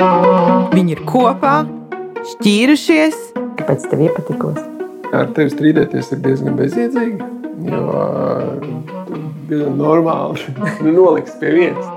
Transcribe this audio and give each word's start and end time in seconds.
Viņi 0.00 0.94
ir 0.94 1.00
kopā, 1.04 1.58
šķīrušies. 2.30 3.16
Kāpēc 3.58 3.82
tev 3.90 4.00
iepatikos? 4.06 4.60
Ar 5.12 5.28
tevi 5.36 5.52
strīdēties 5.52 6.14
ir 6.14 6.22
diezgan 6.24 6.54
bezjēdzīgi. 6.56 7.26
Jo 7.68 7.82
diezgan 9.50 9.76
normāli 9.76 10.54
nu, 10.86 10.94
noliks 10.94 11.34
pie 11.42 11.52
vienas. 11.52 11.90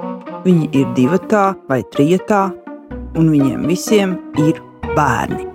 Viņi 0.44 0.68
ir 0.76 0.90
divi 0.98 1.20
vai 1.70 1.80
trijotā, 1.96 2.42
un 3.16 3.30
viņiem 3.32 3.64
visiem 3.70 4.18
ir 4.42 4.60
bērni. 4.98 5.46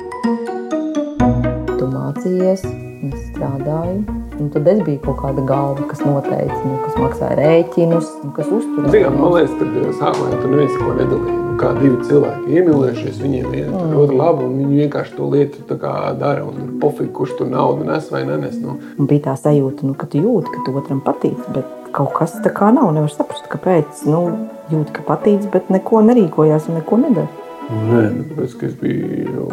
Tu 1.74 1.90
mācījies, 1.90 2.64
es 2.64 3.26
strādāju. 3.26 4.06
Un 4.38 4.48
tad 4.54 4.70
es 4.70 4.80
biju 4.86 5.02
kaut 5.02 5.18
kāda 5.20 5.44
galva, 5.44 5.84
kas 5.90 6.00
noteica, 6.06 6.62
nu, 6.62 6.78
kas 6.86 6.96
maksāja 6.96 7.36
rēķinus, 7.42 8.08
kas 8.38 8.48
uzturēja. 8.48 8.94
Zinām, 8.94 9.20
man 9.20 9.36
liekas, 9.36 9.58
ka 9.58 9.92
sākumā 10.00 10.32
tur 10.38 10.54
neviens 10.54 10.78
neko 10.78 10.96
nedalīja. 11.02 11.47
Kā 11.58 11.72
divi 11.74 11.96
cilvēki 12.06 12.54
iemīlējušies, 12.54 13.16
viņiem 13.18 13.46
viena 13.50 13.72
mm. 13.72 13.94
otru 13.98 14.18
labu, 14.20 14.44
un 14.46 14.60
viņi 14.60 14.84
vienkārši 14.84 15.16
to 15.16 15.26
lietu 15.32 15.64
dara. 15.78 16.44
Un 16.46 16.54
tur 16.54 16.68
pofīgi, 16.84 17.10
kurš 17.16 17.34
tur 17.40 17.50
naudu 17.50 17.86
nes 17.88 18.06
vai 18.12 18.22
nenes. 18.28 18.60
Nu. 18.62 18.76
Un 18.94 19.10
bija 19.10 19.30
tā 19.30 19.34
sajūta, 19.40 19.86
nu, 19.88 19.96
ka 19.98 20.06
tu 20.10 20.22
jūti, 20.22 20.52
ka 20.54 20.62
tu 20.66 20.76
otram 20.78 21.02
patīk, 21.02 21.40
bet 21.56 21.90
kaut 21.96 22.14
kas 22.14 22.36
tā 22.44 22.52
kā 22.54 22.70
nav. 22.74 22.92
Nevar 22.94 23.10
saprast, 23.10 23.48
kāpēc. 23.50 24.04
Nu, 24.06 24.22
jūti, 24.70 24.94
ka 25.00 25.06
patīk, 25.08 25.48
bet 25.50 25.72
neko 25.74 26.04
nerīkojās 26.06 26.70
un 26.70 26.78
neko 26.78 27.00
nedara. 27.02 27.46
Nē, 27.68 28.04
nu, 28.14 28.28
tāpēc, 28.30 28.54
ka 28.60 28.70
es 28.70 28.78
biju 28.78 29.48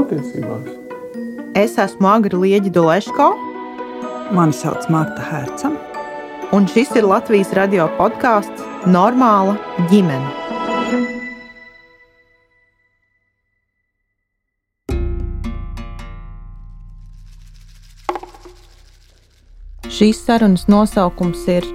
attiecībās. 0.00 0.74
Es 1.60 1.78
esmu 1.80 2.10
Agra 2.10 2.42
Lieģa 2.42 2.74
Doleško. 2.74 3.30
Mani 4.34 4.54
sauc 4.54 4.90
Marta 4.90 5.24
Herca. 5.30 5.72
Un 6.54 6.66
šis 6.70 6.90
ir 6.98 7.06
Latvijas 7.06 7.54
radio 7.54 7.86
podkāsts 7.98 8.66
Normāla 8.90 9.54
ģimene. 9.90 10.59
Šīs 20.00 20.22
sarunas 20.24 20.62
nosaukums 20.64 21.42
ir 21.52 21.66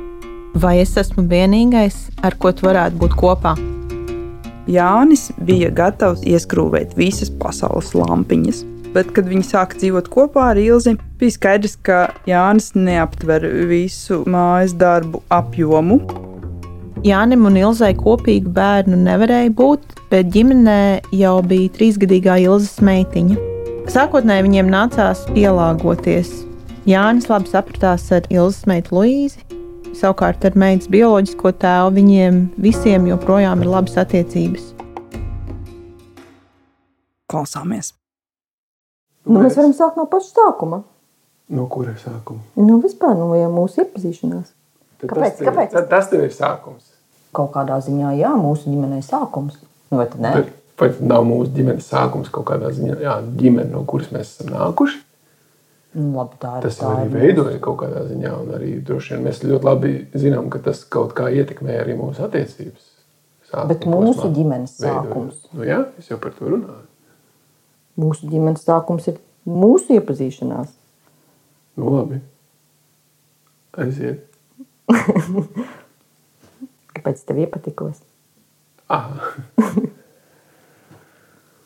Vai 0.57 0.79
es 0.81 0.95
esmu 0.97 1.27
vienīgais, 1.29 2.07
ar 2.25 2.33
ko 2.41 2.49
tu 2.49 2.65
varētu 2.65 2.97
būt 2.97 3.13
kopā? 3.19 3.51
Jānis 4.65 5.27
bija 5.45 5.69
gatavs 5.69 6.23
ieskrūvēt 6.25 6.95
visas 6.97 7.29
pasaules 7.29 7.91
lampiņas 7.93 8.63
bet, 8.95 9.11
kad 9.13 9.27
viņi 9.29 9.45
sāka 9.45 9.77
dzīvot 9.77 10.09
kopā 10.09 10.49
ar 10.53 10.59
Ilzi, 10.61 10.95
bija 11.19 11.35
skaidrs, 11.35 11.75
ka 11.85 11.99
Jānis 12.25 12.71
neaptver 12.73 13.45
visu 13.69 14.23
mājas 14.25 14.73
darbu 14.79 15.21
apjomu. 15.29 15.99
Jānim 17.05 17.45
un 17.45 17.59
Ilzai 17.61 17.91
kopīgu 17.99 18.49
bērnu 18.55 18.97
nevarēja 19.03 19.53
būt, 19.53 19.99
bet 20.09 20.31
ģimenē 20.33 20.79
jau 21.13 21.35
bija 21.45 21.75
trīsgadīgā 21.77 22.39
Ilzas 22.47 22.79
meitiņa. 22.81 23.37
Sākotnēji 23.93 24.47
viņiem 24.47 24.73
nācās 24.73 25.27
pielāgoties. 25.35 26.31
Jānis 26.85 27.25
labi 27.25 27.49
sapratās 27.49 28.03
ar 28.13 28.27
Ilzas 28.29 28.67
meitu 28.69 28.93
Luīzi, 28.93 29.39
savukārt 29.97 30.43
ar 30.45 30.53
meitas 30.53 30.85
bioloģisko 30.93 31.49
tēvu 31.57 31.95
viņiem 31.95 32.35
visiem 32.61 33.07
joprojām 33.09 33.63
ir 33.63 33.71
labas 33.71 33.95
attiecības. 33.97 34.67
Klausāmies! 37.25 37.89
Nu, 39.25 39.39
mēs 39.39 39.57
varam 39.57 39.73
sākt 39.73 39.97
no 39.97 40.05
paša 40.11 40.29
sākuma. 40.35 40.83
No 41.57 41.65
kuras 41.73 42.05
sākuma? 42.05 42.45
Nu, 42.61 42.77
vispār 42.83 43.17
no 43.17 43.31
ja 43.33 43.49
mūsu 43.49 43.81
iepazīšanās. 43.81 44.53
Tad 45.01 45.09
Kāpēc? 45.09 45.25
Tas, 45.25 45.39
tev, 45.39 45.49
Kāpēc? 45.49 45.73
Tad, 45.73 45.89
tas 45.89 46.11
tev 46.13 46.27
ir 46.27 46.37
sākums. 46.37 46.93
Kaut 47.33 47.49
kādā 47.57 47.79
ziņā, 47.81 48.13
jā, 48.19 48.35
mūsu 48.37 48.69
ģimenei 48.69 49.01
sākums. 49.01 49.57
Nu, 49.89 49.97
vai 50.03 50.05
tad 50.13 50.21
ne? 50.21 50.37
Bet, 50.37 50.53
vai 50.77 50.93
tad 50.93 51.01
nav 51.09 51.25
mūsu 51.25 51.49
ģimenes 51.57 51.89
sākums 51.89 52.29
kaut 52.29 52.45
kādā 52.53 52.69
ziņā? 52.77 53.01
Jā, 53.01 53.17
ģimene, 53.41 53.71
no 53.73 53.81
kuras 53.89 54.13
mēs 54.13 54.35
esam 54.35 54.53
nākuši. 54.53 55.01
Nu, 55.95 56.09
labi, 56.17 56.35
tā 56.41 56.57
ir. 56.57 56.65
Tas 56.65 56.79
tā 56.81 56.89
arī 56.91 57.07
veidoja 57.13 57.59
kaut 57.63 57.77
kādā 57.79 58.01
ziņā, 58.09 58.31
un 58.43 58.49
arī 58.57 58.73
droši 58.83 59.13
vien 59.15 59.23
mēs 59.29 59.39
ļoti 59.45 59.67
labi 59.67 59.91
zinām, 60.19 60.49
ka 60.51 60.59
tas 60.65 60.81
kaut 60.91 61.13
kā 61.15 61.29
ietekmē 61.31 61.77
arī 61.79 61.95
mūsu 61.95 62.25
attiecības. 62.25 62.89
Sākuma 63.47 63.69
Bet 63.71 63.85
mūsu 63.87 64.27
ģimenes 64.35 64.73
veidoja. 64.81 65.05
sākums. 65.05 65.37
Nu, 65.55 65.63
jā, 65.67 65.79
es 66.01 66.11
jau 66.11 66.17
par 66.19 66.35
to 66.35 66.49
runāju. 66.51 66.83
Mūsu 68.01 68.27
ģimenes 68.27 68.65
sākums 68.67 69.07
ir 69.07 69.21
mūsu 69.47 69.95
iepazīšanās. 69.95 70.73
Nu, 71.79 71.93
labi. 71.95 72.19
Aiziet. 73.79 74.25
Kāpēc 76.95 77.23
tev 77.27 77.39
iepatikos? 77.45 78.01
Aha. 78.91 79.31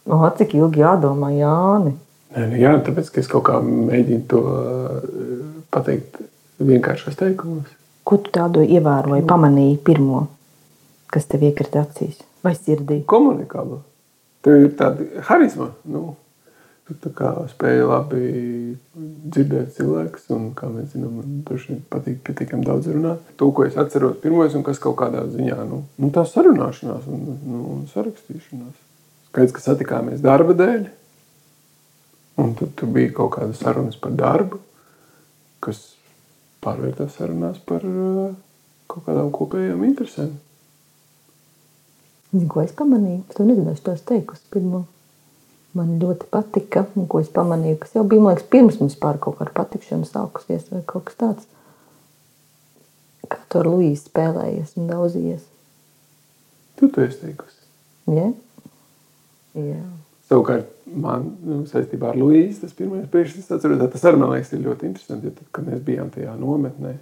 O, 0.09 0.25
cik 0.33 0.55
ilgi 0.57 0.81
jādomā, 0.81 1.27
Jāni? 1.37 1.91
Nē, 2.29 2.45
nu, 2.45 2.57
jā, 2.61 2.75
tāpēc, 2.85 3.09
es 3.17 3.29
kaut 3.29 3.47
kā 3.47 3.57
mēģinu 3.65 4.23
to 4.29 4.41
uh, 4.45 4.99
pateikt 5.73 6.21
vienkāršos 6.61 7.17
teikumos. 7.17 7.69
Ko 8.05 8.19
tu 8.21 8.31
tādu 8.33 8.61
ievēroji, 8.65 9.25
pamanīji 9.29 9.79
pirmo, 9.85 10.27
kas 11.09 11.25
tev 11.29 11.45
iekrita 11.49 11.83
acīs 11.85 12.21
vai 12.45 12.53
sirdī? 12.57 13.01
Komunikāli. 13.09 13.79
Tev 14.45 14.65
ir 14.65 14.73
tāda 14.79 15.23
harizma. 15.27 15.71
Nu, 15.89 16.03
tu 16.87 16.95
tā 17.03 17.11
kā 17.17 17.31
spēj 17.51 17.81
labi 17.85 18.21
dzirdēt 18.95 19.73
cilvēkus, 19.77 20.29
un, 20.35 20.51
kā 20.57 20.69
mēs 20.71 20.93
zinām, 20.93 21.19
man 21.19 21.41
patīk 21.91 22.21
pietiekami 22.29 22.65
daudz 22.65 22.89
runāt. 22.93 23.25
To, 23.41 23.49
ko 23.53 23.65
es 23.67 23.77
atceros 23.79 24.17
pirmoreiz, 24.23 24.55
un 24.57 24.65
kas 24.65 24.81
kaut 24.81 24.97
kādā 25.01 25.25
ziņā, 25.29 25.59
nu, 25.69 25.83
nu 26.01 26.13
tā 26.15 26.25
sarunāšanās 26.29 27.09
un, 27.09 27.25
nu, 27.41 27.65
sarakstīšanās. 27.93 28.77
Skaidrs, 29.29 29.53
ka 29.53 29.65
satikāmies 29.65 30.23
darba 30.25 30.55
dēļ, 30.57 30.87
un 32.39 32.53
tad 32.57 32.75
tur 32.79 32.91
bija 32.95 33.13
kaut 33.15 33.35
kāda 33.37 33.55
sarunas 33.57 33.97
par 33.99 34.13
darbu, 34.17 34.59
kas 35.63 35.81
pārvērtās 36.63 37.17
sarunās 37.19 37.59
par 37.67 37.85
uh, 37.87 38.29
kaut 38.89 39.05
kādām 39.07 39.31
kopējām 39.35 39.83
interesēm. 39.87 40.31
Zini, 42.31 42.47
ko 42.51 42.61
es 42.61 42.73
pamanīju? 42.77 43.23
Es 43.29 43.37
to 43.37 43.45
nezinu, 43.47 43.73
es 43.73 43.83
to 43.85 43.93
esmu 43.95 44.09
teikusi 44.11 44.49
pirmo. 44.53 44.83
Man 45.77 45.95
ļoti 46.01 46.27
patika, 46.33 46.83
un 46.97 47.07
ko 47.09 47.21
es 47.21 47.29
pamanīju, 47.33 47.77
kas 47.83 47.95
jau 47.97 48.03
bija, 48.09 48.23
man 48.25 48.35
liekas, 48.35 48.49
pirms 48.53 48.79
mums 48.81 48.97
pār 49.01 49.19
kaut 49.21 49.37
kāda 49.39 49.53
patikšana 49.57 50.09
sākusies 50.09 50.69
vai 50.73 50.81
kaut 50.85 51.07
kas 51.09 51.17
tāds. 51.21 51.47
Kā 53.29 53.37
tu 53.49 53.61
ar 53.61 53.69
Luīsu 53.69 54.09
spēlējies 54.09 54.75
un 54.81 54.89
daudzījies. 54.89 55.45
Tu 56.79 56.89
to 56.89 57.05
esi 57.05 57.21
teikusi. 57.21 57.59
Ja? 58.09 58.29
Jā. 59.57 59.81
Savukārt, 60.29 60.69
man 60.85 61.25
nu, 61.41 61.63
saistībā 61.69 62.11
ar 62.11 62.17
Luīsu 62.19 62.61
tas 62.61 62.75
pirmais 62.77 63.07
priekšstats, 63.09 63.49
atceros, 63.55 63.81
tas 63.95 64.03
arī 64.05 64.19
man 64.21 64.35
liekas, 64.35 64.53
ļoti 64.61 64.85
interesanti. 64.85 65.29
Jo 65.29 65.33
tad, 65.39 65.47
kad 65.57 65.65
mēs 65.65 65.81
bijām 65.87 66.11
tajā 66.13 66.35
nometnē, 66.37 66.93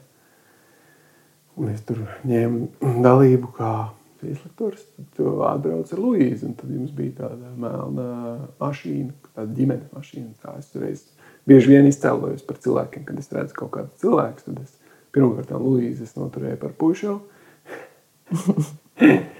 un 1.59 1.73
es 1.73 1.83
tur 1.87 2.05
ņēmu 2.27 3.01
dalību 3.03 3.51
kā 3.57 3.73
izlektors, 4.23 4.85
tad 4.95 5.27
atbrauc 5.49 5.91
ar 5.93 6.01
Luīzu, 6.01 6.47
un 6.49 6.55
tad 6.57 6.71
jums 6.73 6.95
bija 6.95 7.17
tāda 7.21 7.51
melna 7.59 8.07
mašīna, 8.61 9.13
tāda 9.35 9.51
ģimenes 9.59 9.93
mašīna. 9.93 10.33
Tā 10.41 10.55
es 10.61 10.71
reiz 10.79 11.03
bieži 11.47 11.75
vien 11.75 11.87
izcēlojos 11.89 12.47
par 12.47 12.61
cilvēkiem, 12.63 13.05
kad 13.07 13.19
es 13.21 13.31
redzu 13.35 13.59
kaut 13.59 13.73
kādu 13.75 13.91
cilvēku, 14.01 14.47
tad 14.47 14.63
es 14.63 14.77
pirmkārt 15.15 15.51
Luīzu 15.51 16.07
es 16.07 16.15
noturēju 16.15 16.61
par 16.63 16.75
pušu. 16.79 17.19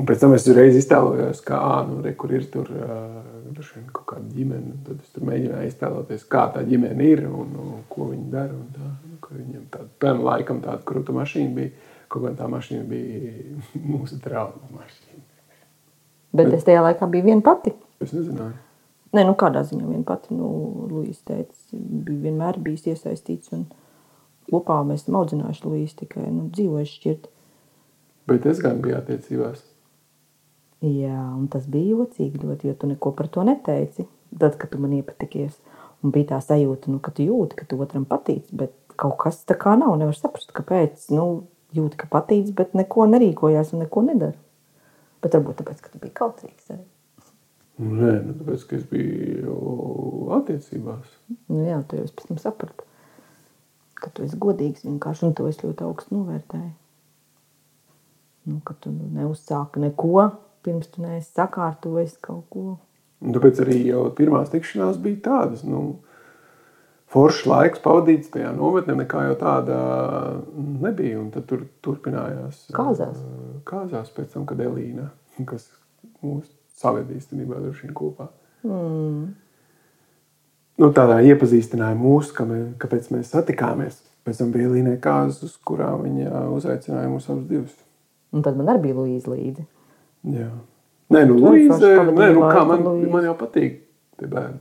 Un 0.00 0.06
pēc 0.08 0.22
tam 0.22 0.32
es 0.32 0.46
uzreiz 0.48 0.78
iztēlojos, 0.78 1.42
kā, 1.44 1.60
nu, 1.84 1.98
re, 2.04 2.14
kur 2.16 2.30
ir 2.32 2.46
tur 2.48 2.70
uh, 2.72 3.18
kaut 3.92 4.06
kāda 4.14 4.30
ģimene. 4.32 4.78
Tad 4.86 5.02
es 5.02 5.12
tur 5.12 5.26
mēģināju 5.28 5.68
iztēloties, 5.68 6.22
kā 6.30 6.46
tā 6.54 6.62
ģimene 6.64 7.08
ir 7.10 7.26
un, 7.28 7.50
un 7.60 7.82
ko 7.90 8.06
viņi 8.08 8.30
dara. 8.32 8.56
Un 8.56 8.70
tā, 8.72 8.92
nu, 9.10 9.18
viņam 9.28 9.66
tāda, 9.74 9.88
piemēram, 10.00 10.22
laikam 10.24 10.62
tāda 10.64 10.80
krūta 10.88 11.12
mašīna 11.16 11.52
bija. 11.58 11.74
Kaut 12.10 12.24
kā 12.24 12.32
tā 12.38 12.48
mašīna 12.50 12.86
bija 12.88 13.34
mūsu 13.92 14.16
draugu 14.24 14.72
mašīna. 14.72 15.26
Bet, 16.30 16.46
Bet 16.46 16.56
es 16.56 16.64
tajā 16.66 16.80
laikā 16.86 17.10
biju 17.10 17.26
viena 17.28 17.44
pati. 17.44 17.74
Es 18.00 18.14
nezināju. 18.16 18.56
Nē, 19.10 19.24
nu 19.26 19.34
kādā 19.36 19.64
ziņā 19.66 19.84
viena 19.84 20.06
pati. 20.06 20.32
Nu, 20.38 20.48
Luīs 20.88 21.20
teica, 21.26 21.52
bija 21.74 22.24
vienmēr 22.28 22.60
bijis 22.62 22.86
iesaistīts. 22.94 23.52
Un 23.56 23.66
kopā 24.48 24.78
mēs 24.86 25.04
esam 25.04 25.18
audzinājuši 25.20 25.66
Luīsu 25.66 26.00
tikai 26.04 26.30
nu, 26.30 26.46
dzīvojuši 26.54 26.96
šķirt. 27.00 27.28
Bet 28.30 28.46
es 28.46 28.62
gan 28.62 28.80
biju 28.80 28.96
attiecībās. 29.00 29.66
Jā, 30.80 31.18
un 31.36 31.44
tas 31.52 31.66
bija 31.68 31.98
jocīgi 31.98 32.40
ļoti, 32.40 32.70
jo 32.70 32.76
tu 32.80 32.88
neko 32.88 33.12
par 33.16 33.28
to 33.28 33.44
neteici. 33.44 34.06
Tad, 34.30 34.54
kad 34.56 34.70
tu 34.72 34.78
man 34.80 34.94
iepatikies, 34.96 35.58
un 36.00 36.14
bija 36.14 36.30
tā 36.32 36.38
sajūta, 36.44 36.88
nu, 36.92 37.00
ka 37.04 37.12
tu 37.12 37.26
jūti, 37.26 37.58
ka 37.58 37.66
tu 37.68 37.76
otram 37.82 38.06
patīc, 38.08 38.46
bet 38.56 38.72
kaut 39.00 39.18
kas 39.20 39.42
tā 39.48 39.56
kā 39.60 39.74
nav. 39.76 39.92
Nevar 40.00 40.16
saprast, 40.16 40.54
kāpēc. 40.56 41.10
Nu, 41.12 41.26
jūti, 41.76 41.98
ka 42.00 42.08
patīc, 42.10 42.54
bet 42.56 42.72
neko 42.78 43.06
nerīkojās 43.10 43.74
un 43.74 43.84
neko 43.84 44.06
nedara. 44.08 44.38
Bet 45.20 45.36
varbūt 45.36 45.60
tāpēc, 45.60 45.82
ka 45.84 45.92
tu 45.92 46.00
biji 46.00 46.16
kautrīgs 46.16 46.72
arī. 46.72 46.84
Nē, 47.80 48.12
nu, 48.26 48.36
tāpēc, 48.38 48.64
ka 48.68 48.78
es 48.78 48.86
biju 48.88 49.56
attiecībās. 50.36 51.16
Nu, 51.50 51.62
jā, 51.64 51.80
tu 51.88 52.00
jau 52.00 52.08
pēc 52.08 52.28
tam 52.30 52.40
saprati, 52.40 52.86
ka 54.00 54.12
tu 54.16 54.24
esi 54.24 54.38
godīgs 54.40 54.84
vienkārši, 54.88 55.26
un 55.28 55.36
to 55.36 55.48
es 55.50 55.60
ļoti 55.60 55.84
augstu 55.84 56.16
novērtēju. 56.16 56.72
Nu, 58.50 58.60
ka 58.64 58.76
tu 58.80 58.92
neuzsāki 58.92 59.82
neko, 59.84 60.30
pirms 60.64 60.90
tu 60.92 61.02
neesi 61.04 61.30
sakārtojis 61.32 62.16
kaut 62.24 62.46
ko. 62.52 62.78
Un 63.20 63.36
tāpēc 63.36 63.60
arī 63.64 63.82
jau 63.90 64.06
pirmās 64.16 64.52
tikšanās 64.52 65.00
bija 65.02 65.20
tādas. 65.26 65.64
Nu, 65.66 66.00
Foršs 67.10 67.42
laiks 67.50 67.80
pavadīts 67.82 68.30
tajā 68.30 68.52
nometnē, 68.54 68.94
nekā 69.00 69.24
jau 69.26 69.36
tāda 69.40 69.76
nebija. 70.54 71.18
Un 71.18 71.32
tad 71.34 71.48
tur 71.50 71.64
turpinājās. 71.82 72.68
Kāzās. 72.76 73.18
Kāzās 73.66 74.12
pēc 74.14 74.36
tam, 74.36 74.44
kad 74.46 74.62
Elīna, 74.62 75.08
kas 75.48 75.66
mūs 76.22 76.46
saved 76.78 77.10
īstenībā 77.16 77.58
droši 77.58 77.88
vien 77.88 77.96
kopā. 77.98 78.28
Mm. 78.62 79.32
Nu, 80.80 80.88
tādā 80.96 81.18
iepazīstināja 81.26 81.98
mūs, 81.98 82.30
ka 82.36 82.46
mē, 82.48 82.60
kāpēc 82.80 83.10
mēs 83.12 83.34
satikāmies. 83.34 83.98
Pēc 84.24 84.40
tam 84.40 84.54
bija 84.54 84.70
Elīna 84.70 84.94
kāzas, 85.02 85.42
uz 85.48 85.58
kurām 85.66 86.06
viņa 86.06 86.46
uzaicināja 86.54 87.10
mūs 87.10 87.26
abus 87.32 87.50
divus. 87.50 87.74
Un 88.30 88.46
tad 88.46 88.56
man 88.56 88.70
arī 88.70 88.86
bija 88.86 89.02
Līza 89.02 89.34
līdzi. 89.34 89.66
Jā. 90.28 90.50
Nē, 91.10 91.22
nu, 91.26 91.36
Luīze, 91.40 91.94
nē, 92.10 92.26
nu, 92.36 92.42
kā 92.46 92.64
man, 92.68 92.84
man 93.10 93.24
jau 93.26 93.36
patīk 93.38 93.80
tie 94.20 94.28
bērni. 94.30 94.60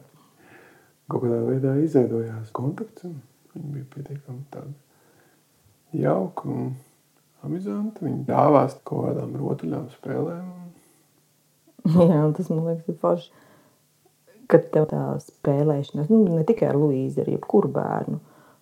Kaut 1.09 1.25
kādā 1.25 1.39
veidā 1.45 1.73
izveidojās 1.81 2.53
kontakts, 2.55 3.05
un 3.05 3.17
viņi 3.55 3.73
bija 3.73 3.89
pietiekami 3.95 4.45
tādi 4.53 5.99
jauki 6.03 6.49
un 6.53 6.71
amizanti. 7.45 8.05
Viņi 8.05 8.23
dāvās 8.27 8.77
kaut 8.87 9.09
kādām 9.09 9.35
rotaļām 9.39 9.87
spēlēm. 9.93 10.49
Jā, 12.11 12.23
tas 12.37 12.49
man 12.51 12.65
liekas 12.67 12.89
ir 12.89 12.99
forši. 13.01 13.29
Kad 14.49 14.71
tev 14.73 14.87
tā 14.89 15.03
spēlēšanās, 15.21 16.09
nu, 16.09 16.23
ne 16.33 16.45
tikai 16.47 16.71
ar 16.71 16.77
Luīzi, 16.79 17.21
ar 17.21 17.29
jebkuru 17.29 17.69
bērnu, 17.73 18.17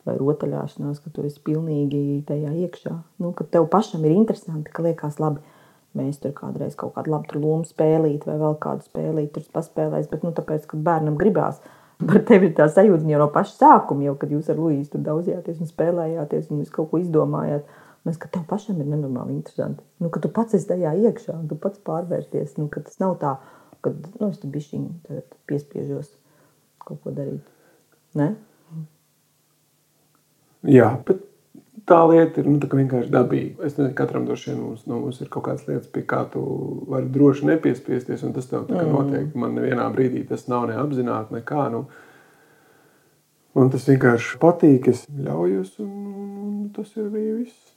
vai 0.08 0.16
rotaļāšanās, 0.20 1.00
ka 1.04 1.12
tu 1.16 1.24
esi 1.28 1.40
pilnīgi 1.44 2.26
tajā 2.28 2.52
iekšā. 2.66 2.96
Nu, 3.24 3.32
kad 3.36 3.52
tev 3.54 3.70
pašam 3.72 4.04
ir 4.04 4.16
interesanti, 4.16 4.74
ka 4.74 4.84
liekas 4.84 5.20
labi, 5.24 5.44
mēs 5.98 6.22
tur 6.22 6.36
kādreiz 6.38 6.78
kaut 6.80 6.96
kādu 6.96 7.14
labu 7.14 7.42
lomu 7.42 7.68
spēlīt, 7.68 8.28
vai 8.30 8.38
vēl 8.42 8.56
kādu 8.64 8.86
spēlīt, 8.86 9.34
tur 9.36 9.48
paspēlēs. 9.56 10.08
Bet, 10.12 10.24
nu, 10.26 10.32
tāpēc, 10.38 10.70
kad 10.70 10.86
bērnam 10.86 11.18
gribās, 11.20 11.60
par 12.08 12.22
tevi 12.30 12.52
ir 12.52 12.56
tā 12.58 12.70
sajūta 12.72 13.10
jau 13.10 13.20
no 13.22 13.28
paša 13.34 13.56
sākuma, 13.58 14.08
jau 14.08 14.16
kad 14.22 14.32
jūs 14.34 14.50
ar 14.54 14.62
Luīsu 14.62 14.96
tur 14.96 15.04
daudzījāties 15.10 15.62
un 15.64 15.72
spēlējāties 15.72 16.50
un 16.54 16.64
kaut 16.74 16.92
ko 16.94 17.02
izdomājāt. 17.04 17.68
Mēs, 18.08 18.20
ka 18.22 18.30
tev 18.32 18.46
pašam 18.48 18.78
ir 18.80 18.88
nenormāli 18.88 19.36
interesanti. 19.36 19.84
Nu, 20.00 20.08
ka 20.14 20.22
tu 20.24 20.30
pats 20.32 20.56
esi 20.56 20.70
tajā 20.70 20.94
iekšā 21.10 21.34
tu 21.50 21.58
pats 21.60 21.82
pārvērsties. 21.84 22.54
Nu, 22.56 22.70
tas 22.72 23.02
nav 23.02 23.18
tā, 23.20 23.34
ka 23.84 23.92
nu, 23.92 24.30
es 24.30 24.40
tam 24.40 24.54
bišķiņu 24.54 25.24
piespiežos 25.50 26.14
kaut 26.88 27.02
ko 27.04 27.12
darīt. 27.12 27.44
Ne? 28.16 28.30
Jā, 30.68 30.94
bet 31.06 31.27
tā 31.88 32.00
lieta 32.10 32.42
ir 32.42 32.50
nu, 32.50 32.58
tā 32.62 32.68
vienkārši 32.72 33.12
dabīga. 33.14 33.62
Es 33.66 33.78
nezinu, 33.78 33.96
katram 33.98 34.26
droši 34.28 34.52
vien 34.52 34.60
mums, 34.64 34.84
no 34.90 35.00
mums 35.04 35.22
ir 35.24 35.30
kaut 35.32 35.46
kādas 35.48 35.68
lietas, 35.70 35.88
pie 35.92 36.04
kā 36.08 36.24
tu 36.34 36.42
vari 36.92 37.08
droši 37.14 37.48
nepiespiesties, 37.48 38.26
un 38.28 38.36
tas 38.36 38.50
tev 38.50 38.68
mm. 38.68 38.92
noteikti 38.92 39.40
man 39.40 39.56
nevienā 39.58 39.88
brīdī 39.96 40.26
tas 40.28 40.46
nav 40.52 40.68
neapzināti 40.72 41.38
nekā. 41.40 41.70
Nu, 41.74 41.86
man 43.58 43.72
tas 43.74 43.88
vienkārši 43.88 44.40
patīk, 44.44 44.92
es 44.92 45.06
ļaujos, 45.08 45.78
un, 45.86 45.96
un, 46.12 46.30
un 46.50 46.70
tas 46.76 46.92
ir 46.98 47.08
arī 47.08 47.26
viss. 47.40 47.74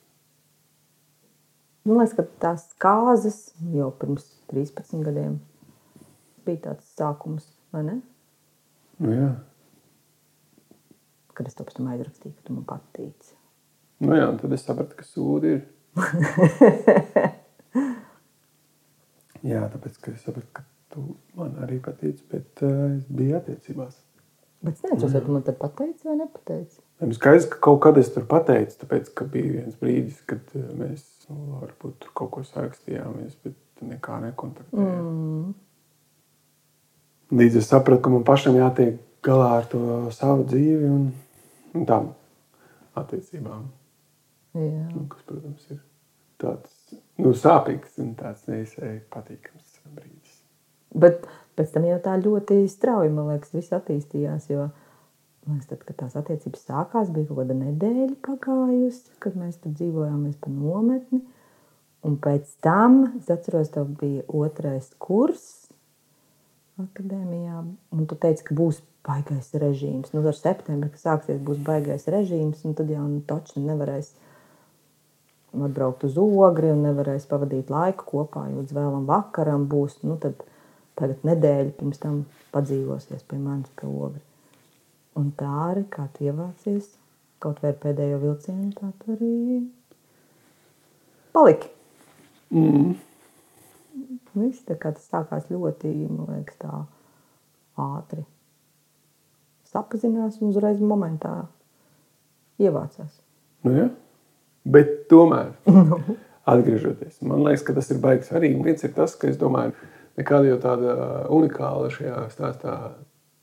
Man 1.86 2.02
liekas, 2.02 2.18
ka 2.18 2.26
tās 2.42 2.66
kāzas 2.82 3.38
jau 3.72 3.88
pirms 4.02 4.26
13 4.52 5.06
gadiem 5.06 5.38
bija 6.44 6.66
tāds 6.68 6.90
sākums, 6.98 7.46
vai 7.72 7.86
ne? 7.86 8.00
Nu, 9.00 9.14
jā. 9.14 9.34
Kad 11.38 11.48
es 11.48 11.56
to 11.56 11.64
pēc 11.64 11.78
tam 11.78 11.88
aizrakstīju, 11.94 12.36
ka 12.36 12.44
tu 12.44 12.56
man 12.58 12.66
patīci. 12.68 13.39
Nu 14.00 14.16
jā, 14.16 14.26
tad 14.40 14.52
es 14.56 14.64
sapratu, 14.64 14.96
ka 14.96 15.04
sūdi 15.04 15.54
ir. 15.56 15.62
jā, 19.52 19.64
tāpēc, 19.72 19.98
ka 20.00 20.14
es 20.14 20.22
sapratu, 20.24 20.48
ka 20.56 20.64
tu 20.94 21.04
man 21.38 21.56
arī 21.64 21.80
patīci, 21.84 22.24
bet 22.30 22.62
uh, 22.66 22.94
es 22.96 23.04
biju 23.08 23.36
attiecībās. 23.40 23.98
Bet 24.60 24.76
es 24.76 24.84
nezinu, 24.84 25.12
vai 25.12 25.20
tu 25.24 25.32
man 25.32 25.44
tad 25.44 25.56
pateici 25.60 26.08
vai 26.08 26.16
nepateici. 26.18 26.80
Man 27.00 27.14
skaidrs, 27.16 27.46
ka 27.48 27.60
kaut 27.64 27.80
kad 27.86 27.96
es 27.96 28.10
tur 28.12 28.26
pateicu, 28.28 28.76
tāpēc, 28.82 29.08
ka 29.16 29.24
bija 29.24 29.54
viens 29.54 29.76
brīdis, 29.80 30.18
kad 30.28 30.42
eh, 30.52 30.66
mēs 30.76 31.06
nu, 31.30 31.38
varbūt 31.62 31.94
tur 32.02 32.12
kaut 32.20 32.30
ko 32.34 32.44
sarakstījāmies, 32.44 33.38
bet 33.40 33.56
nekā 33.80 34.18
nekontaktējām. 34.26 35.06
Mm. 35.08 35.54
Līdz 37.40 37.60
es 37.62 37.70
sapratu, 37.72 38.02
ka 38.04 38.12
man 38.12 38.26
pašam 38.28 38.58
jātiek 38.58 38.98
galā 39.24 39.48
ar 39.62 39.68
to 39.70 39.80
savu 40.12 40.44
dzīvi 40.50 40.92
un, 40.92 41.08
un 41.72 41.88
tām 41.88 42.12
attiecībām. 43.00 43.64
Nu, 44.56 45.06
kas, 45.12 45.22
protams, 45.28 45.70
ir 45.70 45.80
tāds 46.40 47.00
nu, 47.20 47.32
sāpīgs 47.36 47.98
un 48.02 48.14
tāds 48.18 48.46
neizsēji 48.50 49.02
patīkams 49.12 49.80
brīdis. 49.94 50.38
Bet 51.00 51.26
pēc 51.58 51.74
tam 51.76 51.86
jau 51.86 51.98
tā 52.02 52.16
ļoti 52.18 52.64
strauji, 52.70 53.12
man 53.14 53.30
liekas, 53.30 53.52
viss 53.54 53.76
attīstījās, 53.76 54.48
jo 54.50 54.70
Mēs 55.48 55.70
tad, 55.70 55.80
kad 55.88 55.96
tās 56.02 56.16
attiecības 56.20 56.66
sākās, 56.68 57.10
bija 57.14 57.30
kaut 57.30 57.40
kāda 57.40 57.54
nedēļa 57.56 58.16
pagājusi, 58.26 59.14
kad 59.24 59.38
mēs 59.40 59.56
tur 59.62 59.72
dzīvojāmies 59.72 60.36
pa 60.42 60.52
nometni. 60.52 61.22
Un 62.04 62.16
pēc 62.20 62.52
tam, 62.64 63.00
es 63.18 63.28
atceros, 63.32 63.72
tev 63.72 63.88
bija 64.00 64.24
otrais 64.36 64.90
kurs 65.00 65.46
akadēmijā, 66.80 67.62
un 67.92 68.06
tu 68.08 68.16
teici, 68.20 68.44
ka 68.46 68.56
būs 68.56 68.78
baigais 69.04 69.50
režīms. 69.60 70.12
Nu, 70.14 70.22
ar 70.28 70.36
septembri, 70.36 70.92
kad 70.92 71.02
sāksies, 71.02 71.40
būs 71.44 71.60
baigais 71.64 72.06
režīms, 72.12 72.62
un 72.68 72.76
tad 72.76 72.92
jau 72.92 73.04
nu, 73.08 73.20
točni 73.28 73.64
nevarēs 73.66 74.14
atbraukt 75.54 76.04
uz 76.06 76.16
ogri 76.20 76.70
un 76.70 76.84
nevarēs 76.86 77.26
pavadīt 77.30 77.70
laiku 77.72 78.06
kopā, 78.12 78.46
jo 78.50 78.62
līdz 78.62 78.76
vēlam 78.76 79.06
vakaram 79.08 79.66
būs, 79.70 80.00
nu 80.06 80.16
tad 80.22 80.44
tagad 80.98 81.24
nedēļa 81.26 81.76
pirms 81.78 82.02
tam 82.02 82.22
padzīvosies 82.54 83.24
pie 83.26 83.38
manis 83.40 83.72
pie 83.78 83.88
ogri. 83.88 84.22
Un 85.18 85.32
tā 85.36 85.50
arī, 85.70 85.84
kā 85.90 86.06
tu 86.14 86.28
ievācies, 86.28 86.92
kaut 87.42 87.62
vai 87.64 87.72
pēdējo 87.76 88.20
vilcienu, 88.22 88.70
tā 88.76 88.92
tu 89.00 89.14
arī 89.16 89.34
paliki. 91.34 91.70
Mm. 92.54 92.92
Viss 94.34 94.66
tā 94.66 94.76
kā 94.78 94.92
tas 94.94 95.08
sākās 95.10 95.48
ļoti, 95.50 95.90
man 96.10 96.36
liekas, 96.36 96.58
tā 96.62 96.84
ātri. 97.80 98.22
Sapazinās 99.70 100.38
un 100.40 100.50
uzreiz 100.50 100.82
momentā 100.82 101.34
ievācās. 102.60 103.18
Nu, 103.66 103.74
ja. 103.76 103.88
Bet 104.64 105.08
tomēr, 105.08 105.54
nu. 105.70 106.00
atgriežoties, 106.50 107.20
man 107.24 107.44
liekas, 107.46 107.64
ka 107.66 107.76
tas 107.76 107.88
ir 107.92 108.00
baigi 108.02 108.28
svarīgi. 108.28 108.64
Viens 108.66 108.84
ir 108.84 108.92
tas, 108.96 109.14
ka 109.16 109.30
es 109.30 109.38
domāju, 109.40 109.72
nekāda 110.20 110.50
jau 110.50 110.58
tāda 110.62 110.96
unikāla 111.32 111.92
šajā 111.94 112.24
stāstā 112.34 112.76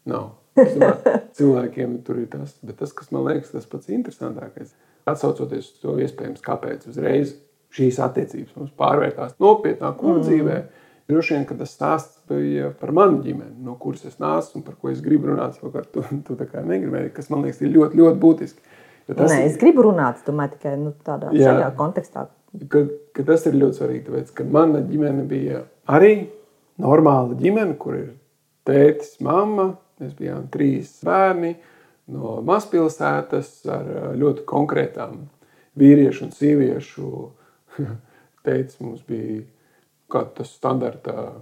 nav. 0.09 0.35
Domāju, 0.57 1.17
cilvēkiem 1.37 1.99
tur 2.05 2.21
ir 2.23 2.29
tas, 2.31 2.55
bet 2.65 2.79
tas, 2.81 2.93
kas 2.97 3.11
man 3.13 3.27
liekas, 3.29 3.53
tas 3.53 3.67
pats 3.69 3.91
interesantākais, 3.93 4.73
atsaucoties 5.07 5.67
uz 5.69 5.83
to, 5.83 5.93
iespējams, 6.01 6.41
kāpēc 6.45 6.87
uzreiz 6.89 7.35
šīs 7.77 7.99
attiecības 8.01 8.55
mums 8.57 8.73
pārvērtās 8.79 9.37
nopietnā 9.43 9.91
kūna 9.99 10.21
mm. 10.21 10.25
dzīvē. 10.27 10.57
Droši 11.07 11.35
vien, 11.35 11.43
ka 11.47 11.55
tas 11.55 11.71
stāsts 11.71 12.23
bija 12.27 12.71
par 12.79 12.91
manu 12.95 13.21
ģimeni, 13.23 13.61
no 13.63 13.77
kuras 13.79 14.03
es 14.09 14.17
nācu 14.19 14.57
un 14.59 14.65
par 14.65 14.75
ko 14.75 14.91
es 14.91 14.99
gribu 15.03 15.29
runāt. 15.29 15.55
Savukārt, 15.55 15.93
tu, 15.93 16.03
tu 16.27 16.35
tā 16.39 16.47
kā 16.49 16.63
negribēji, 16.65 17.13
kas 17.15 17.29
man 17.31 17.45
liekas, 17.45 17.61
ir 17.63 17.71
ļoti, 17.75 18.01
ļoti 18.01 18.19
būtiski. 18.23 18.73
Tas, 19.07 19.31
Nē, 19.31 19.43
es 19.47 19.55
gribu 19.59 19.85
runāt, 19.85 20.19
tomēr 20.27 20.51
tikai 20.51 20.75
nu, 20.81 20.91
tādā 21.05 21.31
jā, 21.35 21.55
kontekstā. 21.77 22.25
Ka, 22.71 22.81
ka 23.15 23.23
tas 23.27 23.45
ir 23.47 23.55
ļoti 23.55 23.79
svarīgi, 23.79 24.05
tāpēc, 24.09 24.31
ka 24.35 24.45
mana 24.51 24.81
ģimene 24.83 25.23
bija 25.29 25.61
arī 25.87 26.13
normāla 26.83 27.37
ģimene, 27.39 27.77
kur 27.79 27.95
ir 27.95 28.09
tētis, 28.67 29.15
mamma, 29.23 29.69
Mēs 29.97 30.13
bijām 30.13 30.45
trīs 30.53 30.91
bērni 31.05 31.55
no 32.13 32.37
mazpilsētas 32.45 33.49
ar 33.73 33.87
ļoti 34.17 34.43
konkrētām 34.47 35.23
vīriešu 35.77 36.27
un 36.27 36.33
sieviešu. 36.35 37.13
Teicis, 38.45 38.77
mums 38.79 39.01
bija 39.07 40.21
tas 40.37 40.53
standarta 40.53 41.33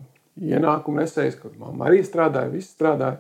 ienākuma 0.42 1.04
nesējs, 1.04 1.36
ka 1.42 1.52
mamma 1.60 1.90
arī 1.90 2.00
strādāja, 2.08 2.54
viss 2.54 2.72
strādāja. 2.74 3.20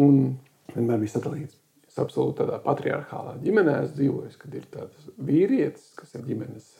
Un 0.00 0.38
vienmēr 0.72 1.02
bija 1.02 1.16
sadalīts. 1.18 1.58
Es 1.92 2.00
absolūti 2.00 2.40
tādā 2.40 2.56
patriarchālā 2.64 3.34
ģimenē 3.42 3.74
esmu 3.82 3.98
dzīvojis, 3.98 4.38
kad 4.40 4.54
ir 4.56 4.64
tāds 4.72 5.10
vīrietis, 5.20 5.90
kas 5.98 6.14
ir 6.16 6.24
ģimenes 6.24 6.70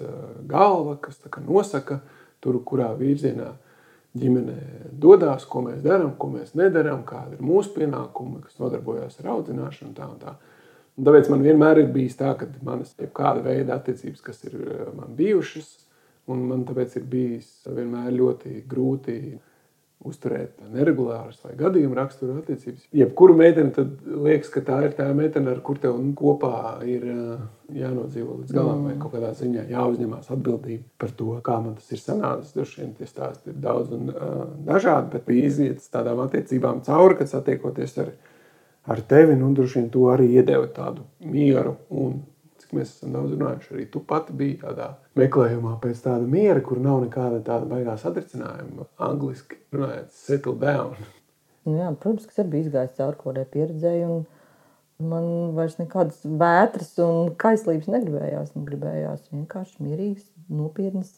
galva, 0.48 0.96
kas 1.04 1.20
nosaka 1.44 2.00
tur, 2.40 2.56
kurā 2.64 2.94
virzienā 2.96 3.50
ir 3.52 3.72
ģimene 4.18 4.56
dodas, 4.92 5.44
ko 5.48 5.62
mēs 5.66 5.80
darām, 5.84 6.14
ko 6.20 6.28
mēs 6.34 6.52
nedarām, 6.58 7.04
kāda 7.08 7.36
ir 7.36 7.44
mūsu 7.44 7.72
pienākumi, 7.78 8.42
kas 8.44 8.58
nodarbojas 8.60 9.18
ar 9.22 9.30
audzināšanu. 9.36 9.94
Tā 9.96 10.08
un 10.08 10.18
tā. 10.20 10.34
Un 11.00 11.06
tāpēc 11.08 11.30
man 11.32 11.44
vienmēr 11.44 11.80
ir 11.80 11.88
bijis 11.94 12.18
tā, 12.18 12.34
ka 12.36 12.50
manas 12.66 12.92
ir 13.00 13.08
kāda 13.16 13.40
veida 13.46 13.78
attiecības, 13.78 14.20
kas 14.20 14.42
ir 14.44 14.58
man 14.92 15.14
bijušas, 15.16 15.70
un 16.28 16.44
man 16.50 16.66
tāpēc 16.68 16.98
ir 17.00 17.06
bijis 17.08 17.48
vienmēr 17.64 18.12
ļoti 18.12 18.58
grūti 18.68 19.16
uzturēt 20.08 20.58
neregulāras 20.72 21.40
vai 21.44 21.54
gadījuma 21.58 21.98
rakstura 22.00 22.38
attiecības. 22.40 22.86
Jebkuru 22.96 23.36
meiteni, 23.38 23.72
tad 23.76 23.92
liekas, 24.06 24.50
ka 24.52 24.62
tā 24.66 24.78
ir 24.86 24.96
tā 24.98 25.06
meitene, 25.16 25.52
ar 25.54 25.60
kur 25.64 25.78
tev 25.82 25.98
nu, 26.00 26.12
kopā 26.18 26.80
ir 26.88 27.06
jānodzīvo 27.72 28.40
līdz 28.40 28.56
galam, 28.56 28.82
mm. 28.82 28.88
vai 28.88 28.96
kaut 29.02 29.14
kādā 29.14 29.30
ziņā 29.38 29.68
jāuzņemās 29.70 30.32
atbildība 30.34 30.84
par 31.02 31.14
to, 31.18 31.28
kā 31.46 31.60
man 31.62 31.78
tas 31.78 31.94
ir 31.94 32.02
sanācis. 32.02 32.56
Droši 32.56 32.82
vien 32.82 32.92
tie 32.98 33.08
stāsti 33.08 33.52
ir 33.52 33.62
daudz 33.62 33.94
un 33.96 34.10
uh, 34.12 34.42
dažādi, 34.66 35.12
bet 35.14 35.26
bija 35.28 35.48
iziet 35.52 35.86
tādām 35.94 36.24
attiecībām 36.26 36.82
cauri, 36.86 37.20
kad 37.20 37.30
satiekoties 37.30 37.96
ar, 38.02 38.12
ar 38.92 39.06
tevi, 39.08 39.38
nu, 39.38 39.52
droši 39.56 39.80
vien 39.80 39.88
tu 39.94 40.08
arī 40.12 40.32
iedeva 40.34 40.68
tādu 40.74 41.06
mieru 41.22 41.78
un 41.90 42.20
mēs 42.76 42.92
esam 42.96 43.16
daudz 43.16 43.34
runājuši. 43.36 43.72
Arī 43.76 43.86
tu 43.92 44.02
pati 44.08 44.34
biji 44.36 44.60
tādā 44.62 44.92
meklējumā 45.18 45.76
pēc 45.82 46.04
tāda 46.04 46.28
miera, 46.28 46.62
kur 46.64 46.80
nav 46.82 47.02
nekāda 47.04 47.40
tāda 47.46 47.68
baigā 47.70 47.96
satricinājuma. 48.00 48.88
Angliski 49.08 49.58
runājot, 49.74 50.12
settle 50.16 50.56
down. 50.60 50.96
Nu 51.68 51.78
jā, 51.78 51.90
protams, 51.94 52.26
ka 52.26 52.34
es 52.34 52.42
arī 52.42 52.54
biju 52.56 52.66
izgājis 52.66 52.96
cauri 52.98 53.18
kaut 53.18 53.28
kādai 53.30 53.44
pieredzēji. 53.52 54.06
Man 55.02 55.26
vairs 55.56 55.78
nekādas 55.80 56.20
vētras 56.22 56.92
un 57.02 57.32
kaislības 57.38 57.90
negribējās. 57.90 58.54
Man 58.56 58.66
gribējās 58.68 59.28
vienkārši 59.32 59.86
mierīgas, 59.86 60.26
nopietnas 60.50 61.16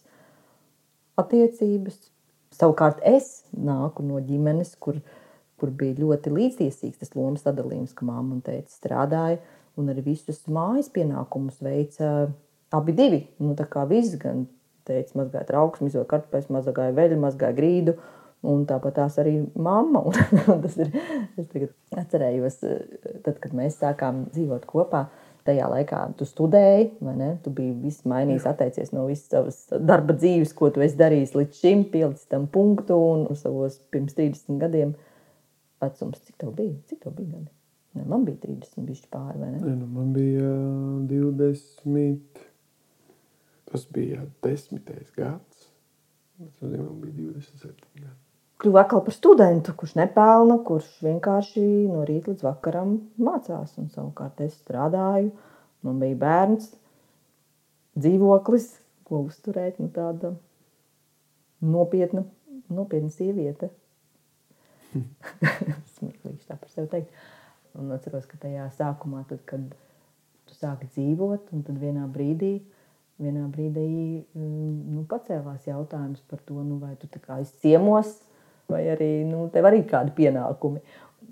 attiecības. 1.20 1.98
Savukārt 2.54 3.00
es 3.08 3.44
nāku 3.50 4.04
no 4.06 4.20
ģimenes, 4.22 4.76
kur, 4.80 5.00
kur 5.58 5.72
bija 5.74 5.98
ļoti 6.02 6.32
līdztiesīgs 6.32 7.00
tas 7.00 7.14
lomas 7.18 7.44
sadalījums, 7.46 7.96
ka 7.96 8.06
mamma 8.06 8.36
un 8.36 8.44
tēta 8.46 8.70
strādāja 8.72 9.40
un 9.80 9.90
arī 9.92 10.04
visus 10.06 10.42
mājas 10.50 10.90
pienākumus 10.94 11.62
veica 11.64 12.10
abi 12.74 12.94
divi. 12.96 13.22
Nu, 13.42 13.54
tā 13.58 13.66
kā 13.70 13.84
viss, 13.90 14.16
gan 14.20 14.46
teica, 14.88 15.18
mazgāja 15.20 15.48
trauksmes, 15.48 15.92
izvēlēja 15.92 16.10
kartupeļus, 16.10 16.52
mazgāja 16.54 16.94
veļu, 16.96 17.20
mazgāja 17.24 17.56
grīdu. 17.56 17.96
Un 18.44 18.66
tāpat 18.68 18.98
tās 18.98 19.14
arī 19.22 19.38
mamma. 19.56 20.02
Un 20.52 20.58
tas 20.60 20.74
ir, 20.76 20.90
es 21.40 21.48
tagad 21.48 21.70
atcerējos, 22.02 22.58
tad, 23.24 23.38
kad 23.40 23.54
mēs 23.56 23.78
sākām 23.80 24.26
dzīvot 24.34 24.66
kopā. 24.68 25.06
Tajā 25.44 25.66
laikā 25.68 25.98
tu 26.16 26.24
studēji, 26.24 26.86
vai 27.04 27.14
ne? 27.18 27.26
Tu 27.44 27.50
biji 27.52 27.74
viss 27.82 28.06
mainījis, 28.08 28.46
atteicies 28.48 28.94
no 28.96 29.02
visas 29.10 29.28
savas 29.28 29.58
darba 29.76 30.16
dzīves, 30.16 30.54
ko 30.56 30.70
tu 30.72 30.80
esi 30.84 30.96
darījis 30.96 31.34
līdz 31.36 31.58
šim, 31.60 31.82
pielicis 31.92 32.30
tam 32.32 32.46
punktu 32.52 32.96
un 32.96 33.26
savos 33.36 33.76
pirms 33.92 34.16
30 34.16 34.56
gadiem 34.62 34.94
vecums. 35.84 36.24
Cik 36.24 36.40
tev 36.40 36.56
bija? 36.56 36.78
Cik 36.88 37.04
tev 37.04 37.12
bija 37.18 37.34
gadi? 37.34 37.52
Ne, 37.94 38.02
man 38.10 38.24
bija 38.26 38.40
30, 38.42 38.82
bišķi 38.88 39.08
pāri, 39.12 39.38
vai 39.38 39.52
ne? 39.52 39.60
ne 39.62 39.76
nu, 39.78 39.86
man 39.86 40.10
bija 40.14 40.50
20. 41.10 42.42
Tas 43.70 43.86
bija 43.94 44.24
desmitais 44.42 45.12
gads. 45.14 45.68
Tad 46.58 46.74
man 46.74 46.98
bija 47.02 47.14
27 47.14 47.70
gadi. 48.00 48.16
Kļuvu 48.62 48.78
atkal 48.80 49.02
par 49.06 49.14
studentu, 49.14 49.74
kurš 49.78 49.92
nepelna, 49.98 50.56
kurš 50.66 50.88
vienkārši 51.04 51.62
no 51.90 52.02
rīta 52.06 52.32
līdz 52.32 52.46
vakaram 52.46 52.96
mācās. 53.20 53.76
Un 53.82 53.90
savukārt 53.94 54.42
es 54.42 54.56
strādāju, 54.62 55.30
man 55.86 56.02
bija 56.02 56.18
bērns, 56.18 56.70
dzīvoklis, 57.98 58.68
ko 59.06 59.22
uzturēt. 59.28 59.78
Nu, 59.82 59.90
tāda 59.94 60.32
nopietna, 61.62 62.24
nopietna 62.74 63.14
sieviete. 63.14 63.70
Smieklīgi 65.98 66.42
tā 66.48 66.58
par 66.58 66.70
sevi 66.72 66.90
teikt. 66.90 67.24
Un 67.80 67.90
atceros, 67.94 68.26
ka 68.30 68.38
tajā 68.38 68.68
sākumā, 68.76 69.24
tad, 69.30 69.40
kad 69.48 69.62
tu 70.46 70.54
sāki 70.54 70.86
dzīvot, 70.92 71.50
un 71.56 71.64
tad 71.66 71.80
vienā 71.82 72.04
brīdī, 72.10 72.52
vienā 73.22 73.48
brīdī 73.50 73.88
mm, 74.22 74.76
nu, 74.94 75.02
pacēlās 75.10 75.66
jautājums 75.66 76.22
par 76.30 76.42
to, 76.46 76.60
nu, 76.62 76.78
vai 76.82 76.94
tu 77.00 77.08
esi 77.10 77.58
ciemos, 77.64 78.12
vai 78.70 78.84
arī 78.94 79.10
nu, 79.26 79.48
tev 79.54 79.66
arī 79.70 79.82
kādi 79.90 80.14
pienākumi. 80.16 80.84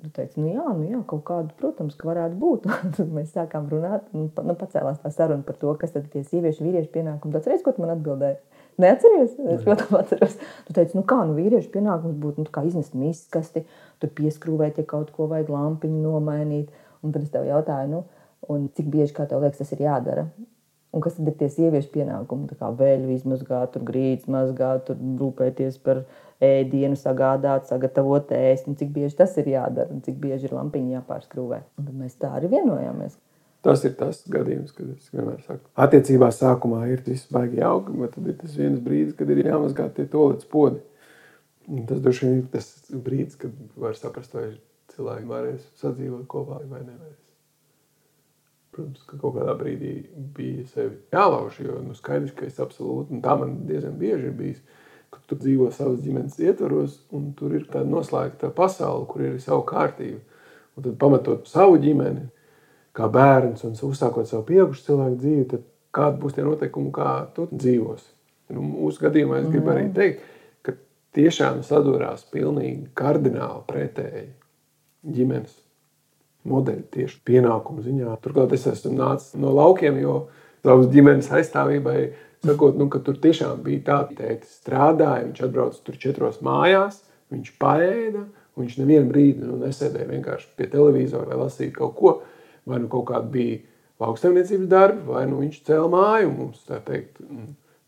Tu 0.02 0.08
teici, 0.10 0.40
nu 0.42 0.48
jā, 0.50 0.64
nu 0.74 0.88
jā, 0.88 1.00
kaut 1.06 1.20
kādu, 1.28 1.52
protams, 1.60 1.94
ka 1.98 2.08
varētu 2.08 2.38
būt. 2.40 2.64
tad 2.96 3.10
mēs 3.14 3.34
sākām 3.36 3.68
runāt, 3.70 4.08
un 4.16 4.26
nu, 4.26 4.56
pacēlās 4.58 4.98
tā 5.02 5.12
saruna 5.14 5.46
par 5.46 5.58
to, 5.60 5.70
kas 5.78 5.94
tad 5.94 6.08
ir 6.08 6.10
tie 6.16 6.22
sieviešu, 6.26 6.64
vīriešu 6.66 6.90
pienākumi. 6.94 7.34
Tas 7.36 7.46
reiz, 7.46 7.62
ko 7.62 7.74
tu 7.76 7.84
man 7.84 7.94
atbildēji? 7.94 8.40
Neatceries? 8.82 9.36
Es 9.52 9.66
ļoti 9.68 9.86
atceros. 10.00 10.34
Tu 10.66 10.74
teici, 10.74 10.96
nu 10.98 11.04
kā, 11.06 11.20
nu 11.28 11.36
vīriešu 11.38 11.70
pienākums 11.74 12.16
būtu 12.18 12.42
nu, 12.42 12.64
iznest 12.66 12.96
miskasti, 12.98 13.62
tur 14.02 14.10
pieskrūvēt, 14.18 14.80
ja 14.82 14.88
kaut 14.88 15.12
ko 15.14 15.28
vajag 15.30 15.52
lampiņu 15.54 16.02
nomainīt. 16.02 16.72
Un 17.02 17.14
tad 17.14 17.22
es 17.22 17.30
tev 17.34 17.46
jautāju, 17.46 17.92
nu, 17.92 18.66
cik 18.74 18.88
bieži, 18.90 19.14
kā 19.14 19.28
tev 19.30 19.44
liekas, 19.44 19.62
tas 19.62 19.70
ir 19.76 19.84
jādara. 19.86 20.26
Un 20.92 21.00
kas 21.00 21.14
tad 21.16 21.30
ir 21.30 21.36
tie 21.40 21.48
sieviešu 21.52 21.88
pienākumi? 21.94 22.50
Tā 22.50 22.58
kā 22.60 22.68
vēļu 22.76 23.14
izmazgāt, 23.14 23.78
grīdas 23.86 24.26
mazgāt, 24.30 24.90
rūpēties 24.92 25.78
par 25.84 26.02
ēdienu, 26.42 26.98
sagādāt, 26.98 27.68
sagatavot 27.70 28.32
ēst. 28.36 28.68
Un 28.70 28.78
cik 28.78 28.92
bieži 28.94 29.18
tas 29.18 29.36
ir 29.40 29.52
jādara, 29.54 29.90
un 29.94 30.02
cik 30.04 30.18
bieži 30.22 30.48
ir 30.48 30.56
lampiņa 30.58 30.98
jāpārskrūvē. 30.98 31.60
Un 31.78 31.88
tad 31.88 31.98
mēs 31.98 32.18
tā 32.20 32.32
arī 32.38 32.50
vienojāmies. 32.52 33.18
Tas 33.62 33.84
ir 33.86 33.94
tas 33.94 34.24
gadījums, 34.26 34.74
kad 34.74 34.88
es 34.90 35.12
vienmēr 35.14 35.38
saku, 35.44 35.68
attiecībā 35.78 36.32
sākumā 36.34 36.80
ir 36.90 37.04
viss 37.06 37.30
baigi 37.30 37.60
jauki, 37.60 37.94
bet 37.94 38.16
tad 38.16 38.26
ir 38.32 38.34
tas 38.40 38.56
viens 38.58 38.82
brīdis, 38.82 39.14
kad 39.18 39.30
ir 39.30 39.44
jāmazgā 39.44 39.86
tie 39.94 40.08
tolets 40.10 40.48
podi. 40.50 40.82
Un 41.70 41.86
tas 41.86 42.02
droši 42.02 42.26
vien 42.26 42.40
ir 42.40 42.48
tas 42.50 42.72
brīdis, 42.90 43.38
kad 43.38 43.54
var 43.78 43.94
saprast, 43.94 44.34
vai 44.34 44.48
cilvēki 44.96 45.30
varēs 45.30 45.68
sadzīvot 45.78 46.26
kopā 46.30 46.58
vai 46.66 46.82
nevarēs. 46.82 47.20
Protams, 48.72 49.04
ka 49.06 49.18
kaut 49.20 49.36
kādā 49.36 49.54
brīdī 49.60 49.94
bija 50.34 50.66
sevi 50.72 50.96
jālauž, 51.12 51.60
jo 51.62 51.78
nu, 51.84 51.94
skaidrs, 51.94 52.34
ka 52.34 52.48
es 52.48 52.58
absolūti, 52.62 53.12
un 53.14 53.22
tā 53.22 53.36
man 53.38 53.60
diezgan 53.68 53.94
bieži 54.00 54.30
ir 54.30 54.36
bijis, 54.38 54.62
ka 55.12 55.20
tu 55.28 55.36
dzīvo 55.40 55.68
savas 55.74 56.00
ģimenes 56.02 56.38
ietvaros, 56.40 56.98
un 57.14 57.32
tur 57.38 57.54
ir 57.58 57.66
tāda 57.70 57.88
noslēgta 57.90 58.52
pasaule, 58.56 59.06
kur 59.10 59.24
ir 59.26 59.40
savu 59.44 59.64
kārtību. 59.68 60.20
Un 60.76 60.86
tad 60.86 60.96
pamatot 61.00 61.48
savu 61.50 61.76
ģimeni, 61.80 62.24
kā 62.96 63.08
bērns 63.12 63.64
un 63.68 63.76
uzsākot 63.76 64.28
savu 64.28 64.46
pieaugušu 64.48 64.86
cilvēku 64.86 65.20
dzīvi, 65.20 65.48
tad 65.50 65.66
kādi 65.92 66.20
būs 66.22 66.36
tie 66.36 66.44
noteikumi, 66.46 66.92
kā 66.94 67.10
tu 67.36 67.48
dzīvosi. 67.52 68.08
Nu, 68.52 68.64
mūsu 68.64 69.04
gadījumā 69.06 69.42
es 69.42 69.50
gribu 69.52 69.72
arī 69.72 69.86
mhm. 69.86 69.94
teikt, 69.96 70.24
ka 70.64 70.76
tiešām 71.16 71.60
sadūrās 71.66 72.24
pilnīgi 72.32 72.88
kardināli 72.96 73.64
pretēji 73.68 74.28
ģimenes 75.12 75.54
modeļi 76.48 76.84
tieši 76.96 77.20
pienākumu 77.28 77.84
ziņā. 77.84 78.16
Turklāt 78.22 78.54
es 78.56 78.66
esmu 78.70 78.96
nācis 78.96 79.36
no 79.38 79.52
laukiem, 79.54 80.00
jo 80.02 80.16
savas 80.64 80.88
ģimenes 80.92 81.30
aizstāvībai 81.34 81.98
sakot, 82.44 82.76
nu, 82.78 82.88
ka 82.92 83.00
tur 83.04 83.18
tiešām 83.22 83.62
bija 83.64 83.84
tā, 83.88 83.98
ka 84.10 84.18
tētis 84.20 84.58
strādāja, 84.60 85.26
viņš 85.28 85.42
atbrauca 85.46 85.82
tur 85.86 85.98
četros 86.02 86.40
mājās, 86.44 87.00
viņš 87.32 87.54
paēda, 87.62 88.26
viņš 88.60 88.78
nevienu 88.82 89.08
brīdi 89.08 89.46
nu, 89.46 89.56
nesēdēja 89.62 90.10
vienkārši 90.10 90.52
pie 90.58 90.68
televizora 90.72 91.32
vai 91.32 91.44
lasīja 91.46 91.76
kaut 91.78 91.96
ko 91.98 92.14
vai 92.68 92.78
nu 92.82 92.90
kaut 92.90 93.08
kāda 93.10 93.26
bija 93.32 93.58
lauksaimniecības 94.02 94.68
darbi, 94.70 95.02
vai 95.08 95.24
nu 95.30 95.40
viņš 95.42 95.58
cēlīja 95.66 95.90
māju. 95.92 96.30
Mums, 96.36 96.62
teikt, 96.86 97.22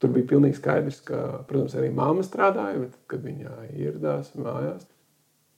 tur 0.03 0.15
bija 0.15 0.31
pilnīgi 0.35 0.59
skaidrs, 0.59 1.01
ka, 1.07 1.21
protams, 1.49 1.77
arī 1.79 1.91
māma 1.95 2.25
strādāja, 2.27 2.81
bet 2.87 2.99
kad 3.11 3.23
viņa 3.27 3.55
ieradās 3.73 4.35
mājās. 4.39 4.87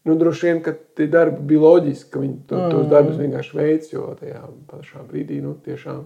Nu, 0.07 0.15
droši 0.19 0.47
vien, 0.47 0.61
ka 0.63 0.77
tie 0.97 1.09
darbi 1.11 1.43
bija 1.51 1.65
loģiski, 1.65 2.11
ka 2.13 2.23
viņi 2.23 2.37
to, 2.51 2.61
tos 2.71 2.91
darbus 2.93 3.17
vienkārši 3.19 3.57
veids, 3.59 3.89
jo 3.91 4.13
tajā 4.21 4.45
pašā 4.71 5.03
brīdī 5.09 5.41
nu, 5.43 5.57
tiešām 5.65 6.05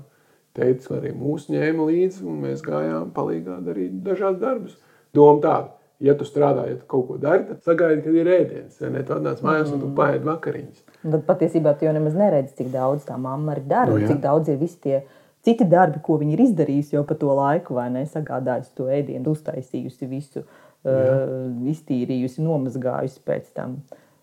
teica, 0.57 0.97
arī 0.99 1.13
mūs 1.17 1.49
ņēma 1.53 1.87
līdzi, 1.91 2.25
un 2.27 2.41
mēs 2.47 2.65
gājām 2.67 3.13
palīgā 3.17 3.61
darīt 3.67 4.01
dažādas 4.07 4.41
darbus. 4.43 4.81
Doma 5.15 5.43
tāda, 5.45 5.73
ja 6.03 6.15
tu 6.19 6.27
strādā, 6.29 6.67
ja 6.71 6.79
tu 6.81 6.89
kaut 6.91 7.07
ko 7.09 7.19
dari, 7.21 7.47
tad 7.49 7.63
sagaidi, 7.67 8.03
kad 8.07 8.19
ir 8.19 8.33
ēdiens. 8.35 8.81
Ja 8.83 8.91
ne, 8.93 9.05
tu 9.07 9.15
atnāc 9.17 9.43
mājās 9.45 9.71
un 9.71 9.81
tu 9.83 9.89
mm. 9.91 9.97
paēdi 9.99 10.29
vakariņas. 10.29 10.85
Tad 11.05 11.25
patiesībā 11.29 11.75
tu 11.79 11.89
jau 11.89 11.95
nemaz 11.97 12.19
neredzi, 12.19 12.57
cik 12.61 12.71
daudz 12.75 13.07
tā 13.09 13.19
mamma 13.21 13.55
arī 13.55 13.65
dara, 13.71 13.95
nu, 13.95 14.07
cik 14.09 14.23
daudz 14.25 14.53
ir 14.53 14.61
visi 14.61 14.79
tie 14.87 15.01
citi 15.47 15.67
darbi, 15.69 16.03
ko 16.05 16.19
viņi 16.21 16.37
ir 16.37 16.45
izdarījuši 16.49 16.99
jau 16.99 17.07
pa 17.09 17.17
to 17.21 17.33
laiku, 17.37 17.77
vai 17.79 17.89
ne? 17.95 18.05
Sagādājusi 18.09 18.77
to 18.77 18.91
ēdienu, 18.93 19.35
uztaisījusi 19.35 20.11
visu, 20.11 20.45
Jā. 20.85 20.93
uh, 20.93 21.49
iztīrījusi, 21.73 22.45
nomazgājusi 22.45 23.25
pēc 23.27 23.51
tam. 23.57 23.81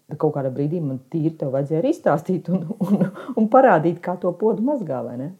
Tad 0.07 0.19
kaut 0.21 0.37
kādā 0.37 0.49
brīdī 0.53 0.79
man 0.81 1.01
tīri 1.11 1.35
te 1.37 1.49
vajadzēja 1.51 1.81
arī 1.81 1.91
izstāstīt 1.91 2.47
un, 2.53 2.63
un, 2.79 3.09
un 3.37 3.49
parādīt, 3.51 3.99
kā 4.03 4.15
to 4.21 4.31
podu 4.39 4.63
mazgā, 4.65 5.01
vai 5.05 5.17
ne? 5.19 5.33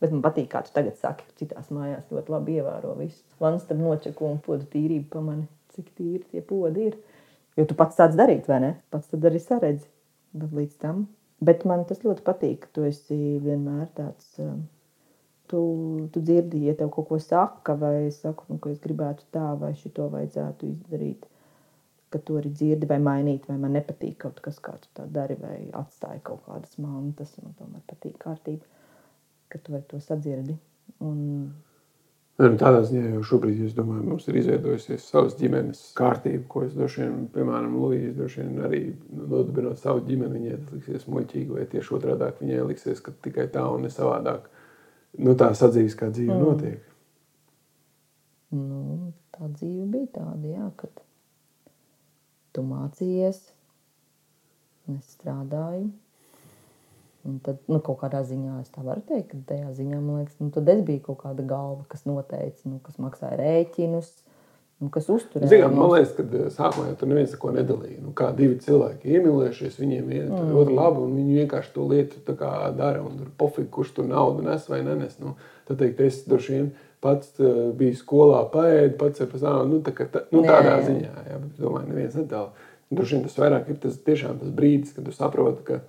Bet 0.00 0.12
man 0.14 0.22
patīk, 0.24 0.48
kā 0.52 0.62
tu 0.64 0.72
tagad 0.72 0.96
saki, 0.96 1.26
ka 1.28 1.42
citās 1.42 1.68
mājās 1.74 2.08
ļoti 2.12 2.32
labi 2.32 2.58
ievēro 2.60 2.94
visu. 2.96 3.20
Vans 3.42 3.66
tam 3.68 3.82
nočeku 3.84 4.24
un 4.30 4.38
podu 4.44 4.64
tīrību 4.72 5.10
pamani 5.12 5.48
cik 5.74 5.94
tīri 5.96 6.24
tie 6.30 6.42
podi 6.44 6.90
ir. 6.90 6.98
Jo 7.58 7.66
tu 7.68 7.76
pats 7.78 7.98
tāds 7.98 8.18
darīt, 8.18 8.48
vai 8.50 8.60
ne? 8.64 8.74
Pats 8.92 9.10
tad 9.10 9.24
arī 9.28 9.40
saredzi. 9.42 9.88
Bet 10.36 10.52
līdz 10.54 10.76
tam. 10.82 11.06
Bet 11.44 11.64
man 11.68 11.86
tas 11.88 12.02
ļoti 12.04 12.24
patīk, 12.24 12.60
ka 12.64 12.74
tu 12.76 12.84
esi 12.86 13.16
vienmēr 13.42 13.88
tāds. 13.96 14.28
Um, 14.42 14.62
tu, 15.50 15.60
tu 16.14 16.22
dzirdi, 16.22 16.66
ja 16.68 16.76
tev 16.78 16.92
kaut 16.94 17.08
ko 17.08 17.18
saka, 17.22 17.74
vai 17.80 17.94
es 18.06 18.20
saku, 18.22 18.46
nu, 18.52 18.60
ka 18.62 18.70
es 18.70 18.80
gribētu 18.82 19.26
tā, 19.34 19.48
vai 19.58 19.72
šito 19.78 20.06
vajadzētu 20.12 20.68
izdarīt. 20.68 21.24
Ka 22.10 22.20
tu 22.26 22.36
arī 22.38 22.52
dzirdi, 22.52 22.88
vai 22.90 23.00
mainīt, 23.02 23.48
vai 23.48 23.56
man 23.62 23.74
nepatīk 23.78 24.18
kaut 24.26 24.38
kas, 24.44 24.60
kā 24.62 24.76
tu 24.82 24.90
tā 24.98 25.06
dari, 25.10 25.38
vai 25.40 25.56
atstāji 25.80 26.22
kaut 26.26 26.44
kādas 26.46 26.76
mantas. 26.82 27.32
Man 27.42 27.56
tomēr 27.58 27.82
patīk 27.90 28.18
kārtība, 28.22 28.66
ka 29.50 29.60
tu 29.62 29.82
to 29.90 30.00
sadzirdi. 30.04 30.56
Un 31.04 31.18
Nu, 32.40 32.54
tādā 32.56 32.78
ziņā 32.88 33.10
jau 33.18 33.22
šobrīd, 33.34 33.58
es 33.66 33.74
domāju, 33.76 34.06
mums 34.14 34.24
ir 34.30 34.38
izveidojusies 34.40 35.04
savas 35.10 35.34
ģimenes 35.36 35.80
kārtība, 35.98 36.46
ko 36.48 36.62
es 36.64 36.72
droši 36.72 37.02
vien, 37.02 37.18
piemēram, 37.34 37.74
Lūija, 37.76 38.14
droši 38.16 38.40
vien 38.40 38.62
arī 38.64 38.80
nodibinot 39.12 39.76
savu 39.76 40.00
ģimeni, 40.06 40.38
viņai 40.38 40.60
tas 40.62 40.78
liksies 40.78 41.04
muļķīgi, 41.12 41.52
vai 41.58 41.66
tieši 41.68 41.92
otrādi 41.98 42.30
viņai 42.38 42.62
liksies, 42.70 43.02
ka 43.04 43.12
tikai 43.26 43.44
tā 43.52 43.66
un 43.68 43.84
ne 43.84 43.92
savādāk. 43.92 44.48
Nu, 45.20 45.34
tā 45.36 45.50
sadzīves 45.58 45.98
kā 46.00 46.08
dzīve 46.14 46.32
mm. 46.32 46.46
notiek. 46.46 46.88
Nu, 48.56 49.12
tā 49.36 49.50
dzīve 49.52 49.84
bija 49.92 50.08
tāda, 50.16 50.54
jā, 50.54 50.70
kad 50.80 51.04
tu 52.56 52.64
mācījies, 52.64 53.42
es 54.96 55.12
strādāju, 55.18 55.90
Un 57.28 57.36
tad, 57.44 57.58
nu, 57.68 57.82
kaut 57.84 57.98
kādā 58.00 58.22
ziņā 58.24 58.62
es 58.62 58.72
tā 58.72 58.80
varu 58.84 59.02
teikt, 59.04 59.34
ka 59.34 59.38
tajā 59.52 59.74
ziņā 59.76 59.98
man 60.00 60.22
liekas, 60.22 60.38
nu, 60.40 60.48
tad 60.54 60.68
es 60.72 60.80
biju 60.86 61.02
kaut 61.10 61.20
kāda 61.26 61.44
galva, 61.44 61.84
kas 61.90 62.06
noteica, 62.08 62.64
nu, 62.64 62.80
kas 62.84 62.96
maksāja 63.02 63.36
rēķinus. 63.42 64.10
Nu, 64.80 64.88
kas 64.88 65.10
uzturēja? 65.12 65.50
Zinām, 65.50 65.74
man 65.76 65.90
liekas, 65.92 66.14
ka 66.16 66.24
eh, 66.24 66.46
sākumā 66.54 66.86
jau 66.88 66.94
tur 67.02 67.10
neviens 67.10 67.34
neko 67.34 67.50
nedalīja. 67.52 67.98
Nu, 68.00 68.14
kā 68.16 68.30
divi 68.36 68.56
cilvēki 68.64 69.12
iemīlējušies, 69.12 69.76
viņiem 69.76 70.14
ir 70.16 70.30
mm. 70.30 70.54
otra 70.56 70.76
laba, 70.78 71.02
un 71.04 71.18
viņi 71.18 71.42
vienkārši 71.42 71.74
to 71.74 71.84
lietu 71.90 72.22
dara. 72.38 73.02
Un 73.04 73.18
tur 73.18 73.28
pofīgi, 73.42 73.68
kurš 73.76 73.92
tur 73.98 74.08
naudu 74.08 74.46
nes 74.46 74.64
vai 74.72 74.80
nenes. 74.86 75.18
Nu, 75.20 75.34
tad, 75.68 75.82
teikt, 75.82 76.00
es 76.00 76.22
droši 76.24 76.56
vien 76.56 76.72
pats 77.04 77.36
uh, 77.44 77.68
biju 77.76 77.98
skolā, 78.00 78.40
paēdu, 78.52 78.96
pats 79.00 79.20
ar 79.20 79.28
pasauli. 79.28 79.68
Nu, 79.68 79.82
tā, 79.84 79.92
tā, 80.00 80.24
nu, 80.32 80.46
tādā 80.48 80.72
jā, 80.72 80.72
jā. 80.78 80.88
ziņā, 80.88 81.12
jā, 81.28 81.38
bet 81.44 81.60
domāju, 81.60 81.92
neviens 81.92 82.16
nedala. 82.16 82.68
Droši 82.88 83.18
vien 83.18 83.28
tas 83.28 83.36
vairāk 83.40 83.68
ir 83.68 83.80
tas, 83.84 84.00
tiešām 84.08 84.40
tas 84.40 84.56
brīdis, 84.56 84.96
kad 84.96 85.04
tu 85.04 85.12
saproti, 85.12 85.66
ka 85.68 85.82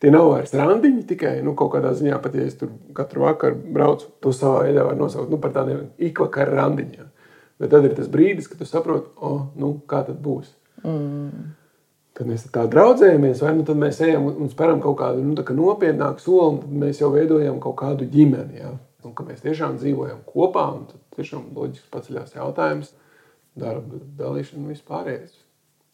Tie 0.00 0.08
nav 0.08 0.30
vairs 0.30 0.54
randiņi 0.56 1.02
tikai 1.10 1.34
nu, 1.44 1.52
kaut 1.58 1.74
kādā 1.74 1.92
ziņā, 1.96 2.18
pat 2.24 2.36
ja 2.38 2.46
es 2.48 2.56
tur 2.56 2.70
katru 2.96 3.26
vakaru 3.26 3.58
braucu, 3.76 4.08
to 4.24 4.32
savā 4.32 4.64
veidā 4.64 4.86
var 4.86 4.96
nosaukt 4.96 5.28
nu, 5.32 5.36
par 5.42 5.52
tādiem 5.52 5.90
ikvakara 6.08 6.56
randiņiem. 6.56 7.10
Bet 7.60 7.74
tad 7.74 7.84
ir 7.84 7.92
tas 7.98 8.08
brīdis, 8.08 8.48
kad 8.48 8.62
tu 8.62 8.68
saproti, 8.68 9.10
oh, 9.20 9.42
nu, 9.60 9.74
kā 9.88 10.00
tad 10.06 10.22
būs. 10.24 10.54
Mm. 10.80 11.50
Tad 12.16 12.28
mēs 12.28 12.46
tā 12.52 12.64
draudzējamies, 12.72 13.42
vai 13.44 13.52
nu 13.58 13.66
tad 13.68 13.78
mēs 13.80 14.00
ejam 14.04 14.30
un 14.30 14.48
speram 14.52 14.80
kaut 14.80 14.96
kādu 15.02 15.22
nu, 15.24 15.36
nopietnāku 15.36 16.24
soli, 16.24 16.46
un 16.54 16.62
tad 16.64 16.80
mēs 16.86 17.02
jau 17.02 17.12
veidojam 17.12 17.60
kaut 17.60 17.76
kādu 17.82 18.08
ģimeni. 18.08 18.62
Ja? 18.62 18.72
Un 19.04 19.14
ka 19.16 19.24
mēs 19.28 19.44
tiešām 19.44 19.76
dzīvojam 19.80 20.24
kopā, 20.28 20.64
un 20.78 20.88
tad 20.88 21.04
tiešām 21.16 21.52
loģiski 21.56 21.92
paceļās 21.92 22.34
jautājums, 22.36 22.90
darba 23.60 24.00
dalīšana 24.18 24.64
un 24.64 24.72
vispārējais. 24.72 25.39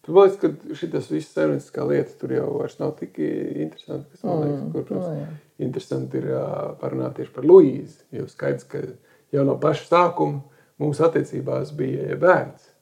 Man 0.07 0.29
liekas, 0.29 0.39
ka 0.39 0.77
šis 0.79 1.11
viss 1.11 1.35
saimnieciskā 1.35 1.87
lieta 1.89 2.15
tur 2.21 2.35
jau 2.37 2.47
vairs 2.61 2.79
nav 2.79 2.95
tik 3.01 3.19
interesanti. 3.19 4.13
Kas, 4.13 4.23
man 4.23 4.45
liekas, 4.45 4.61
mm, 4.61 4.71
kur, 4.73 4.87
protams, 4.87 5.07
oh, 5.11 5.63
interesanti 5.67 6.21
ir 6.21 6.29
parunāt 6.83 7.17
tieši 7.19 7.35
par 7.35 7.49
Luīzi. 7.49 8.05
Jo 8.15 8.29
skaidrs, 8.31 8.69
ka 8.71 8.85
jau 9.35 9.45
no 9.49 9.57
paša 9.63 9.89
sākuma 9.89 10.43
mūsu 10.83 11.07
attiecībās 11.09 11.75
bija 11.77 12.19
bērns. 12.23 12.73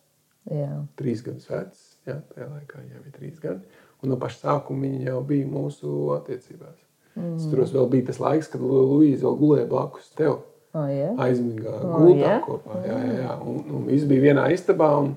Jā. 0.52 0.71
Trīs 1.00 1.25
gadus 1.25 1.49
vecs, 1.49 1.85
jā, 2.04 2.19
tajā 2.35 2.50
laikā 2.50 2.83
jau 2.83 3.04
bija 3.07 3.16
trīs 3.16 3.38
gadi. 3.40 3.81
Un 4.04 4.12
no 4.12 4.19
paša 4.21 4.43
sākuma 4.43 4.85
viņa 4.85 5.07
jau 5.09 5.21
bija 5.25 5.49
mūsu 5.49 5.95
attiecībās. 6.19 6.76
Mm. 7.14 7.38
Tur 7.47 7.62
vēl 7.62 7.93
bija 7.93 8.11
tas 8.11 8.19
laiks, 8.21 8.50
kad 8.52 8.61
Luīza 8.61 9.25
vēl 9.25 9.38
gulēja 9.40 9.71
blakus 9.71 10.11
tev. 10.19 10.43
Oh, 10.75 10.88
yeah. 10.90 11.14
Aizmigā 11.23 11.71
gultā 11.78 12.00
oh, 12.02 12.16
yeah? 12.19 12.40
kopā. 12.43 12.81
Jā, 12.83 12.97
jā, 12.99 13.19
jā. 13.23 13.35
Un, 13.47 13.61
un 13.71 13.85
viss 13.87 14.09
bija 14.11 14.25
vienā 14.25 14.49
istabā. 14.50 14.90
Un, 15.04 15.12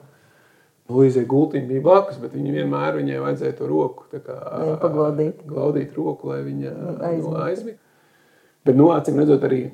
Luīzai 0.88 1.26
gultiņa 1.28 1.68
bija 1.68 1.84
blakus, 1.84 2.20
bet 2.22 2.36
viņa 2.38 2.54
vienmēr 2.62 2.96
viņai 3.02 3.18
vajadzēja 3.20 3.56
to 3.58 3.68
roku 3.68 4.06
paglaudīt. 4.14 5.42
Glaudīt 5.50 5.98
roku, 5.98 6.32
lai 6.32 6.40
viņa 6.46 6.72
nu, 6.78 7.34
aizmigtu. 7.44 7.82
Bet, 8.68 8.76
nu, 8.76 8.88
acīm 8.96 9.20
redzot, 9.20 9.44
arī 9.48 9.66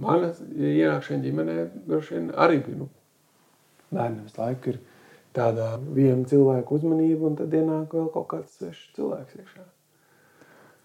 mana 0.00 0.30
ienākšana 0.56 1.24
ģimenē 1.24 1.56
droši 1.88 2.18
vien 2.18 2.28
arī 2.36 2.60
bija. 2.66 2.82
Nu, 2.82 2.90
bērnam 3.90 4.26
visu 4.26 4.40
laiku 4.42 4.74
ir 4.74 4.82
tāda 5.36 5.70
viena 5.80 6.28
cilvēka 6.28 6.76
uzmanība, 6.78 7.30
un 7.30 7.40
tad 7.40 7.56
ienāk 7.56 7.96
vēl 7.96 8.12
kaut 8.14 8.28
kāds 8.34 8.60
svešs 8.60 8.92
cilvēks 8.96 9.40
iekšā. 9.40 9.64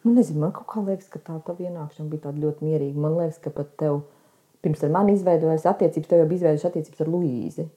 Nu, 0.05 0.15
nezinu, 0.15 0.41
man 0.41 0.55
kaut 0.55 0.67
kā 0.71 0.81
liekas, 0.85 1.11
ka 1.13 1.19
tā 1.21 1.35
tava 1.45 1.67
ienākšana 1.67 2.09
bija 2.09 2.25
tāda 2.29 2.41
ļoti 2.41 2.65
mierīga. 2.65 3.03
Man 3.03 3.19
liekas, 3.19 3.37
ka 3.43 3.53
pat 3.53 3.75
tev 3.79 4.01
pirms 4.65 4.81
mani 4.95 5.13
izveidojas 5.17 5.67
attiecības, 5.69 6.09
tev 6.09 6.23
jau 6.23 6.29
bija 6.31 6.41
izveidojušas 6.41 6.71
attiecības 6.71 7.03
ar 7.05 7.11
Luīzi. 7.13 7.67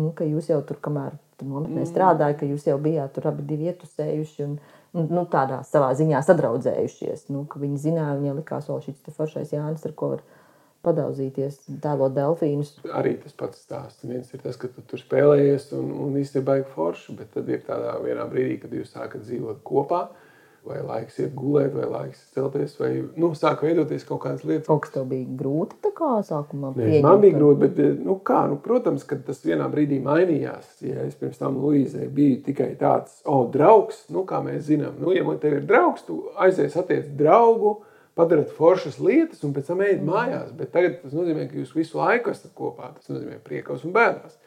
Un, 0.00 0.12
ka 0.16 0.24
jūs 0.24 0.48
jau 0.48 0.60
tur, 0.64 0.78
kamēr 0.80 1.18
tur 1.36 1.48
nometnē 1.50 1.82
mm. 1.82 1.88
strādājāt, 1.90 2.38
ka 2.40 2.48
jūs 2.48 2.64
jau 2.68 2.78
bijāt 2.80 3.12
tur 3.16 3.28
abi 3.28 3.58
ietusējuši 3.68 4.46
un 4.46 4.54
nu, 4.92 5.24
tādā 5.32 5.62
savā 5.68 5.90
ziņā 5.98 6.22
sadraudzējušies. 6.24 7.26
Nu, 7.32 7.44
viņi 7.48 7.80
zināja, 7.88 8.16
viņiem 8.20 8.40
likās, 8.40 8.68
ka 8.68 8.78
šis 8.84 9.18
foršais 9.18 9.52
Jānis, 9.52 9.84
ar 9.88 9.94
ko 9.96 10.14
var 10.14 10.24
padauzīties, 10.82 11.60
tēlot 11.82 12.16
delfīnus. 12.16 12.74
Arī 12.90 13.14
tas 13.22 13.36
pats 13.38 13.60
stāsts. 13.62 14.02
Viens 14.08 14.32
ir 14.34 14.42
tas, 14.42 14.58
ka 14.58 14.70
tu 14.72 14.82
tur 14.88 15.00
spēlējies 15.00 15.70
un, 15.78 15.92
un 16.06 16.18
īstenībā 16.18 16.56
baigi 16.56 16.72
forši, 16.72 17.16
bet 17.20 17.30
tad 17.36 17.52
ir 17.52 17.62
tādā 17.68 17.94
vienā 18.02 18.26
brīdī, 18.32 18.58
kad 18.64 18.74
jūs 18.74 18.96
sākat 18.96 19.22
dzīvot 19.28 19.62
kopā 19.66 20.06
vai 20.66 20.78
laiks 20.84 21.18
iet 21.18 21.32
gulēt, 21.34 21.72
vai 21.74 21.88
laiks 21.90 22.20
celties, 22.36 22.74
vai 22.78 22.90
nu, 23.18 23.32
sāk 23.38 23.64
veidoties 23.66 24.04
kaut 24.06 24.22
kādas 24.24 24.44
lietas. 24.46 24.66
Kaut 24.68 24.84
kas 24.84 24.94
tev 24.94 25.08
bija 25.10 25.26
grūti 25.40 25.78
tā 25.82 25.90
kā 25.96 26.10
sākumā? 26.26 26.72
Nē, 26.78 27.00
man 27.04 27.22
bija 27.22 27.36
grūti, 27.38 27.60
bet 27.64 28.02
nu, 28.06 28.16
kā, 28.26 28.44
nu, 28.50 28.58
protams, 28.62 29.06
ka 29.08 29.18
tas 29.26 29.42
vienā 29.46 29.66
brīdī 29.72 29.98
mainījās. 30.04 30.76
Ja 30.86 31.06
es 31.06 31.16
pirms 31.18 31.40
tam 31.40 31.58
Luīzē 31.62 32.06
biju 32.14 32.42
tikai 32.46 32.72
tāds, 32.80 33.18
o, 33.24 33.40
oh, 33.40 33.48
draugs, 33.52 34.04
nu, 34.14 34.26
kā 34.28 34.42
mēs 34.44 34.68
zinām, 34.70 35.00
nu, 35.02 35.10
ja 35.16 35.26
man 35.26 35.40
tev 35.42 35.58
ir 35.58 35.66
draugs, 35.66 36.06
tu 36.06 36.20
aizies 36.42 36.78
attiec 36.78 37.10
draugu, 37.18 37.80
padarat 38.18 38.52
foršas 38.54 39.00
lietas 39.02 39.42
un 39.46 39.54
pēc 39.56 39.72
tam 39.72 39.82
ejat 39.82 40.06
mājās. 40.06 40.54
Bet 40.54 40.70
tagad 40.74 41.00
tas 41.02 41.16
nozīmē, 41.16 41.48
ka 41.50 41.58
jūs 41.58 41.74
visu 41.74 41.98
laiku 41.98 42.30
esat 42.30 42.54
kopā. 42.54 42.92
Tas 42.98 43.10
nozīmē 43.10 43.40
priekos 43.42 43.86
un 43.88 43.96
bēdās 43.96 44.38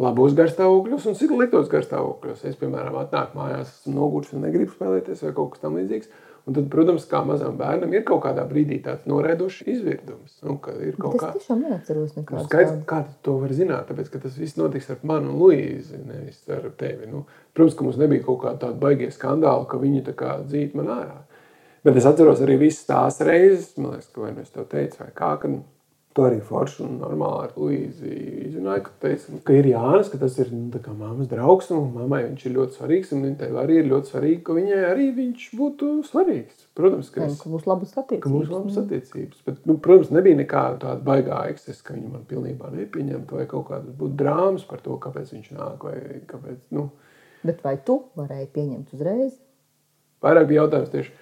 labos 0.00 0.34
garstāvokļos 0.36 1.08
un 1.10 1.16
sliktos 1.18 1.70
garstāvokļos. 1.72 2.44
Es, 2.48 2.58
piemēram, 2.60 2.96
atnāku 3.04 3.38
mājās, 3.38 3.72
esmu 3.80 3.96
noguris 3.98 4.34
un 4.34 4.46
negribu 4.46 4.74
spēlēties 4.74 5.26
vai 5.26 5.34
kaut 5.36 5.54
kas 5.54 5.64
tamlīdzīgs. 5.64 6.14
Un 6.44 6.52
tad, 6.52 6.66
protams, 6.68 7.06
kā 7.08 7.22
mazam 7.24 7.54
bērnam, 7.56 7.94
ir 7.96 8.02
kaut 8.04 8.20
kādā 8.26 8.42
brīdī 8.44 8.76
tāds 8.84 9.06
noraidošs 9.08 9.62
izvirdums. 9.64 10.34
Nu, 10.44 10.58
ir 10.84 10.98
kaut 11.00 11.16
tiešām 11.38 11.62
neatceros 11.64 12.18
nekādu. 12.18 12.36
Nu, 12.36 12.48
skaidrs, 12.50 12.82
kā 12.90 12.98
tu 13.06 13.14
to 13.24 13.36
var 13.40 13.54
zināt, 13.56 13.86
tāpēc, 13.88 14.10
ka 14.12 14.20
tas 14.26 14.36
viss 14.36 14.58
notiks 14.60 14.90
ar 14.92 14.98
mani 15.08 15.32
un 15.32 15.38
Luīzi, 15.40 16.02
nevis 16.04 16.42
ar 16.52 16.66
tevi. 16.76 17.08
Nu, 17.08 17.22
protams, 17.56 17.78
ka 17.78 17.86
mums 17.86 18.00
nebija 18.02 18.26
kaut 18.26 18.42
kāda 18.42 18.60
tāda 18.66 18.76
baigie 18.82 19.08
skandāla, 19.14 19.64
ka 19.70 19.80
viņi 19.80 20.04
tā 20.10 20.12
kā 20.18 20.34
dzīt 20.42 20.76
man 20.76 20.92
ārā. 20.92 21.16
Bet 21.84 21.96
es 22.00 22.08
atceros 22.08 22.44
arī 22.44 22.58
visas 22.60 22.84
tās 22.88 23.24
reizes, 23.24 23.72
liekas, 23.80 24.12
ka 24.12 24.26
vai 24.26 24.34
nu 24.36 24.44
tev 24.44 24.68
teicu, 24.68 25.00
vai 25.00 25.10
kā, 25.16 25.32
kad 25.40 25.56
To 26.14 26.28
arī 26.28 26.36
forši 26.46 26.84
un 26.84 26.92
normāli 27.00 27.48
ar 27.48 27.54
Luīzi 27.58 28.12
izrunāju, 28.44 28.84
ka, 28.86 28.92
teica, 29.02 29.32
ka 29.48 29.54
ir 29.58 29.66
Jānis, 29.72 30.10
ka 30.12 30.20
tas 30.20 30.36
ir 30.38 30.52
nu, 30.54 30.68
mammas 30.94 31.26
draugs 31.26 31.72
un 31.74 31.88
mammai 31.90 32.20
viņš 32.28 32.44
ir 32.46 32.54
ļoti 32.54 32.78
svarīgs. 32.78 33.10
Un 33.16 33.24
viņai 33.26 33.48
arī 33.64 33.80
ir 33.80 33.88
ļoti 33.90 34.12
svarīgi, 34.12 34.38
ka 34.46 34.54
viņai 34.54 34.78
arī 34.92 35.08
viņš 35.16 35.48
būtu 35.58 35.90
svarīgs. 36.06 36.68
Protams, 36.78 37.10
ka, 37.10 37.26
es, 37.26 37.40
ka 37.42 37.50
būs 37.50 37.66
labas 37.66 37.96
attiecības. 37.98 38.22
Ka 38.28 38.30
būs 38.30 38.54
labas 38.54 38.78
attiecības. 38.84 39.42
Bet, 39.48 39.60
nu, 39.66 39.78
protams, 39.82 40.14
nebija 40.14 40.38
nekāda 40.38 40.78
tāda 40.86 41.02
baigā 41.10 41.42
ekses, 41.50 41.82
ka 41.82 41.98
viņi 41.98 42.14
man 42.14 42.22
pilnībā 42.30 42.70
nepieņemtu 42.78 43.40
vai 43.40 43.50
kaut 43.50 43.66
kādas 43.72 43.98
būtu 43.98 44.18
drāmas 44.22 44.70
par 44.70 44.86
to, 44.86 44.94
kāpēc 45.02 45.34
viņš 45.34 45.52
nāk. 45.58 45.82
Vai, 45.82 46.22
kāpēc, 46.30 46.62
nu. 46.78 46.92
Bet 47.42 47.66
vai 47.66 47.74
tu 47.82 48.04
varēji 48.14 48.52
pieņemt 48.54 48.94
uzreiz? 48.94 49.34
Vairāk 50.22 50.46
bija 50.46 50.62
jautājums 50.62 50.94
tieši, 50.94 51.16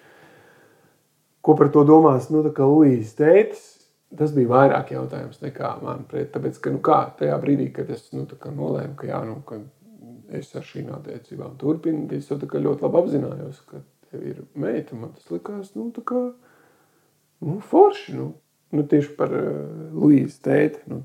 ko 1.40 1.56
par 1.56 1.72
to 1.72 1.88
domās 1.88 2.28
nu, 2.28 2.44
Luīzes 2.44 3.16
tētis 3.16 3.71
tas 4.18 4.34
bija 4.36 4.50
vairāk 4.50 4.92
jautājums 4.94 5.40
nekā 5.42 5.70
man 5.82 6.04
pret. 6.10 6.32
Tāpēc, 6.34 6.58
ka, 6.62 6.72
nu, 6.74 6.82
kā 6.84 6.98
tajā 7.18 7.38
brīdī, 7.42 7.70
kad 7.76 7.90
es 7.92 8.08
nu, 8.16 8.26
nolēmu, 8.26 8.96
ka, 8.98 9.08
jā, 9.08 9.22
nu, 9.28 9.38
ka 9.48 9.60
es 10.36 10.52
ar 10.56 10.66
šīm 10.66 10.92
attiecībām 10.96 11.56
turpinu, 11.60 12.06
es 12.16 12.30
jau 12.30 12.38
ļoti 12.38 12.86
labi 12.86 13.00
apzinājos, 13.02 13.60
ka 13.68 13.82
tev 14.10 14.24
ir 14.28 14.44
meita. 14.54 14.96
Man 14.98 15.12
tas 15.16 15.28
likās, 15.32 15.74
nu, 15.76 15.90
tā 15.96 16.04
kā 16.08 16.22
nu, 17.42 17.58
forši. 17.72 18.16
Nu, 18.18 18.30
nu, 18.72 18.86
tieši 18.88 19.16
par 19.18 19.34
uh, 19.36 19.92
Luīsu 19.92 20.40
tēti, 20.44 20.86
nu, 20.92 21.02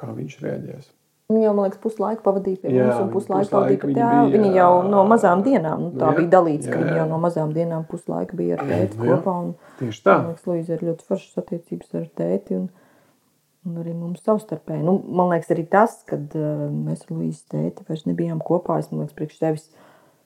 kā 0.00 0.12
viņš 0.16 0.38
reaģēs. 0.44 0.92
Viņa 1.30 1.44
jau, 1.44 1.50
man 1.54 1.68
liekas, 1.68 1.78
puslaiku 1.78 2.24
pavadīja 2.26 2.58
pie 2.58 2.70
mums, 2.74 2.96
un 2.98 3.10
puslaiku 3.12 3.52
pavadīja 3.52 3.80
pie 3.84 3.92
tēva. 3.94 4.22
Viņa 4.32 4.48
jau 4.56 4.70
no 4.82 5.02
mazām 5.06 5.44
dienām, 5.46 5.84
nu, 5.84 5.90
tā 6.00 6.08
jā, 6.08 6.14
bija 6.16 6.30
dalīts, 6.32 6.66
jā, 6.66 6.72
ka 6.72 6.80
viņa 6.80 6.96
jau 6.96 7.04
no 7.06 7.18
mazām 7.22 7.52
dienām 7.54 7.84
puslaiku 7.86 8.38
bija 8.40 8.56
ar 8.56 8.64
tēti 8.66 8.98
kopā. 8.98 9.34
Un, 9.44 9.52
tieši 9.78 10.02
tā. 10.08 10.16
Man 10.18 10.32
liekas, 10.32 10.48
Luīza 10.50 10.74
ir 10.74 10.82
ļoti 10.88 11.06
foršas 11.06 11.42
attiecības 11.44 11.94
ar 12.00 12.08
tēti 12.18 12.56
un, 12.58 12.64
un 13.68 13.76
arī 13.84 13.94
mums 13.94 14.24
savstarpēji. 14.26 14.82
Nu, 14.88 14.96
man 15.20 15.30
liekas, 15.30 15.52
arī 15.54 15.68
tas, 15.70 15.94
kad 16.10 16.34
uh, 16.34 16.66
mēs 16.72 17.06
ar 17.06 17.14
Luīzes 17.14 17.46
tēti 17.54 17.86
vairs 17.86 18.02
nebijām 18.10 18.42
kopā, 18.50 18.80
es, 18.82 18.90
liekas, 18.90 19.14
priekš 19.20 19.38
tevis 19.44 19.68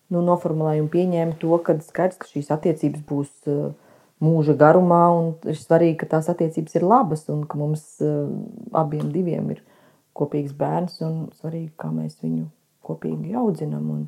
nu, 0.08 0.24
noformulēju 0.24 0.86
un 0.86 0.90
pieņēmu 0.96 1.36
to, 1.44 1.60
ka 1.68 1.76
skaidrs, 1.84 2.22
ka 2.22 2.32
šīs 2.32 2.48
attiecības 2.56 3.04
būs 3.12 3.52
uh, 3.52 3.68
mūža 4.24 4.56
garumā 4.56 5.04
un 5.18 5.30
ir 5.52 5.60
svarīgi, 5.60 6.00
ka 6.00 6.14
tās 6.16 6.32
attiecības 6.32 6.80
ir 6.80 6.88
labas 6.88 7.28
un 7.28 7.44
ka 7.44 7.60
mums 7.60 7.84
uh, 8.00 8.24
abiem 8.72 9.12
diviem 9.12 9.52
ir 9.52 9.60
kopīgs 10.16 10.54
bērns 10.58 11.00
un 11.06 11.24
svarīgi, 11.38 11.72
kā 11.80 11.90
mēs 11.94 12.20
viņu 12.22 12.46
kopīgi 12.86 13.34
audzinām. 13.40 13.90
Un, 13.94 14.06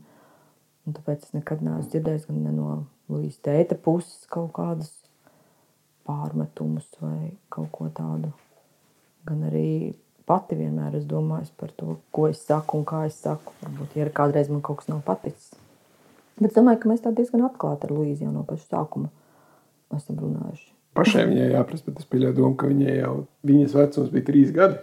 un 0.87 0.97
tāpēc 0.97 1.27
es 1.29 1.35
nekad 1.37 1.65
neesmu 1.65 1.91
dzirdējis 1.93 2.29
gan 2.31 2.47
no 2.55 2.77
Līsas 3.07 3.39
tēta 3.47 3.77
puses 3.79 4.27
kaut 4.27 4.51
kādas 4.57 4.91
pārmetumus 6.07 6.89
vai 6.99 7.37
kaut 7.55 7.71
ko 7.75 7.87
tādu 7.95 8.33
gan 9.27 9.45
arī 9.47 9.95
pati 10.27 10.59
vienmēr 10.59 10.97
esmu 10.99 11.13
domājis 11.13 11.53
par 11.59 11.71
to, 11.79 11.99
ko 12.15 12.27
es 12.31 12.41
saku 12.43 12.81
un 12.81 12.87
kā 12.89 13.05
es 13.07 13.19
saku. 13.23 13.55
Varbūt, 13.63 13.95
ja 13.99 14.09
kādreiz 14.15 14.51
man 14.51 14.63
kaut 14.67 14.81
kas 14.81 14.91
nav 14.91 15.05
paticis. 15.07 15.55
Bet 16.41 16.51
es 16.51 16.57
domāju, 16.59 16.83
ka 16.83 16.91
mēs 16.91 17.05
tā 17.05 17.13
diezgan 17.17 17.47
atklāti 17.47 17.87
ar 17.87 17.95
Luīzu 17.95 18.27
jau 18.27 18.33
no 18.35 18.43
paša 18.47 18.67
sākuma 18.67 19.09
esam 19.97 20.19
runājuši. 20.21 20.67
Pašai 20.97 21.27
viņai 21.31 21.47
jāprasa, 21.53 21.87
bet 21.87 22.03
es 22.03 22.09
pieļauju 22.11 22.37
domu, 22.37 22.57
ka 22.59 22.69
viņai 22.71 22.97
jau 22.99 23.15
viņas 23.47 23.77
vecums 23.77 24.13
bija 24.13 24.27
trīs 24.27 24.53
gadi. 24.57 24.79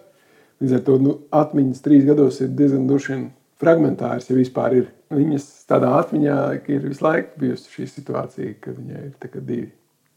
Līdz 0.63 0.78
ar 0.78 0.84
to 0.88 0.97
nu, 1.04 1.13
atmiņas 1.36 1.84
trīs 1.84 2.06
gados 2.08 2.39
ir 2.39 2.54
diezgan 2.56 2.86
droši 2.88 3.12
vien 3.12 3.23
fragmentāras, 3.60 4.30
ja 4.30 4.38
vispār 4.38 4.80
ir. 4.80 4.91
Viņas 5.13 5.45
tādā 5.69 5.91
atmiņā 5.99 6.38
ir 6.71 6.86
visu 6.88 7.04
laiku 7.04 7.41
bijusi 7.41 7.69
šī 7.69 7.88
situācija, 7.91 8.54
ka 8.63 8.71
viņai 8.73 9.02
ir 9.10 9.41
divi. 9.43 9.67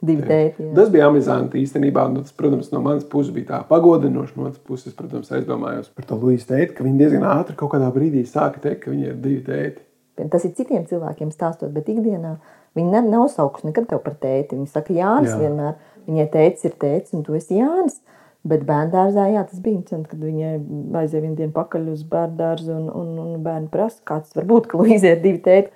Divi 0.07 0.23
tēti, 0.29 0.71
tas 0.77 0.91
bija 0.93 1.09
amizanti 1.11 1.61
īstenībā. 1.65 2.05
Nu, 2.13 2.23
tas, 2.25 2.35
protams, 2.37 2.69
no 2.73 2.83
manas 2.85 3.05
puses 3.09 3.33
bija 3.35 3.49
tā 3.49 3.61
pagodinoši. 3.69 4.37
No 4.37 4.47
otras 4.51 4.63
puses, 4.63 4.95
protams, 4.97 5.33
aizdomājos 5.35 5.89
par 5.97 6.07
to 6.09 6.19
Luīsu 6.21 6.51
teikt, 6.51 6.77
ka 6.77 6.87
viņa 6.87 7.01
diezgan 7.01 7.27
ātri 7.29 7.57
kaut 7.59 7.73
kādā 7.75 7.89
brīdī 7.95 8.23
sāka 8.29 8.63
teikt, 8.63 8.85
ka 8.85 8.93
viņai 8.93 9.11
ir 9.11 9.19
divi 9.25 9.43
tēti. 9.47 9.85
Tas 10.33 10.45
ir 10.49 10.55
citiem 10.57 10.85
cilvēkiem 10.89 11.33
stāstot, 11.33 11.73
bet 11.75 11.89
ikdienā 11.93 12.37
viņi 12.77 13.03
nav 13.09 13.27
saukuši 13.33 13.71
nekad 13.71 13.89
tev 13.91 14.05
par 14.05 14.17
tēti. 14.21 14.57
Viņi 14.57 14.71
saka, 14.73 14.97
Jānis 14.97 15.33
Jā. 15.33 15.41
vienmēr. 15.43 15.77
Viņai 16.07 16.29
teicis, 16.31 16.69
ir 16.69 16.77
tēcis, 16.79 17.17
un 17.17 17.25
tu 17.27 17.35
esi 17.35 17.59
Jānis. 17.59 17.99
Bet 18.47 18.63
bērngārzā, 18.69 19.25
jā, 19.33 19.43
tas 19.49 19.59
bija 19.63 19.81
interesanti, 19.81 20.13
kad 20.13 20.23
viņai 20.23 20.53
aizjāja 21.01 21.25
vienu 21.25 21.35
dienu 21.39 21.55
pakaļ 21.57 21.89
uz 21.91 22.05
bērngārzu, 22.07 22.71
un, 22.77 22.87
un, 22.95 23.09
un 23.23 23.43
bērni 23.43 23.71
prasa, 23.73 23.99
kāds 24.07 24.37
var 24.37 24.47
būt, 24.47 24.69
ka 24.71 24.79
Līze 24.83 25.17
ir 25.17 25.23
divi 25.25 25.41
tēti. 25.43 25.73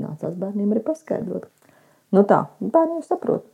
Nācās 0.00 0.34
bērniem 0.38 0.74
arī 0.74 0.82
paskaidrot. 0.86 1.46
Nu 2.14 2.24
tā, 2.26 2.44
bērni 2.58 2.98
jau 2.98 3.06
saprot. 3.12 3.46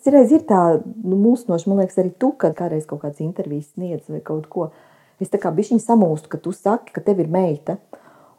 Citreiz 0.00 0.32
ir 0.32 0.42
tā 0.48 0.80
nu, 0.80 1.18
mūsinoši, 1.20 1.68
man 1.70 1.82
liekas, 1.82 1.98
arī 2.00 2.10
tu, 2.16 2.32
kad 2.40 2.56
kādreiz 2.58 2.86
kaut 2.88 3.02
kādas 3.04 3.20
intervijas 3.22 3.68
sniedz 3.74 4.10
vai 4.10 4.22
kaut 4.24 4.48
ko. 4.50 4.70
Es 5.20 5.30
tā 5.30 5.38
kā 5.42 5.52
bišķiņ 5.54 5.82
samūstu, 5.84 6.30
ka 6.32 6.40
tu 6.40 6.54
saki, 6.56 6.94
ka 6.96 7.02
tev 7.04 7.20
ir 7.20 7.30
meita. 7.30 7.76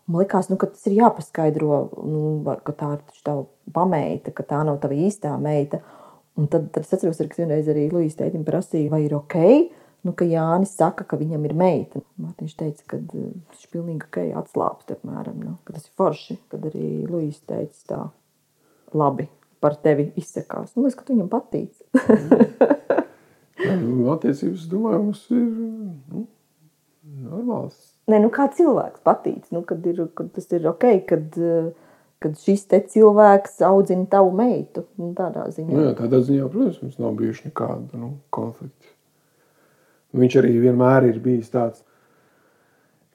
Man 0.10 0.24
liekas, 0.24 0.50
nu, 0.50 0.58
ka 0.60 0.72
tas 0.72 0.84
ir 0.90 0.98
jāpaskaidro, 0.98 1.82
nu, 2.02 2.22
ka 2.66 2.74
tā 2.76 2.96
ir 2.98 3.24
tava 3.24 3.46
pameita, 3.76 4.34
ka 4.36 4.44
tā 4.48 4.64
nav 4.68 4.82
tava 4.82 4.98
īstā 4.98 5.36
meita. 5.40 5.84
Un 5.84 6.01
tad, 6.48 6.72
tad 6.72 6.84
es 6.86 6.94
atceros, 6.96 7.20
ka 7.20 7.42
vienreiz 7.42 7.70
arī 7.72 7.88
Lūijas 7.92 8.18
tētim 8.20 8.46
prasīja, 8.48 8.92
vai 8.94 9.04
ir 9.06 9.16
ok, 9.18 9.38
nu, 10.08 10.14
ka 10.18 10.28
Jānis 10.28 10.74
saka, 10.78 11.06
ka 11.08 11.20
viņam 11.20 11.46
ir 11.50 11.56
meita. 11.58 12.02
Mārtiņš 12.22 12.56
teica, 12.62 12.88
ka 12.94 13.02
eh, 13.02 13.30
ir 13.36 13.70
pilnīgi 13.74 14.08
ok, 14.08 14.24
atslābst 14.42 14.96
apmēram, 14.96 15.38
nu, 15.44 15.58
ka 15.68 15.76
tas 15.76 15.88
ir 15.88 15.96
forši, 16.00 16.40
kad 16.52 16.66
arī 16.72 16.88
Lūijas 17.10 17.44
teica 17.50 17.86
tā 17.92 18.02
labi 18.98 19.28
par 19.62 19.78
tevi 19.84 20.10
izsakās. 20.18 20.74
Nu, 20.76 20.88
es, 20.90 20.98
ka 20.98 21.06
tu 21.06 21.14
viņam 21.14 21.30
patīc. 21.32 21.76
nu, 23.84 24.10
attiecības, 24.16 24.66
domāju, 24.72 25.04
mums 25.06 25.24
ir 25.30 25.46
nu, 25.46 26.26
normāls. 27.28 27.78
Nē, 28.10 28.18
nu 28.24 28.32
kā 28.34 28.48
cilvēks 28.56 29.04
patīc, 29.06 29.46
nu, 29.54 29.62
kad, 29.68 29.86
ir, 29.88 30.08
kad 30.18 30.32
tas 30.36 30.50
ir 30.56 30.66
ok, 30.72 30.88
kad 31.12 31.38
uh, 31.38 31.70
kad 32.22 32.38
šis 32.38 32.68
cilvēks 32.70 33.62
audzina 33.66 34.06
tavu 34.10 34.34
meitu. 34.38 34.86
Nu, 35.02 35.12
tādā 35.18 35.48
ziņā. 35.54 35.74
Nu, 35.74 35.86
jā, 35.88 35.94
tādā 35.98 36.22
ziņā, 36.26 36.48
protams, 36.54 36.82
mums 36.84 37.00
nav 37.02 37.16
bijuši 37.20 37.48
nekāda 37.50 38.02
nu, 38.02 38.14
konflikta. 38.34 38.92
Viņš 40.18 40.38
arī 40.42 40.58
vienmēr 40.62 41.08
ir 41.08 41.22
bijis 41.24 41.52
tāds 41.54 41.86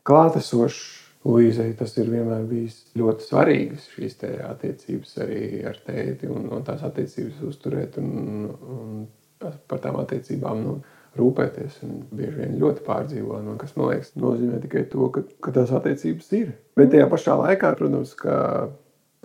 klātesošs. 0.06 1.02
Līzei 1.26 1.72
tas 1.74 1.90
ir 1.98 2.06
vienmēr 2.06 2.44
bijis 2.46 2.76
ļoti 2.94 3.24
svarīgs. 3.26 3.88
Šīs 3.96 4.20
attiecības 4.46 5.16
arī 5.24 5.40
ar 5.66 5.78
tēti 5.82 6.28
un, 6.30 6.44
un 6.54 6.62
tās 6.66 6.84
attiecības 6.86 7.40
uzturēt 7.48 7.98
un, 7.98 8.12
un 8.46 9.00
par 9.42 9.82
tām 9.82 9.98
attiecībām 10.04 10.62
nu, 10.62 10.76
rūpēties. 11.18 11.80
Un 11.86 11.98
bieži 12.14 12.44
vien 12.44 12.54
ļoti 12.60 12.84
pārdzīvo, 12.86 13.40
no, 13.42 13.56
kas 13.58 13.74
man 13.74 13.90
liekas, 13.90 14.12
nozīmē 14.20 14.60
tikai 14.62 14.84
to, 14.92 15.08
ka, 15.14 15.24
ka 15.42 15.54
tās 15.58 15.74
attiecības 15.74 16.30
ir. 16.38 16.54
Bet 16.78 16.92
tajā 16.94 17.08
pašā 17.10 17.36
laikā, 17.42 17.74
protams, 17.80 18.14
ka 18.20 18.36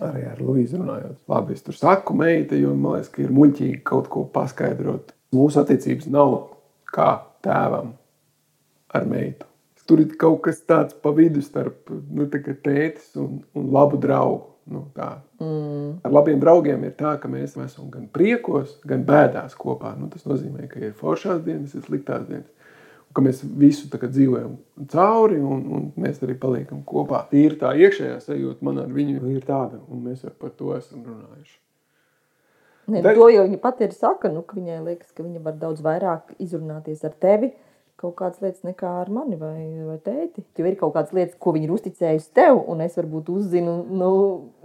arī 0.08 0.26
ar 0.30 0.40
Luīzu 0.42 0.80
runājot. 0.80 1.18
Labi, 1.30 1.56
es 1.56 1.64
tur 1.66 1.76
saku, 1.76 2.16
meita, 2.18 2.58
jo 2.58 2.74
man 2.74 2.98
liekas, 2.98 3.10
ka 3.14 3.24
ir 3.24 3.34
muļķīgi 3.34 3.80
kaut 3.88 4.10
ko 4.12 4.24
paskaidrot. 4.34 5.14
Mūsu 5.36 5.62
attiecības 5.62 6.10
nav 6.12 6.36
kā 6.92 7.10
tēvam 7.44 7.94
ar 8.92 9.08
meitu. 9.08 9.48
Tur 9.88 10.00
ir 10.04 10.14
kaut 10.16 10.44
kas 10.44 10.60
tāds 10.64 10.94
pa 10.94 11.10
vidu 11.12 11.42
starp 11.42 11.90
nu, 11.90 12.28
tētis 12.30 13.10
un, 13.18 13.42
un 13.58 13.70
labu 13.74 13.98
draugu. 14.00 14.48
Nu, 14.72 14.84
tā. 14.94 15.08
mm. 15.42 16.04
Ar 16.06 16.12
labiem 16.14 16.38
draugiem 16.38 16.84
ir 16.86 16.92
tā, 16.94 17.16
ka 17.18 17.26
mēs 17.28 17.56
esam 17.58 17.88
gan 17.90 18.04
priekos, 18.14 18.76
gan 18.86 19.02
bēdās 19.08 19.56
kopā. 19.58 19.90
Nu, 19.98 20.06
tas 20.12 20.22
nozīmē, 20.22 20.68
ka 20.70 20.78
ir 20.78 20.92
foršās 20.94 21.42
dienas, 21.42 21.74
ir 21.74 21.82
sliktās 21.82 22.28
dienas 22.28 22.46
ka 23.12 23.24
mēs 23.24 23.42
visu 23.58 23.88
dzīvojam 23.92 24.54
cauri, 24.92 25.40
un, 25.40 25.64
un 25.76 25.88
mēs 26.00 26.22
arī 26.24 26.36
paliekam 26.40 26.84
kopā. 26.88 27.24
Tīri 27.30 27.58
tā 27.60 27.74
iekšējā 27.76 28.20
sajūta 28.24 28.64
man 28.66 28.80
ar 28.84 28.92
viņu 28.92 29.20
ir 29.32 29.44
tāda, 29.48 29.82
un 29.92 30.06
mēs 30.08 30.24
par 30.40 30.54
to 30.58 30.72
esam 30.76 31.04
runājuši. 31.06 31.58
Ne, 32.90 33.02
Tad... 33.02 33.14
To 33.14 33.28
jau 33.30 33.44
viņa 33.46 33.58
pati 33.62 33.86
ir 33.86 33.92
saka, 33.94 34.30
nu, 34.32 34.42
ka 34.46 34.56
viņai 34.58 34.80
liekas, 34.82 35.12
ka 35.14 35.22
viņa 35.22 35.42
var 35.44 35.58
daudz 35.60 35.84
vairāk 35.84 36.34
izrunāties 36.42 37.04
ar 37.06 37.14
tevi. 37.22 37.52
Kaut 38.02 38.16
kādas 38.18 38.40
lietas 38.42 38.64
nekā 38.66 38.88
ar 39.04 39.10
mani 39.14 39.36
vai, 39.38 39.62
vai 39.86 39.98
tēti. 40.02 40.42
Jo 40.58 40.66
ir 40.66 40.74
kaut 40.80 40.96
kādas 40.96 41.12
lietas, 41.14 41.36
ko 41.38 41.52
viņi 41.54 41.68
ir 41.68 41.74
uzticējusi 41.76 42.32
tev, 42.34 42.58
un 42.72 42.82
es 42.82 42.96
varbūt 42.98 43.30
uzzinu 43.30 43.76
nu, 43.94 44.10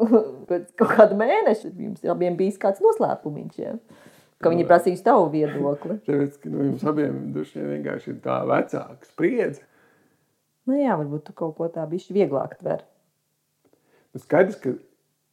pēc 0.50 0.72
kaut 0.80 0.96
kāda 0.98 1.18
mēneša. 1.20 1.76
Jums 1.84 2.08
abiem 2.10 2.40
bijis 2.40 2.58
kāds 2.62 2.82
noslēpumiņš. 2.82 3.60
Ja? 3.62 3.76
Ka 4.44 4.52
viņi 4.54 4.68
prasīs 4.70 5.04
tavu 5.06 5.30
viedokli. 5.34 6.00
Tāpēc, 6.08 6.38
ka 6.44 6.52
nu, 6.54 6.68
jums 6.72 6.86
abiem 6.88 7.18
dušiem 7.36 7.72
vienkārši 7.76 8.14
ir 8.14 8.22
tā 8.26 8.42
vecāka 8.50 9.10
spriedze. 9.10 9.66
Nu 10.68 10.76
jā, 10.76 10.98
varbūt 11.00 11.30
tu 11.30 11.36
kaut 11.38 11.56
ko 11.58 11.70
tā 11.72 11.86
bišķi 11.88 12.16
vieglāk 12.18 12.58
tver. 12.60 12.84
Nu, 14.12 14.22
skaidrs, 14.22 14.60
ka 14.60 14.76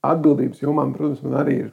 atbildības 0.06 0.62
jomām, 0.62 0.92
protams, 0.94 1.24
man 1.26 1.38
arī 1.40 1.56
ir 1.64 1.70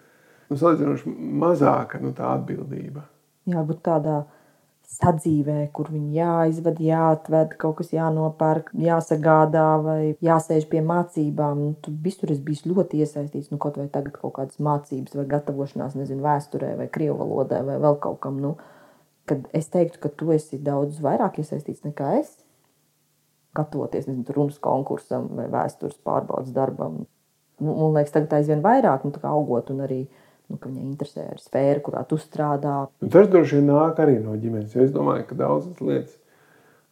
nu, 0.50 0.58
salīdzinoši 0.58 1.14
mazāka 1.42 2.02
nu, 2.02 2.14
tā 2.18 2.34
atbildība. 2.38 3.06
Jā, 3.50 3.60
varbūt 3.60 3.84
tādā 3.86 4.22
sadzīvē, 4.92 5.70
kur 5.76 5.88
viņi 5.92 6.20
jāizved, 6.20 6.82
jāatved, 6.84 7.56
kaut 7.62 7.78
kas 7.80 7.94
jānopērk, 7.96 8.74
jāsagādā 8.76 9.68
vai 9.86 10.02
jāsēž 10.24 10.68
pie 10.72 10.82
mācībām. 10.86 11.62
Nu, 11.64 11.72
tu 11.84 11.94
visur 12.04 12.34
esi 12.34 12.44
bijis 12.46 12.66
ļoti 12.68 13.00
iesaistīts, 13.06 13.50
nu, 13.54 13.60
kaut 13.62 13.80
vai 13.80 13.88
tagad 13.94 14.18
kaut 14.20 14.36
kādas 14.38 14.60
mācības 14.64 15.16
vai 15.18 15.26
gatavošanās, 15.32 15.96
nezinu, 16.00 16.26
vēsturē 16.26 16.74
vai 16.82 16.90
krievu 16.92 17.22
valodai 17.24 17.62
vai 17.68 17.80
vēl 17.82 17.98
kaut 18.04 18.20
kam. 18.26 18.42
Nu, 18.44 18.58
kad 19.30 19.48
es 19.56 19.72
teiktu, 19.72 20.02
ka 20.04 20.12
tu 20.12 20.34
esi 20.36 20.60
daudz 20.60 21.00
vairāk 21.04 21.40
iesaistīts 21.40 21.86
nekā 21.88 22.18
es, 22.20 22.36
gatavoties, 23.56 24.10
nezinu, 24.10 24.28
runas 24.36 24.60
konkursam 24.64 25.32
vai 25.40 25.48
vēstures 25.52 25.96
pārbaudas 26.04 26.52
darbam. 26.56 27.06
Nu, 27.62 27.78
man 27.78 27.96
liekas, 27.96 28.12
tagad 28.18 28.36
aizvien 28.42 28.64
vairāk, 28.66 29.08
nu, 29.08 29.16
augot 29.32 29.72
un 29.72 29.86
arī 29.88 30.02
nu, 30.52 30.60
ka 30.60 30.70
viņai 30.70 30.86
interesē 30.86 31.26
arī 31.32 31.42
sfēra, 31.42 31.82
kurā 31.86 32.04
tu 32.08 32.20
strādā. 32.22 32.76
Tas 33.02 33.30
droši 33.32 33.60
vien 33.60 33.72
nāk 33.72 34.02
arī 34.04 34.18
no 34.22 34.36
ģimenes. 34.38 34.76
Es 34.76 34.94
domāju, 34.94 35.26
ka 35.30 35.38
daudzas 35.40 35.82
lietas, 35.84 36.18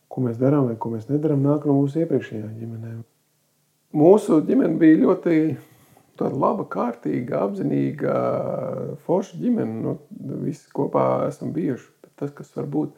ko 0.09 0.23
mēs 0.25 0.39
darām 0.41 0.69
vai 0.69 0.77
ko 0.79 0.93
mēs 0.93 1.09
nedarām, 1.11 1.43
nāk 1.45 1.67
no 1.69 1.77
mūsu 1.81 2.03
iepriekšējām 2.03 2.53
ģimenēm. 2.61 3.01
Mūsu 3.99 4.39
ģimene 4.45 4.77
bija 4.81 5.01
ļoti 5.03 5.35
laba, 6.19 6.65
kārtīga, 6.69 7.43
apzinīga, 7.47 8.15
forša 9.05 9.39
ģimene. 9.41 9.79
Nu, 9.85 9.95
visi 10.43 10.67
kopā 10.75 11.27
esam 11.29 11.53
bijuši. 11.55 11.89
Bet 12.03 12.13
tas, 12.21 12.33
kas 12.35 12.51
varbūt 12.57 12.95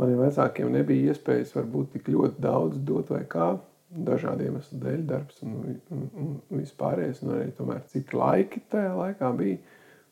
maniem 0.00 0.22
vecākiem 0.22 0.72
nebija 0.72 1.12
iespējas, 1.12 1.54
varbūt 1.56 1.96
tik 1.96 2.10
ļoti 2.12 2.42
daudz 2.42 2.80
dot 2.86 3.12
vai 3.14 3.24
kā 3.28 3.54
dažādu 3.92 4.46
iemeslu 4.46 4.78
dēļ, 4.82 5.00
darbs 5.08 5.42
un, 5.44 5.54
un, 5.60 6.04
un, 6.16 6.34
un 6.48 6.60
vispārējais, 6.62 7.22
un 7.24 7.34
arī 7.36 7.50
tomēr 7.56 7.82
citi 7.92 8.16
laiki 8.16 8.62
tajā 8.72 8.92
laikā 8.96 9.32
bija. 9.36 9.58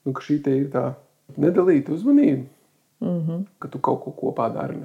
Nu, 0.04 0.14
šī 0.16 0.38
ir 0.52 0.68
tā 0.72 0.84
nedalīta 1.40 1.92
uzmanība, 1.92 2.46
mm 3.00 3.18
-hmm. 3.20 3.44
ka 3.58 3.68
tu 3.68 3.78
kaut 3.78 4.02
ko 4.04 4.12
kopā 4.16 4.48
dari. 4.54 4.80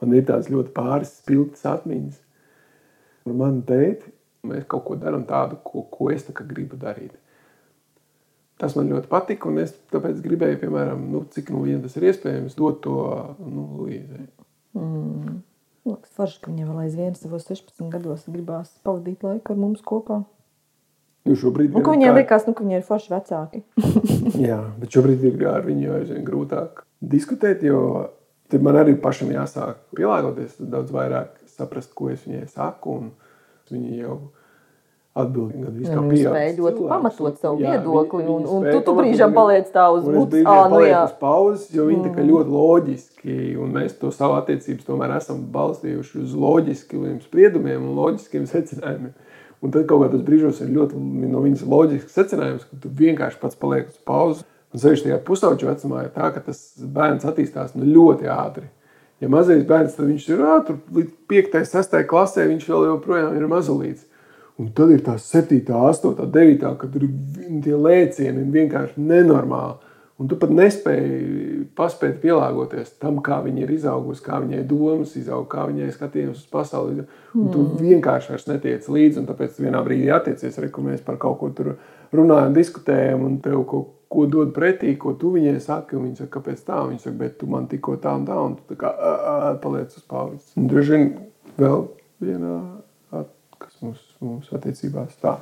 Man 0.00 0.14
ir 0.14 0.24
tādas 0.24 0.50
ļoti 0.50 0.72
pāris 0.72 1.16
spilgtas 1.18 1.64
atmiņas. 1.66 2.20
Man 3.24 3.62
teikt, 3.62 4.08
mēs 4.46 4.64
kaut 4.68 4.84
ko 4.84 4.96
darām 4.96 5.24
tādu, 5.26 5.58
ko, 5.64 5.82
ko 5.82 6.10
es 6.10 6.24
tā 6.24 6.32
gribu 6.46 6.76
darīt. 6.76 7.16
Tas 8.58 8.74
man 8.76 8.88
ļoti 8.90 9.06
patika, 9.06 9.48
un 9.48 9.58
es 9.58 9.74
tāpēc 9.92 10.22
gribēju, 10.22 10.58
piemēram, 10.58 11.10
nu, 11.12 11.24
cik 11.30 11.50
nu 11.50 11.62
vien 11.62 11.82
tas 11.82 11.96
ir 11.96 12.08
iespējams, 12.10 12.56
dot 12.58 12.80
to 12.82 12.96
nu, 13.38 13.66
Luīzai. 13.78 14.26
Mm. 14.74 15.42
Liekas, 15.88 16.10
forši, 16.16 16.40
ka 16.42 16.50
viņam 16.52 16.72
vēl 16.72 16.82
aizvien 16.84 17.14
savos 17.16 17.46
16 17.48 17.88
gados 17.92 18.26
gribās 18.28 18.74
pavadīt 18.84 19.24
laiku 19.24 19.54
ar 19.54 19.60
mums 19.60 19.80
kopā. 19.86 20.22
Nu, 21.28 21.36
šobrīd 21.36 21.74
un, 21.76 21.84
viņiem 21.84 22.12
kā... 22.12 22.18
liekas, 22.20 22.44
nu, 22.48 22.54
ka 22.56 22.64
viņi 22.64 22.78
ir 22.78 22.84
forši 22.86 23.12
vecāki. 23.12 23.62
Jā, 24.48 24.60
bet 24.80 24.94
šobrīd 24.94 25.24
ir 25.28 25.46
ar 25.50 25.66
viņu 25.66 25.96
aizvien 25.98 26.24
grūtāk 26.24 26.84
diskutēt, 27.14 27.64
jo 27.66 27.80
tad 28.52 28.64
man 28.64 28.78
arī 28.80 28.94
pašam 29.00 29.32
jāsāk 29.34 29.82
pielāgoties 29.96 30.56
daudz 30.60 30.92
vairāk, 30.94 31.34
saprast, 31.52 31.92
ko 31.96 32.12
es 32.12 32.24
viņai 32.28 32.46
saku. 32.52 33.00
Viņa 33.68 33.96
jau 33.98 34.18
atbildīgi. 35.22 35.84
Kā 35.88 35.94
nu, 35.94 36.10
pieaugušs 36.10 36.24
spēj 36.28 36.52
ļoti 36.58 36.76
cilvēks. 36.78 36.92
pamatot 36.94 37.38
savu 37.42 37.58
Jā, 37.62 37.72
viedokli, 37.74 38.22
un- 38.24 38.46
un 38.46 38.62
tu- 38.70 38.80
tu 38.86 38.94
viņu- 38.94 39.34
paliec 39.34 39.70
tā 39.74 39.84
uz 39.94 40.04
un 40.06 40.14
es 40.14 40.18
muts. 40.20 40.32
brīžiem 40.32 40.46
Ā, 40.54 40.70
nu 40.70 40.80
jā. 40.86 41.04
uz 41.04 41.12
pauzes, 41.20 41.70
jo 41.74 41.86
viņi 41.86 42.14
kā 42.14 42.22
ļoti 42.30 42.50
loģiski, 42.58 43.58
un 43.62 43.72
mēs 43.72 43.98
to 43.98 44.10
savu 44.10 44.34
attiecības 44.40 44.84
tomēr 44.84 45.16
esam 45.16 45.44
balstījuši 45.52 46.22
uz 46.22 46.34
loģiskiem 46.34 47.20
spriedumiem 47.22 47.82
un 47.88 47.96
loģiskiem 47.96 48.46
secinājumiem. 48.46 49.12
Un 49.60 49.70
tad 49.74 49.86
kaut 49.88 50.02
kādos 50.06 50.22
brīžos 50.22 50.60
ir 50.62 50.68
ļoti 50.76 50.94
no 51.30 51.40
viņas 51.42 51.64
loģisks 51.66 52.14
secinājums, 52.14 52.64
ka 52.70 52.76
tu 52.80 52.88
vienkārši 52.88 53.40
pats 53.40 53.56
paliek 53.56 53.88
uz 53.88 53.98
pauzes. 54.06 54.44
Un 54.72 54.78
sevišķi 54.80 55.08
tajā 55.08 55.18
pusauģu 55.24 55.64
vecumā 55.66 56.02
ir 56.04 56.10
tā, 56.10 56.32
ka 56.34 56.40
tas 56.40 56.74
bērns 56.78 57.24
attīstās 57.24 57.74
nu, 57.74 57.84
ļoti 57.88 58.28
ātri. 58.28 58.68
Ja 59.20 59.26
mazais 59.28 59.64
bērns, 59.66 59.96
tad 59.96 60.06
viņš 60.06 60.28
ir 60.28 60.38
ā, 60.44 60.64
tur 60.66 60.76
līdz 60.94 61.10
5, 61.26 61.64
6 61.66 62.04
klasē, 62.06 62.44
viņš 62.46 62.66
vēl 62.68 62.84
joprojām 62.86 63.34
ir 63.36 63.48
mazulīts. 63.48 64.04
Un 64.58 64.72
tad 64.74 64.90
ir 64.90 65.04
tā 65.06 65.14
7, 65.22 65.60
8, 65.70 66.16
9, 66.34 66.64
kad 66.80 66.96
ir 66.98 67.04
tie 67.62 67.76
lēcieni 67.78 68.48
vienkārši 68.50 68.98
nenormāli. 68.98 69.76
Un 70.18 70.26
tu 70.26 70.34
pat 70.34 70.50
nespēji 70.50 71.60
paspēt 71.78 72.16
pielāgoties 72.24 72.96
tam, 72.98 73.20
kā 73.22 73.36
viņa 73.44 73.60
ir 73.62 73.70
izaugusi, 73.76 74.24
kā 74.24 74.40
viņai 74.42 74.64
domas 74.66 75.12
izaug, 75.20 75.44
kā 75.52 75.68
viņai 75.68 75.92
skatījums 75.94 76.40
uz 76.40 76.48
pasauli. 76.50 77.04
Un 77.38 77.52
tu 77.54 77.62
vienkārši 77.78 78.32
vairs 78.32 78.48
netiec 78.50 78.88
līdzi. 78.90 79.20
un 79.20 79.28
Tāpēc 79.28 79.60
vienā 79.62 79.84
brīdī 79.86 80.10
attiecies 80.10 80.58
arī, 80.58 80.72
kur 80.74 80.88
mēs 80.88 81.04
par 81.06 81.20
kaut 81.22 81.38
ko 81.38 81.52
tur 81.54 81.76
runājam, 82.10 82.56
diskutējam, 82.56 83.22
un 83.28 83.38
tev 83.44 83.62
kaut 83.70 83.94
ko 84.10 84.26
dod 84.26 84.50
pretī, 84.56 84.96
ko 84.98 85.14
tu 85.14 85.30
viņai 85.36 85.60
saki. 85.62 85.94
Viņa 85.94 86.24
saka, 86.24 86.40
kāpēc 86.40 86.66
tā? 86.66 86.80
Viņa 86.88 87.04
saka, 87.04 87.16
bet 87.22 87.38
tu 87.38 87.46
man 87.46 87.70
tikko 87.70 87.94
tā 88.02 88.16
un 88.18 88.26
tā, 88.26 88.42
un 88.42 88.58
tu 88.58 88.74
tā 88.74 88.80
kā 88.82 88.90
paliec 89.62 89.94
uz 89.94 90.02
pauzes. 90.02 90.50
Un 90.58 90.66
Droši 90.66 90.96
vien 90.96 91.08
vēl 91.62 91.88
viena, 92.26 92.58
at- 92.58 92.77
kas 93.62 93.78
mums, 93.84 94.02
mums 94.24 94.50
attiecībās 94.54 95.16
tā. 95.22 95.36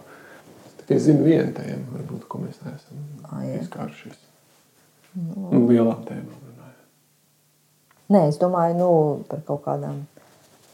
Es 0.66 0.76
tikai 0.82 0.98
zinu 1.02 1.26
vienu 1.26 1.52
tēmu, 1.56 1.86
varbūt, 1.94 2.26
ko 2.30 2.42
mēs 2.42 2.60
neesam 2.64 3.02
jā. 3.46 3.60
izkārušies. 3.62 4.22
Nu, 5.16 5.64
lielām 5.70 6.04
tēmām 6.04 6.40
runājot. 6.44 6.80
Nē, 8.12 8.26
es 8.30 8.40
domāju 8.40 8.78
nu, 8.78 8.90
par 9.30 9.40
kaut 9.48 9.62
kādām 9.64 10.02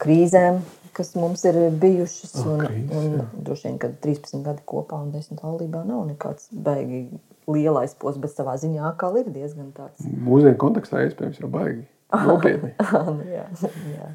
krīzēm, 0.02 0.58
kas 0.96 1.14
mums 1.16 1.44
ir 1.48 1.58
bijušas. 1.82 2.34
Ah, 2.40 2.48
un, 2.50 2.64
krīzes, 2.66 2.96
un, 2.98 3.14
jā. 3.20 3.28
droši 3.48 3.68
vien, 3.68 3.78
ka 3.82 3.92
13 4.04 4.42
gadi 4.46 4.66
kopā 4.68 4.98
un 5.04 5.12
10 5.14 5.44
laulībā 5.44 5.84
nav 5.88 6.04
nekāds 6.10 6.50
baigi 6.52 7.06
lielais 7.50 7.94
posms, 7.98 8.22
bet 8.22 8.34
savā 8.34 8.58
ziņā 8.60 8.84
atkal 8.92 9.16
ir 9.20 9.30
diezgan 9.32 9.72
tāds. 9.76 10.02
Mūsdienu 10.02 10.58
kontekstā 10.60 11.06
iespējams 11.06 11.40
ir 11.40 11.50
baigi. 11.52 11.86
Nopietni. 12.12 12.74
nu, 13.08 13.24
jā, 13.30 13.46
jā. 13.96 14.12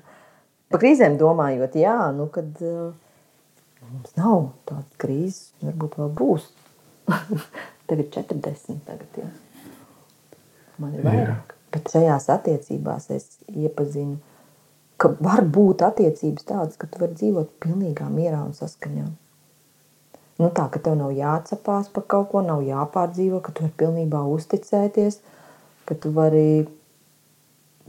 Par 0.67 0.83
krīzēm 0.83 1.15
domājot, 1.19 1.77
jā, 1.79 1.97
nu, 2.15 2.27
kad 2.33 2.61
uh, 2.65 2.91
mums 3.91 4.15
nav 4.19 4.49
tādas 4.69 5.01
krīzes, 5.01 5.51
varbūt 5.63 5.99
vēl 6.01 6.15
būs. 6.21 6.47
Tev 7.87 8.01
ir 8.03 8.09
40 8.13 8.81
tagad, 8.87 9.21
jā. 9.21 9.29
Man 10.77 10.93
ir 10.93 11.01
Jā. 11.01 11.11
vairāk. 11.11 11.53
Bet 11.73 11.91
šajās 11.91 12.29
attiecībās 12.31 13.09
es 13.13 13.25
iepazinu, 13.51 14.17
ka 15.01 15.11
var 15.21 15.43
būt 15.43 15.83
attiecības 15.85 16.47
tādas, 16.47 16.77
ka 16.79 16.89
tu 16.89 17.01
vari 17.01 17.17
dzīvot 17.17 17.57
pilnīgā 17.63 18.07
mierā 18.11 18.39
un 18.45 18.53
saskaņā. 18.57 19.07
Nu 20.37 20.49
tā, 20.53 20.67
ka 20.69 20.79
tev 20.83 20.97
nav 20.99 21.15
jāatcepās 21.17 21.89
par 21.93 22.05
kaut 22.13 22.29
ko, 22.31 22.43
nav 22.45 22.61
jāpārdzīvo, 22.65 23.41
ka 23.45 23.53
tu 23.53 23.65
vari 23.65 23.75
pilnībā 23.81 24.21
uzticēties, 24.35 25.19
ka 25.89 25.97
tu 25.97 26.13
vari 26.13 26.67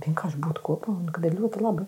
vienkārši 0.05 0.41
būt 0.43 0.63
kopā 0.65 0.95
un 0.95 1.11
kad 1.13 1.27
ir 1.29 1.37
ļoti 1.39 1.63
labi. 1.65 1.85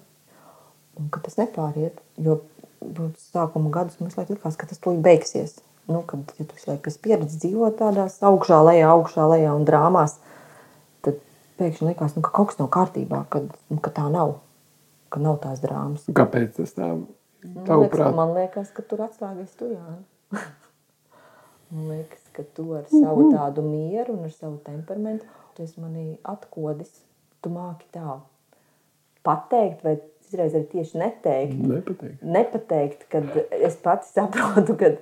Un 1.00 1.08
ka 1.12 1.22
tas 1.24 1.38
nepāriet, 1.40 2.00
jo 2.20 2.36
sākuma 2.80 3.70
gadus 3.74 4.00
mums 4.00 4.16
likās, 4.18 4.56
ka 4.56 4.68
tas 4.68 4.80
tūlīt 4.82 5.02
beigsies. 5.04 5.58
Nu, 5.90 6.02
kad 6.06 6.28
ja 6.38 6.44
tu 6.44 6.54
visu 6.54 6.70
laiku 6.70 6.90
esi 6.90 7.00
pieredzējis 7.02 7.40
dzīvot 7.42 7.78
tādās 7.80 8.20
augšā, 8.22 8.60
lejā, 8.68 8.90
augšā, 8.92 9.24
lejā 9.32 9.54
un 9.56 9.64
drāmās, 9.66 10.18
tad 11.04 11.18
pēkšņi 11.58 11.88
likās, 11.88 12.14
nu, 12.14 12.22
ka 12.26 12.30
kaut 12.36 12.52
kas 12.52 12.60
nav 12.60 12.70
kārtībā, 12.76 13.24
kad, 13.32 13.48
nu, 13.72 13.80
ka 13.82 13.92
tā 13.96 14.06
nav, 14.12 14.36
ka 15.10 15.22
nav 15.22 15.40
tās 15.42 15.62
drāmas. 15.64 16.06
Kāpēc 16.14 16.60
tas 16.60 16.76
tā? 16.76 16.92
Man 17.40 17.66
liekas, 17.82 18.14
man 18.14 18.34
liekas, 18.36 18.72
ka 18.76 18.84
tur 18.86 19.02
atslēgas 19.08 19.56
tu, 19.58 19.72
Jāni. 19.72 20.44
man 21.72 21.90
liekas, 21.96 22.22
ka 22.36 22.44
tu 22.56 22.68
ar 22.76 22.86
savu 22.92 23.30
tādu 23.32 23.64
mieru 23.66 24.18
un 24.18 24.28
ar 24.28 24.34
savu 24.34 24.60
temperamentu, 24.66 25.26
tu 25.56 25.64
esi 25.66 25.82
manī 25.82 26.06
atkodis, 26.28 27.00
tu 27.42 27.50
māki 27.50 27.88
tā 27.96 28.20
pateikt, 29.26 29.82
vai 29.84 29.96
izreiz 30.30 30.54
arī 30.56 30.66
tieši 30.70 31.00
neteikt, 31.00 31.56
nepatīk. 31.70 32.20
nepateikt, 32.22 33.08
kad 33.12 33.26
es 33.58 33.76
pati 33.82 34.08
saprotu, 34.10 34.76
ka 34.80 34.92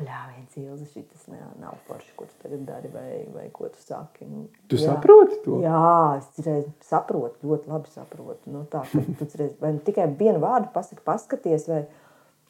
bļāviens 0.00 0.56
ilzi 0.62 0.86
šitas 0.88 1.26
ne, 1.28 1.40
nav 1.60 1.76
forši, 1.88 2.12
ko 2.16 2.26
tu 2.28 2.38
tagad 2.44 2.62
dari, 2.68 2.88
vai, 2.92 3.08
vai 3.34 3.48
ko 3.52 3.68
tu 3.68 3.82
saki. 3.82 4.24
Nu, 4.28 4.46
Tu 4.72 4.78
jā. 4.80 4.94
saproti 4.94 5.36
to? 5.44 5.58
Jā, 5.64 6.20
es 6.20 6.46
reiz 6.46 6.70
saprotu, 6.88 7.42
ļoti 7.50 7.72
labi 7.72 7.92
saprotu. 7.92 8.40
Nu, 8.52 8.64
tā, 8.72 8.86
ka 9.18 9.26
tu 9.26 9.42
reiz, 9.42 9.52
vai 9.60 9.74
nu 9.76 9.82
tikai 9.84 10.08
vienu 10.18 10.40
vārdu 10.42 10.72
pasaki, 10.74 11.04
paskaties, 11.04 11.68
vai 11.68 11.82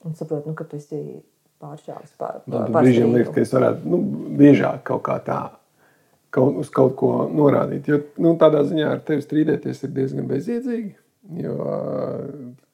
un 0.07 0.15
saproti, 0.19 0.51
nu, 0.51 0.55
ka 0.59 0.69
tu 0.71 0.79
esi 0.79 1.03
pāršāvis 1.63 2.15
pār, 2.19 2.41
pār, 2.47 2.71
pat 2.71 2.79
brīžiem 2.79 3.13
liekas, 3.15 3.35
ka 3.35 3.43
es 3.45 3.53
varētu 3.55 3.91
nu, 3.91 4.01
biežāk 4.39 4.83
kaut 4.87 5.05
kā 5.07 5.19
tā 5.27 5.41
kaut, 6.35 6.57
uz 6.63 6.71
kaut 6.75 6.97
ko 6.99 7.13
norādīt. 7.31 7.91
Jo 7.91 8.01
nu, 8.23 8.35
tādā 8.41 8.65
ziņā 8.67 8.89
ar 8.97 9.03
tevi 9.07 9.25
strīdēties 9.25 9.85
ir 9.87 9.95
diezgan 9.99 10.29
bezjēdzīgi. 10.31 10.95
Jo 11.39 11.57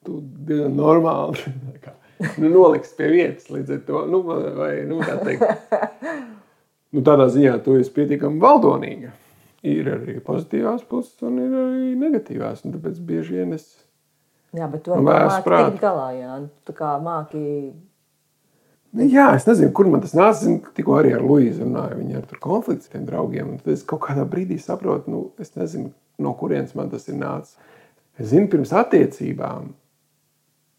tu 0.05 0.19
diezgan 0.47 0.73
normāli 0.79 1.43
kā, 1.83 1.93
nu, 2.41 2.49
noliksi 2.49 2.95
pie 2.97 3.09
vietas 3.13 3.49
līdz 3.53 3.75
ar 3.75 3.81
to. 3.87 4.03
Nu, 4.09 4.21
vai, 4.25 4.71
nu, 4.89 5.01
kā 5.05 5.19
teikt, 5.21 5.75
nu, 6.93 7.03
tādā 7.05 7.29
ziņā 7.33 7.59
tu 7.65 7.77
esi 7.79 7.93
pietiekami 7.95 8.41
valdonīga. 8.41 9.13
Ir 9.69 9.91
arī 9.91 10.15
pozitīvās 10.23 10.85
puses, 10.87 11.17
un 11.27 11.35
ir 11.43 11.53
arī 11.59 11.91
negatīvās. 11.99 12.63
Un 12.63 12.77
tāpēc 12.77 12.99
bieži 13.03 13.41
vien 13.41 13.53
es 13.57 13.67
Jā, 14.55 14.65
bet 14.71 14.81
tu 14.87 14.95
māki 14.97 15.43
prātu. 15.45 15.75
tikt 15.75 15.83
galā, 15.83 16.07
jā. 16.15 16.37
Tu 16.65 16.73
kā 16.73 16.95
māki, 17.03 17.41
Nu, 18.89 19.05
jā, 19.05 19.27
es 19.37 19.45
nezinu, 19.45 19.69
kur 19.77 19.85
man 19.91 20.01
tas 20.01 20.15
nāca. 20.17 20.49
Es 20.49 20.73
tikko 20.73 20.95
arī 20.97 21.11
ar 21.13 21.21
Luīzu 21.21 21.61
runāju. 21.61 21.99
Viņa 21.99 22.15
ar 22.17 22.23
tur 22.29 22.39
konflikts 22.41 22.89
ar 22.89 22.95
tiem 22.95 23.03
draugiem. 23.05 23.51
Un 23.53 23.59
tad 23.61 23.75
es 23.75 23.83
kaut 23.85 24.01
kādā 24.07 24.23
brīdī 24.29 24.57
saprotu, 24.61 25.11
nu, 25.13 25.19
es 25.41 25.53
nezinu, 25.53 25.91
no 26.17 26.33
kurienes 26.39 26.73
man 26.77 26.89
tas 26.89 27.05
ir 27.11 27.19
nācis. 27.19 27.59
Es 28.19 28.33
zinu, 28.33 28.49
pirms 28.51 28.73
attiecībām. 28.75 29.69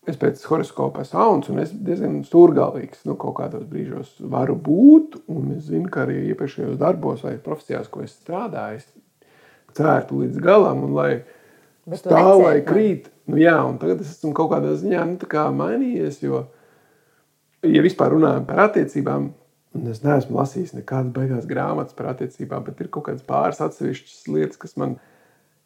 Es 0.08 0.16
pēc 0.20 0.40
horoskopa 0.48 1.04
esmu 1.04 1.20
auns, 1.20 1.48
un 1.52 1.60
es 1.62 1.72
diezgan 1.72 2.20
stūrgalvīgs. 2.26 3.04
Nu, 3.08 3.16
kaut 3.20 3.38
kādos 3.38 3.66
brīžos 3.68 4.14
varu 4.32 4.56
būt, 4.60 5.20
un 5.32 5.54
es 5.56 5.68
zinu, 5.68 5.88
ka 5.92 6.04
arī 6.04 6.18
iepriekšējos 6.32 6.78
darbos 6.80 7.24
vai 7.24 7.36
profesijās, 7.40 7.88
ko 7.92 8.04
es 8.04 8.16
strādāju, 8.16 8.80
es 8.80 9.76
cērtu 9.76 10.22
līdz 10.22 10.40
galam, 10.44 10.84
un 10.88 10.96
lai 10.96 11.10
stāv 11.96 12.44
vai 12.44 12.56
krīt. 12.66 13.10
Nu, 13.30 13.38
jā, 13.40 13.56
un 13.64 13.76
tagad 13.80 14.00
es 14.02 14.16
esmu 14.16 14.32
kaut 14.36 14.50
kādā 14.54 14.72
ziņā 14.80 15.04
nu, 15.12 15.18
tā 15.20 15.28
kā 15.30 15.44
mainījies, 15.54 16.18
jo, 16.24 16.42
ja 17.68 17.84
vispār 17.84 18.16
runājam 18.16 18.48
par 18.48 18.64
attiecībām, 18.66 19.30
un 19.78 19.92
es 19.92 20.02
neesmu 20.02 20.40
lasījis 20.40 20.74
nekādas 20.80 21.14
beigās 21.14 21.46
grāmatas 21.48 21.96
par 21.96 22.10
attiecībām, 22.16 22.66
bet 22.66 22.82
ir 22.82 22.90
kaut 22.90 23.06
kādas 23.06 23.24
pāris 23.24 23.62
atsevišķas 23.62 24.26
lietas, 24.32 24.58
kas 24.60 24.74
man 24.80 24.96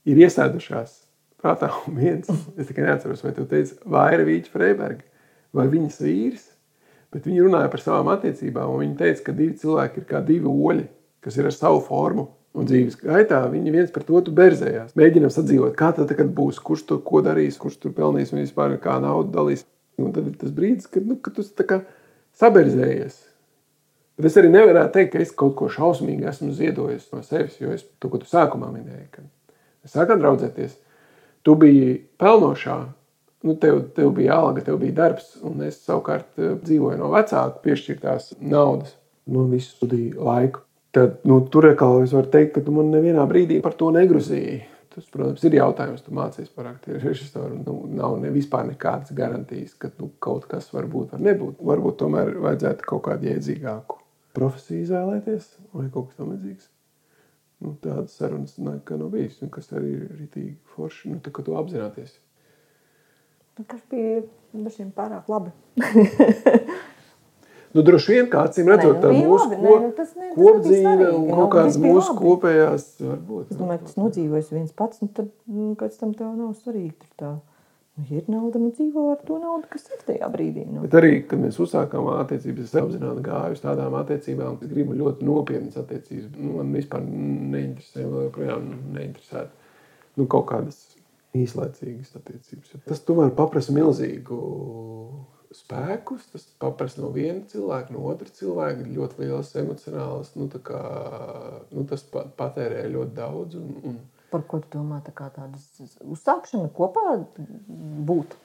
ir 0.05 0.21
iesēdušās 0.27 1.04
prātā. 1.45 1.71
Un 1.89 1.99
viens, 2.01 2.31
es 2.57 2.71
tikai 2.71 2.89
neatceros, 2.89 3.23
vai 3.25 3.35
tu 3.37 3.45
teici, 3.49 3.77
Vaira 3.85 4.25
Vīķa 4.27 4.53
Freiberga 4.53 5.05
vai 5.55 5.69
viņas 5.71 6.01
vīrs, 6.03 6.47
bet 7.15 7.29
viņi 7.29 7.45
runāja 7.47 7.71
par 7.71 7.83
savām 7.83 8.11
attiecībām, 8.15 8.73
un 8.75 8.83
viņi 8.83 8.97
teica, 8.99 9.29
ka 9.29 9.35
divi 9.37 9.59
cilvēki 9.61 10.01
ir 10.01 10.09
kā 10.09 10.23
divi 10.27 10.51
oļi, 10.51 10.89
kas 11.23 11.39
ir 11.39 11.51
ar 11.51 11.55
savu 11.55 11.85
formu. 11.85 12.31
Un 12.55 12.69
dzīves 12.71 13.01
gaitā 13.01 13.41
viņi 13.51 13.73
viens 13.75 13.91
par 13.91 14.05
otru 14.15 14.31
berzējās. 14.35 14.93
Mēģinām 14.95 15.31
sadzīvot, 15.35 15.73
kā 15.75 15.89
tad 15.97 16.13
būs, 16.39 16.61
kurš 16.63 16.85
to 16.87 17.01
ko 17.03 17.19
darīs, 17.27 17.59
kurš 17.59 17.81
tur 17.83 17.95
pelnīs 17.97 18.31
un 18.31 18.45
vispār 18.45 18.77
kā 18.83 19.01
naudu 19.03 19.33
dalīs. 19.35 19.65
Un 19.99 20.13
tad 20.15 20.29
ir 20.31 20.37
tas 20.39 20.53
brīdis, 20.55 20.87
kad, 20.91 21.07
nu, 21.07 21.17
kad 21.23 21.35
tu 21.35 21.43
saberzējies. 22.39 23.17
Bet 24.15 24.29
es 24.31 24.39
arī 24.39 24.51
nevaru 24.53 24.85
teikt, 24.95 25.13
ka 25.15 25.23
es 25.23 25.33
kaut 25.35 25.57
ko 25.59 25.69
šausmīgi 25.71 26.29
esmu 26.31 26.53
ziedojis 26.55 27.09
no 27.11 27.23
sevis, 27.27 27.59
jo 27.59 27.75
es 27.75 27.83
to, 27.99 28.11
ko 28.11 28.21
tu 28.23 28.31
sākumā 28.31 28.71
minēji, 28.71 29.09
kad 29.15 29.27
mēs 29.27 29.95
sākām 29.97 30.23
draudzēties, 30.23 30.77
tu 31.45 31.55
biji 31.61 31.97
pelnošā, 32.21 32.79
nu, 33.45 33.55
tev, 33.61 33.81
tev 33.97 34.13
bija 34.17 34.39
alga, 34.41 34.65
tev 34.65 34.79
bija 34.81 34.97
darbs, 35.03 35.35
un 35.45 35.63
es 35.67 35.81
savukārt 35.85 36.41
eh, 36.41 36.55
dzīvoju 36.65 37.01
no 37.01 37.11
vecāku 37.13 37.61
piešķirtās 37.67 38.35
naudas, 38.41 38.95
no 39.31 39.47
visu 39.51 39.77
studiju 39.77 40.25
laiku. 40.25 40.65
Tad, 40.95 41.19
nu, 41.27 41.41
tur 41.51 41.67
atkal 41.73 42.05
es 42.05 42.15
varu 42.15 42.31
teikt, 42.31 42.55
ka 42.55 42.63
tu 42.65 42.73
man 42.75 42.93
nevienā 42.95 43.25
brīdī 43.29 43.59
par 43.63 43.75
to 43.79 43.91
negruzīji. 43.95 44.61
Tas, 44.95 45.09
protams, 45.11 45.43
ir 45.43 45.57
jautājums, 45.59 46.05
tu 46.07 46.15
mācies 46.15 46.53
par 46.55 46.69
aktieru 46.71 47.01
režisoru. 47.09 47.59
Nu, 47.65 47.81
nav 47.99 48.15
ne 48.23 48.31
vispār 48.35 48.69
nekādas 48.69 49.11
garantijas, 49.17 49.75
ka 49.75 49.91
nu, 49.99 50.13
kaut 50.23 50.47
kas 50.51 50.71
var 50.75 50.87
būt, 50.91 51.17
var 51.17 51.25
nebūt. 51.27 51.59
Varbūt 51.73 51.99
tomēr 52.05 52.31
vajadzētu 52.47 52.87
kaut 52.93 53.05
kādu 53.09 53.33
jēdzīgāku 53.33 53.99
profesiju 54.35 54.87
izvēlēties 54.87 55.51
vai 55.75 55.89
kaut 55.91 56.11
kas 56.13 56.23
tamlīdzīgs. 56.23 56.71
Nu, 57.65 57.73
tādas 57.81 58.13
sarunas 58.19 58.59
nekad 58.61 59.01
nav 59.01 59.09
bijis, 59.15 59.39
un 59.43 59.49
kas 59.55 59.71
arī 59.73 59.95
ir 59.97 60.09
rītīgi 60.21 60.55
forši, 60.75 61.15
nu, 61.15 61.21
tā, 61.25 61.33
ka 61.33 61.43
tu 61.47 61.55
apzināties. 61.57 62.13
nu, 63.59 63.65
tas 63.71 63.81
bija 63.91 64.23
dažiem 64.53 64.91
pārāk 64.93 65.31
labi. 65.33 65.55
Nu, 67.75 67.83
droši 67.83 68.13
vien, 68.13 68.27
kā 68.31 68.45
acīm 68.47 68.69
redzot, 68.71 69.01
Nē, 69.03 69.09
nu, 69.09 69.15
bija 69.17 69.27
mūsu 69.27 69.47
labi. 69.49 69.57
ko, 69.59 69.71
Nē, 69.75 69.79
nu, 69.83 69.89
tas 69.97 70.11
ne- 70.15 70.29
tas 70.29 70.37
kopdzīve 70.39 71.07
un 71.11 71.25
kaut 71.27 71.41
Nu, 71.41 71.47
kādas 71.51 71.79
mūsu 71.83 72.13
labi. 72.13 72.21
kopējās, 72.21 72.85
varbūt. 73.03 73.49
Es 73.51 73.59
domāju, 73.59 73.81
ka 73.81 73.89
tas 73.89 73.97
nodzīvojas 73.99 74.51
viens 74.55 74.77
pats, 74.79 75.01
un 75.03 75.09
tad 75.17 75.33
nu, 75.51 75.73
pēc 75.81 75.97
tam 75.99 76.13
tev 76.15 76.29
nav 76.39 76.53
svarīgi. 76.55 76.93
Tur 77.03 77.11
tā, 77.19 77.33
nu, 77.33 77.54
ir 78.11 78.25
nauda, 78.31 78.59
nu 78.59 78.73
dzīvo 78.75 79.05
ar 79.13 79.21
to 79.27 79.39
naudu, 79.39 79.69
kas 79.71 79.87
ir 79.95 80.01
tajā 80.07 80.29
brīdī. 80.33 80.65
Nu. 80.67 80.83
Bet 80.87 80.97
arī, 80.99 81.13
kad 81.31 81.39
mēs 81.43 81.61
uzsākām 81.63 82.09
attiecības, 82.17 82.67
es 82.67 82.79
apzināti 82.81 83.23
gāju 83.27 83.55
uz 83.57 83.63
tādām 83.63 83.95
attiecībām, 84.01 84.59
kas 84.61 84.73
gribu 84.73 84.97
ļoti 84.99 85.29
nopietnas 85.29 85.79
attiecības. 85.83 86.33
Nu, 86.39 86.57
man 86.59 86.73
vispār 86.75 87.05
neinteresē, 87.07 88.03
vēl 88.03 88.27
joprojām 88.29 88.67
neinteresē 88.97 89.47
nu, 90.19 90.27
kaut 90.27 90.49
kādas 90.51 90.81
īslaicīgas 91.35 92.17
attiecības. 92.19 92.75
Tas 92.89 93.03
tomēr 93.07 93.33
prasa 93.39 93.75
milzīgu 93.75 94.41
spēkus. 95.55 96.27
Tas 96.33 96.47
prasa 96.59 97.03
no 97.03 97.11
viena 97.15 97.45
cilvēka, 97.51 97.95
no 97.95 98.05
otra 98.11 98.31
cilvēka 98.31 98.89
ļoti 98.91 99.23
liels 99.23 99.53
emocionāls. 99.61 100.35
Nu, 100.39 100.49
kā, 100.67 100.83
nu, 101.71 101.87
tas 101.91 102.05
pa- 102.11 102.27
patērē 102.39 102.85
ļoti 102.91 103.17
daudz. 103.19 103.59
Un, 103.61 103.79
un, 103.91 104.01
Par 104.35 104.47
ko 104.51 104.59
tu 104.63 104.73
domā? 104.75 104.99
Tā 105.07 105.15
kā 105.15 105.29
tāda 105.31 105.61
uzsākšana 106.03 106.73
kopā 106.75 107.21
būt. 107.39 108.35
Nu 108.35 108.45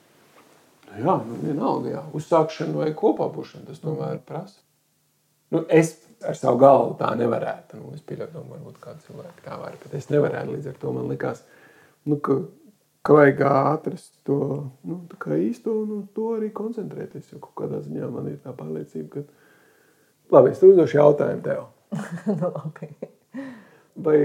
Jā, 0.97 1.15
nu, 1.21 1.37
vienalga, 1.43 1.89
jā. 1.91 2.03
uzsākšana 2.17 2.77
vai 2.81 2.91
kopā 2.97 3.27
būšana. 3.33 3.67
Tas 3.69 3.81
tomēr 3.83 4.21
prasa. 4.25 4.57
Nu, 5.53 5.63
es 5.73 5.95
ar 6.25 6.37
savu 6.37 6.59
galvu 6.61 6.95
tā 6.99 7.09
nevarētu. 7.17 7.79
Nu, 7.81 7.91
es 7.97 8.01
pieļauju, 8.05 8.45
varbūt 8.49 8.79
kāds 8.81 9.05
cilvēks 9.07 9.45
tā 9.45 9.57
var. 9.61 9.77
Bet 9.83 9.95
es 9.99 10.09
nevarētu. 10.09 10.55
Līdz 10.55 10.71
ar 10.71 10.79
to 10.81 10.93
man 10.95 11.09
likās, 11.11 11.43
nu, 12.09 12.17
ka, 12.25 12.39
ka 13.05 13.17
vajag 13.19 13.43
atrast 13.49 14.11
to 14.27 14.39
nu, 14.89 15.01
īsto 15.37 15.75
un 15.83 15.95
uz 15.99 16.07
to 16.15 16.31
arī 16.37 16.51
koncentrēties. 16.55 17.33
Jo 17.33 17.41
kaut 17.45 17.55
kādā 17.63 17.83
ziņā 17.85 18.09
man 18.13 18.31
ir 18.33 18.39
tā 18.43 18.53
pārliecība, 18.57 19.09
ka. 19.19 19.45
Labi, 20.33 20.53
es 20.53 20.63
uzdošu 20.65 20.99
jautājumu 20.99 21.45
tev. 21.45 21.67
nu, 22.39 22.53
labi. 22.57 22.89
Vai 23.99 24.19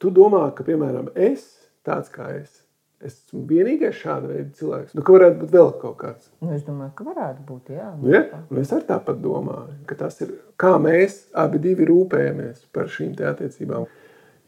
tu 0.00 0.10
domā, 0.14 0.46
ka, 0.56 0.64
piemēram, 0.66 1.12
es, 1.14 1.46
tāds 1.86 2.10
kā 2.12 2.30
es, 2.38 2.60
esmu 3.04 3.46
vienīgais 3.48 3.96
šāda 3.96 4.28
veida 4.28 4.50
cilvēks? 4.58 4.94
Nu, 4.96 5.04
ka 5.06 5.14
varētu 5.14 5.40
būt 5.40 5.54
vēl 5.54 5.70
kaut 5.80 5.96
kāds. 6.02 6.28
Nu, 6.42 6.50
es 6.56 6.66
domāju, 6.66 6.92
ka 6.98 7.06
varētu 7.06 7.46
būt. 7.48 7.72
Jā, 7.76 7.88
Nu, 8.00 8.12
ja? 8.12 8.22
Un 8.50 8.60
es 8.60 8.72
arī 8.76 8.84
tāpat 8.90 9.22
domāju, 9.24 9.78
ka 9.88 9.96
tas 10.02 10.20
ir 10.24 10.34
kā 10.60 10.74
mēs 10.82 11.22
abi 11.44 11.62
divi 11.64 11.88
rūpējamies 11.88 12.66
par 12.74 12.90
šīm 12.92 13.14
te 13.16 13.28
attiecībām. 13.30 13.88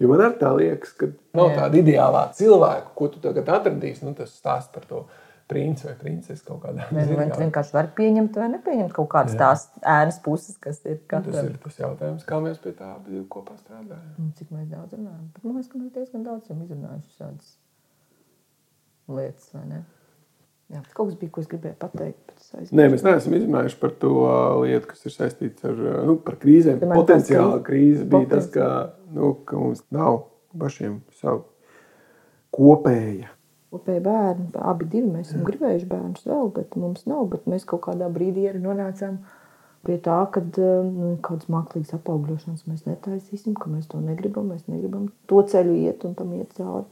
Jo 0.03 0.09
man 0.11 0.25
arī 0.25 0.39
tā 0.41 0.51
liekas, 0.57 0.93
ka 0.99 1.09
nav 1.37 1.53
Jā. 1.53 1.59
tāda 1.63 1.79
ideālā 1.79 2.23
cilvēka, 2.37 2.89
ko 2.99 3.09
tu 3.13 3.21
tagad 3.23 3.49
atradīsi. 3.55 4.03
Nu, 4.05 4.17
tas 4.19 4.33
stāsta 4.35 4.75
par 4.75 4.89
to 4.89 5.05
princi 5.53 5.87
vai 5.87 5.95
princesi 6.01 6.45
kaut 6.49 6.63
kādā 6.65 6.89
Vai 6.89 7.07
nu 7.07 7.21
viens 7.21 7.39
vienkārši 7.45 7.77
var 7.77 7.91
pieņemt 7.99 8.39
vai 8.43 8.51
nepieņemt 8.57 8.97
kaut 8.97 9.11
kādas 9.13 9.39
tās 9.39 9.67
ēnas 9.85 10.21
puses, 10.25 10.59
kas 10.63 10.83
ir 10.85 10.99
Tas 10.99 11.09
katram. 11.15 11.49
ir 11.53 11.59
tas 11.63 11.81
jautājums, 11.85 12.29
kā 12.29 12.43
mēs 12.45 12.61
pie 12.65 12.75
tā 12.79 12.93
kopā 13.33 13.57
strādājam. 13.61 14.13
Un 14.19 14.31
Cik 14.39 14.53
mēs 14.55 14.69
daudz 14.73 14.97
runājam. 14.97 15.27
Bet 15.37 15.47
man 15.49 15.59
liekas, 15.59 15.73
ka 15.73 15.83
mēs 15.83 15.97
diezgan 15.97 16.29
daudz 16.29 16.49
esam 16.49 16.63
izrunājuši 16.67 17.19
šādas 17.21 17.57
lietas, 19.13 19.51
vai 19.55 19.67
ne? 19.69 19.83
Jā, 20.73 20.81
kaut 20.97 21.11
kas 21.11 21.17
bija, 21.21 21.31
ko 21.35 21.43
es 21.43 21.49
gribēju 21.51 21.77
pateikt. 21.83 22.31
Nē, 22.73 22.87
mēs 22.95 23.03
neesam 23.05 23.35
izrunājuši 23.37 23.77
par 23.83 23.93
to 24.01 24.13
ā, 24.25 24.37
lietu, 24.63 24.89
kas 24.89 25.05
ir 25.05 25.13
saistīts 25.13 25.67
ar 25.69 25.77
ā, 25.77 25.97
nu, 26.09 26.15
krīzēm. 26.25 26.79
Piemēram, 26.81 26.97
Potenciāla 26.97 27.59
krīze 27.67 28.07
bija 28.09 28.31
tas, 28.31 28.49
ka, 28.55 28.69
nu, 29.13 29.35
ka 29.49 29.61
mums 29.61 29.85
nav 29.93 30.23
pašiem 30.57 31.03
savu 31.21 31.45
kopēja. 32.57 33.29
Kopēji 33.73 34.03
bērni, 34.05 34.51
abi 34.61 34.85
divi 34.93 35.09
mēs 35.09 35.31
esam 35.31 35.47
gribējuši 35.47 35.87
bērnus 35.89 36.27
vēl, 36.29 36.51
bet 36.53 36.75
mums 36.77 37.07
nav. 37.09 37.23
Bet 37.33 37.47
mēs 37.49 37.65
kaut 37.69 37.87
kādā 37.87 38.11
brīdī 38.13 38.45
arī 38.51 38.59
nonācām 38.61 39.15
pie 39.87 39.97
tā, 40.05 40.19
ka 40.35 40.43
nu, 40.45 41.15
kādas 41.25 41.49
mākslīgas 41.53 41.95
apaugļošanas 41.97 42.67
mēs 42.69 42.85
netaisīsim, 42.85 43.55
ka 43.57 43.73
mēs 43.73 43.89
to 43.89 44.03
negribam. 44.05 44.51
Mēs 44.53 44.67
negribam 44.69 45.07
to 45.31 45.41
ceļu 45.49 45.79
iet 45.87 46.05
un 46.05 46.13
tam 46.19 46.35
iet 46.37 46.53
cauri. 46.59 46.85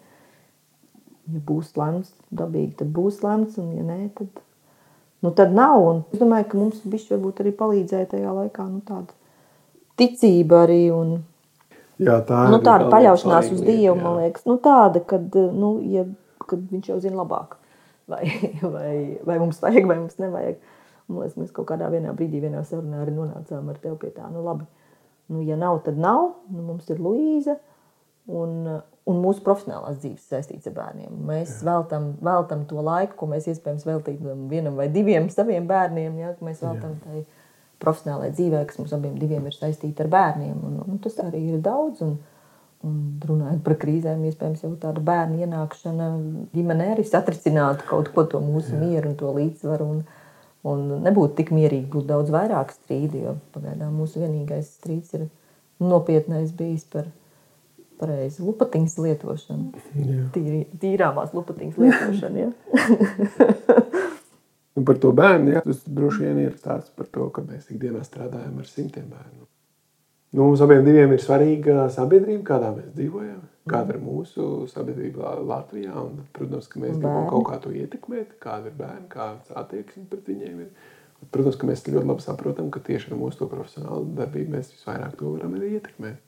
Ja 1.31 1.43
būs 1.47 1.75
lemts, 1.77 2.15
dabīgi, 2.35 2.79
tad 2.81 2.95
būs 2.97 3.21
lemts, 3.23 3.61
un 3.61 3.75
ja 3.77 3.85
nē, 3.85 3.99
tad, 4.17 4.41
nu, 5.21 5.35
tad 5.37 5.53
nav. 5.55 5.85
Un 5.85 6.01
es 6.11 6.23
domāju, 6.23 6.49
ka 6.49 6.63
mums 6.63 6.81
bišķi 6.81 7.13
varbūt 7.15 7.45
arī 7.45 7.53
palīdzēja 7.61 8.09
tajā 8.15 8.33
laikā 8.41 8.67
nu, 8.71 8.81
tāda 8.89 9.13
ticība 10.01 10.65
arī. 10.65 10.87
Un, 10.97 11.19
Jā, 12.01 12.17
tā 12.25 12.47
nu, 12.49 12.57
tāda 12.65 12.89
paļaušanās 12.89 13.53
uz 13.53 13.61
Dievu, 13.61 13.99
man 14.01 14.23
liekas, 14.23 14.47
nu, 14.49 14.57
tāda, 14.65 15.03
kad, 15.05 15.35
nu, 15.37 15.75
ja, 15.93 16.07
kad 16.51 16.67
viņš 16.73 16.93
jau 16.93 16.99
zina 17.03 17.23
labāk, 17.23 17.57
vai, 18.11 18.25
vai, 18.75 18.93
vai 19.27 19.39
mums 19.43 19.63
vajag, 19.63 19.89
vai 19.89 19.99
mums 20.03 20.21
nevajag. 20.23 20.61
Man 21.11 21.25
liekas, 21.25 21.39
mēs 21.41 21.55
kaut 21.55 21.67
kādā 21.73 21.89
brīdī, 21.91 22.39
vienā 22.45 22.63
sarunā 22.67 23.01
arī 23.03 23.17
nonācām 23.17 23.73
ar 23.73 23.81
tevi 23.83 23.97
pie 23.99 24.13
tā, 24.15 24.29
nu, 24.31 24.45
labi, 24.47 24.69
nu, 25.35 25.43
ja 25.43 25.57
nav, 25.59 25.81
tad 25.87 25.99
nav, 25.99 26.37
nu, 26.53 26.63
mums 26.69 26.87
ir 26.93 27.03
Luīza, 27.03 27.57
un, 28.31 28.69
un 29.11 29.21
mūsu 29.25 29.43
profesionālās 29.47 29.99
dzīves 30.03 30.29
saistīts 30.31 30.71
ar 30.71 30.77
bērniem. 30.77 31.19
Mēs 31.27 31.57
veltam, 31.67 32.13
veltam 32.23 32.65
to 32.71 32.83
laiku, 32.85 33.17
ko 33.19 33.31
mēs 33.33 33.49
iespējams 33.51 33.87
veltītu 33.89 34.37
vienam 34.51 34.79
vai 34.79 34.87
diviem 34.93 35.27
saviem 35.33 35.67
bērniem, 35.71 36.19
ja, 36.23 36.35
ka 36.37 36.47
mēs 36.47 36.63
veltam 36.63 36.99
tai 37.05 37.25
profesionālajai 37.81 38.37
dzīvē, 38.37 38.65
kas 38.69 38.79
mums 38.81 38.93
abiem 38.95 39.17
diviem 39.19 39.47
ir 39.49 39.57
saistīta 39.57 40.05
ar 40.05 40.13
bērniem. 40.13 40.59
Un, 40.69 40.81
un 40.85 41.01
tas 41.03 41.17
arī 41.25 41.43
ir 41.55 41.63
daudz. 41.65 42.05
Un, 42.05 42.19
un 42.87 42.97
runājot 43.27 43.61
par 43.67 43.77
krīzēm, 43.83 44.25
iespējams, 44.31 44.65
jau 44.65 44.73
tāda 44.81 45.03
bērnu 45.05 45.43
ienākšana 45.45 46.09
ģimenē 46.55 46.91
arī 46.95 47.05
satricinātu 47.09 47.87
kaut 47.91 48.11
ko 48.15 48.25
to 48.29 48.41
mūsu 48.45 48.79
mieru 48.81 49.13
un 49.13 49.17
to 49.21 49.33
līdzsvaru. 49.37 49.89
Un, 49.95 50.03
un 50.71 50.87
nebūtu 51.05 51.39
tik 51.41 51.53
mierīgi, 51.57 51.89
būtu 51.93 52.09
daudz 52.11 52.33
vairāk 52.33 52.73
strīdu, 52.77 53.25
jo 53.27 53.37
pagaidām 53.55 53.97
mūsu 54.01 54.25
vienīgais 54.25 54.75
strīds 54.79 55.17
ir 55.19 55.29
nopietnais 55.81 56.53
bijis 56.57 56.85
par 56.93 57.09
pareizi 58.01 58.45
lupatiņas 58.45 58.97
lietošanu. 59.05 59.85
Jā. 60.01 60.25
Tīri, 60.35 60.63
tīrāmās 60.81 61.35
lupatiņas 61.37 61.81
lietošanu. 61.85 62.49
Par 64.87 64.97
to 65.03 65.11
bērnu, 65.13 65.51
jā, 65.57 65.61
tas 65.65 65.81
droši 65.85 66.23
vien 66.25 66.39
ir 66.45 66.53
stāsts 66.57 66.93
par 66.97 67.09
to, 67.13 67.27
ka 67.35 67.43
mēs 67.45 67.67
ikdienā 67.75 68.01
strādājam 68.07 68.61
ar 68.63 68.69
simtiem 68.71 69.09
bērnu. 69.11 69.49
Nu, 70.33 70.45
mums 70.47 70.61
abiem 70.63 70.85
diviem 70.87 71.11
ir 71.17 71.23
svarīga 71.25 71.89
sabiedrība, 71.91 72.45
kādā 72.47 72.69
mēs 72.77 72.93
dzīvojam, 72.95 73.41
kāda 73.71 73.97
ir 73.97 74.03
mūsu 74.05 74.45
sabiedrība 74.71 75.33
Latvijā. 75.43 75.91
Un, 76.05 76.21
protams, 76.37 76.69
ka 76.71 76.79
mēs 76.85 76.95
gribam 77.01 77.27
kaut 77.33 77.49
kā 77.49 77.59
to 77.65 77.73
ietekmēt, 77.75 78.37
kāda 78.43 78.71
ir 78.71 78.77
bērni, 78.79 79.09
kāda 79.11 79.57
attieksme 79.65 80.05
pret 80.13 80.31
viņiem 80.31 80.61
ir. 80.63 80.69
Protams, 81.35 81.59
ka 81.61 81.67
mēs 81.69 81.83
ļoti 81.89 82.07
labi 82.13 82.23
saprotam, 82.25 82.71
ka 82.73 82.81
tieši 82.87 83.11
ar 83.11 83.19
mūsu 83.21 83.41
to 83.43 83.49
profesionālu 83.51 84.07
darbību 84.21 84.55
mēs 84.55 84.71
visvairāk 84.77 85.19
to 85.19 85.35
varam 85.35 85.59
arī 85.59 85.73
ietekmēt. 85.81 86.23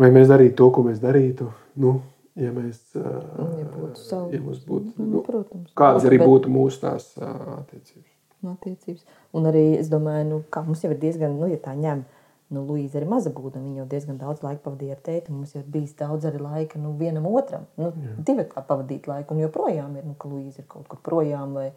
Vai 0.00 0.08
mēs 0.16 0.32
darītu 0.32 0.56
to, 0.62 0.70
ko 0.74 0.82
mēs 0.88 0.98
darītu? 1.04 1.50
Nu, 1.78 1.92
ja 2.40 2.50
mēs, 2.56 2.80
Ja 2.96 3.68
būtu 3.76 4.00
savu- 4.00 4.32
ja 4.34 4.40
mums 4.40 4.64
būtu, 4.66 4.96
Nu, 4.98 5.04
nu, 5.12 5.20
protams. 5.22 5.70
kādas 5.76 6.08
arī 6.08 6.18
Bet- 6.18 6.26
būtu 6.32 6.48
mūsu 6.50 6.80
tās 6.80 7.12
attiecības. 7.20 8.10
no 8.42 8.56
attiecības. 8.56 9.04
Un 9.34 9.44
arī 9.52 9.78
es 9.78 9.88
domāju, 9.92 10.24
nu, 10.32 10.42
ka 10.50 10.62
mums 10.62 10.82
jau 10.82 10.90
ir 10.90 10.98
diezgan, 10.98 11.38
nu, 11.38 11.46
ja 11.46 11.56
tā 11.56 11.76
ņem, 11.76 12.02
nu, 12.52 12.64
Luīza 12.68 12.98
arī 13.00 13.08
maza 13.08 13.32
būda, 13.34 13.62
viņa 13.62 13.82
jau 13.82 13.86
diezgan 13.90 14.18
daudz 14.20 14.44
laika 14.44 14.62
pavadīja 14.66 14.96
ar 14.96 15.02
tēti. 15.06 15.32
Mums 15.34 15.54
jau 15.54 15.62
ir 15.62 15.70
bijis 15.76 15.94
daudz 15.98 16.26
arī 16.28 16.42
laika, 16.42 16.80
nu, 16.82 16.92
vienam 17.00 17.28
otram, 17.30 17.66
nu, 17.80 17.90
divi 18.26 18.46
kā 18.50 18.64
pavadīt 18.66 19.08
laiku. 19.10 19.34
Un 19.34 19.44
joprojām 19.44 19.98
ir, 20.00 20.06
nu, 20.08 20.16
ka 20.18 20.30
Luīza 20.30 20.62
ir 20.62 20.68
kaut 20.70 20.88
kur 20.90 21.02
projām 21.04 21.56
vai 21.58 21.68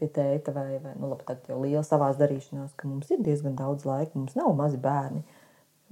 pie 0.00 0.08
tēta 0.12 0.54
vai, 0.56 0.80
vai 0.82 0.96
nu, 0.98 1.12
labi, 1.12 1.26
tagad 1.28 1.52
jau 1.52 1.60
liela 1.62 1.84
savās 1.86 2.18
darīšanās, 2.20 2.74
ka 2.76 2.90
mums 2.90 3.12
ir 3.14 3.22
diezgan 3.24 3.56
daudz 3.58 3.86
laika, 3.88 4.16
mums 4.18 4.36
nav 4.38 4.52
mazi 4.58 4.80
bērni. 4.82 5.22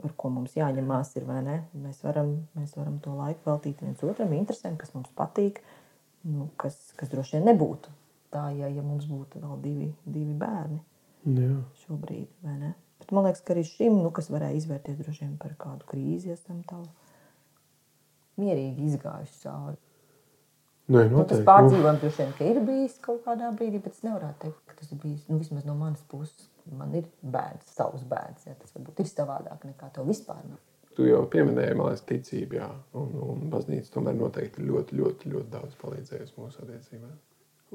Ar 0.00 0.12
ko 0.16 0.30
mums 0.32 0.54
jāņemās, 0.56 1.12
ir? 1.20 1.26
Mēs 1.28 2.00
varam, 2.06 2.38
mēs 2.56 2.72
varam 2.78 2.96
to 3.04 3.12
laiku 3.18 3.50
veltīt 3.50 3.82
viens 3.84 4.00
otram, 4.00 4.32
interesēm, 4.32 4.78
kas 4.80 4.94
mums 4.96 5.12
patīk, 5.16 5.60
nu, 6.24 6.48
kas, 6.60 6.78
kas 6.96 7.12
droši 7.12 7.36
vien 7.36 7.50
nebūtu 7.52 7.92
tā, 8.30 8.46
ja, 8.56 8.70
ja 8.70 8.84
mums 8.84 9.08
būtu 9.10 9.42
vēl 9.42 9.58
divi, 9.64 9.88
divi 10.06 10.36
bērni 10.38 10.80
Jā. 11.36 11.50
šobrīd. 11.84 12.28
vai 12.46 12.56
ne? 12.58 12.74
Man 13.10 13.26
liekas, 13.26 13.42
ka 13.46 13.54
arī 13.56 13.64
šim, 13.66 14.00
nu, 14.04 14.10
kas 14.14 14.30
varēja 14.30 14.58
izvērties 14.60 14.98
droši 15.00 15.24
vien 15.26 15.36
par 15.40 15.54
kādu 15.58 15.86
krīzi, 15.90 16.30
esam 16.36 16.60
tā 16.68 16.78
mierīgi 18.40 18.86
izgājuši 18.90 19.40
cauri. 19.44 19.78
Nē, 20.90 21.04
Nu, 21.12 21.22
tas 21.30 21.42
pārdzīvojums 21.46 22.00
droši 22.02 22.18
vien 22.24 22.32
ka 22.38 22.46
ir 22.50 22.58
bijis 22.66 22.96
kaut 23.02 23.20
kādā 23.26 23.52
brīdī, 23.54 23.78
bet 23.84 23.94
es 23.94 24.02
nevaru 24.02 24.32
teikt, 24.42 24.58
ka 24.66 24.74
tas 24.80 24.90
ir 24.90 24.98
bijis 25.02 25.28
nu, 25.30 25.38
vismaz 25.38 25.66
no 25.68 25.76
manas 25.78 26.02
puses. 26.10 26.48
Man 26.70 26.92
ir 26.98 27.06
bērns, 27.22 27.70
savs 27.76 28.02
bērns. 28.10 28.46
Ja, 28.46 28.56
tas 28.58 28.74
varbūt 28.74 29.00
ir 29.02 29.08
savādāk 29.10 29.62
nekā 29.66 29.88
tev 29.94 30.06
vispār. 30.10 30.42
Nav. 30.48 30.58
Tu 30.98 31.06
jau 31.06 31.22
pieminēji, 31.30 31.76
man 31.78 31.90
liekas, 31.90 32.02
ticību, 32.10 32.58
jā. 32.58 32.68
Un, 32.98 33.12
un 33.22 33.44
baznīca 33.52 33.94
tomēr 33.94 34.16
noteikti 34.18 34.66
ļoti, 34.66 34.98
ļoti, 34.98 35.30
ļoti 35.32 35.50
daudz 35.54 35.78
palīdzējusi 35.80 36.34
mūsu 36.38 36.62
attiecībām. 36.64 37.14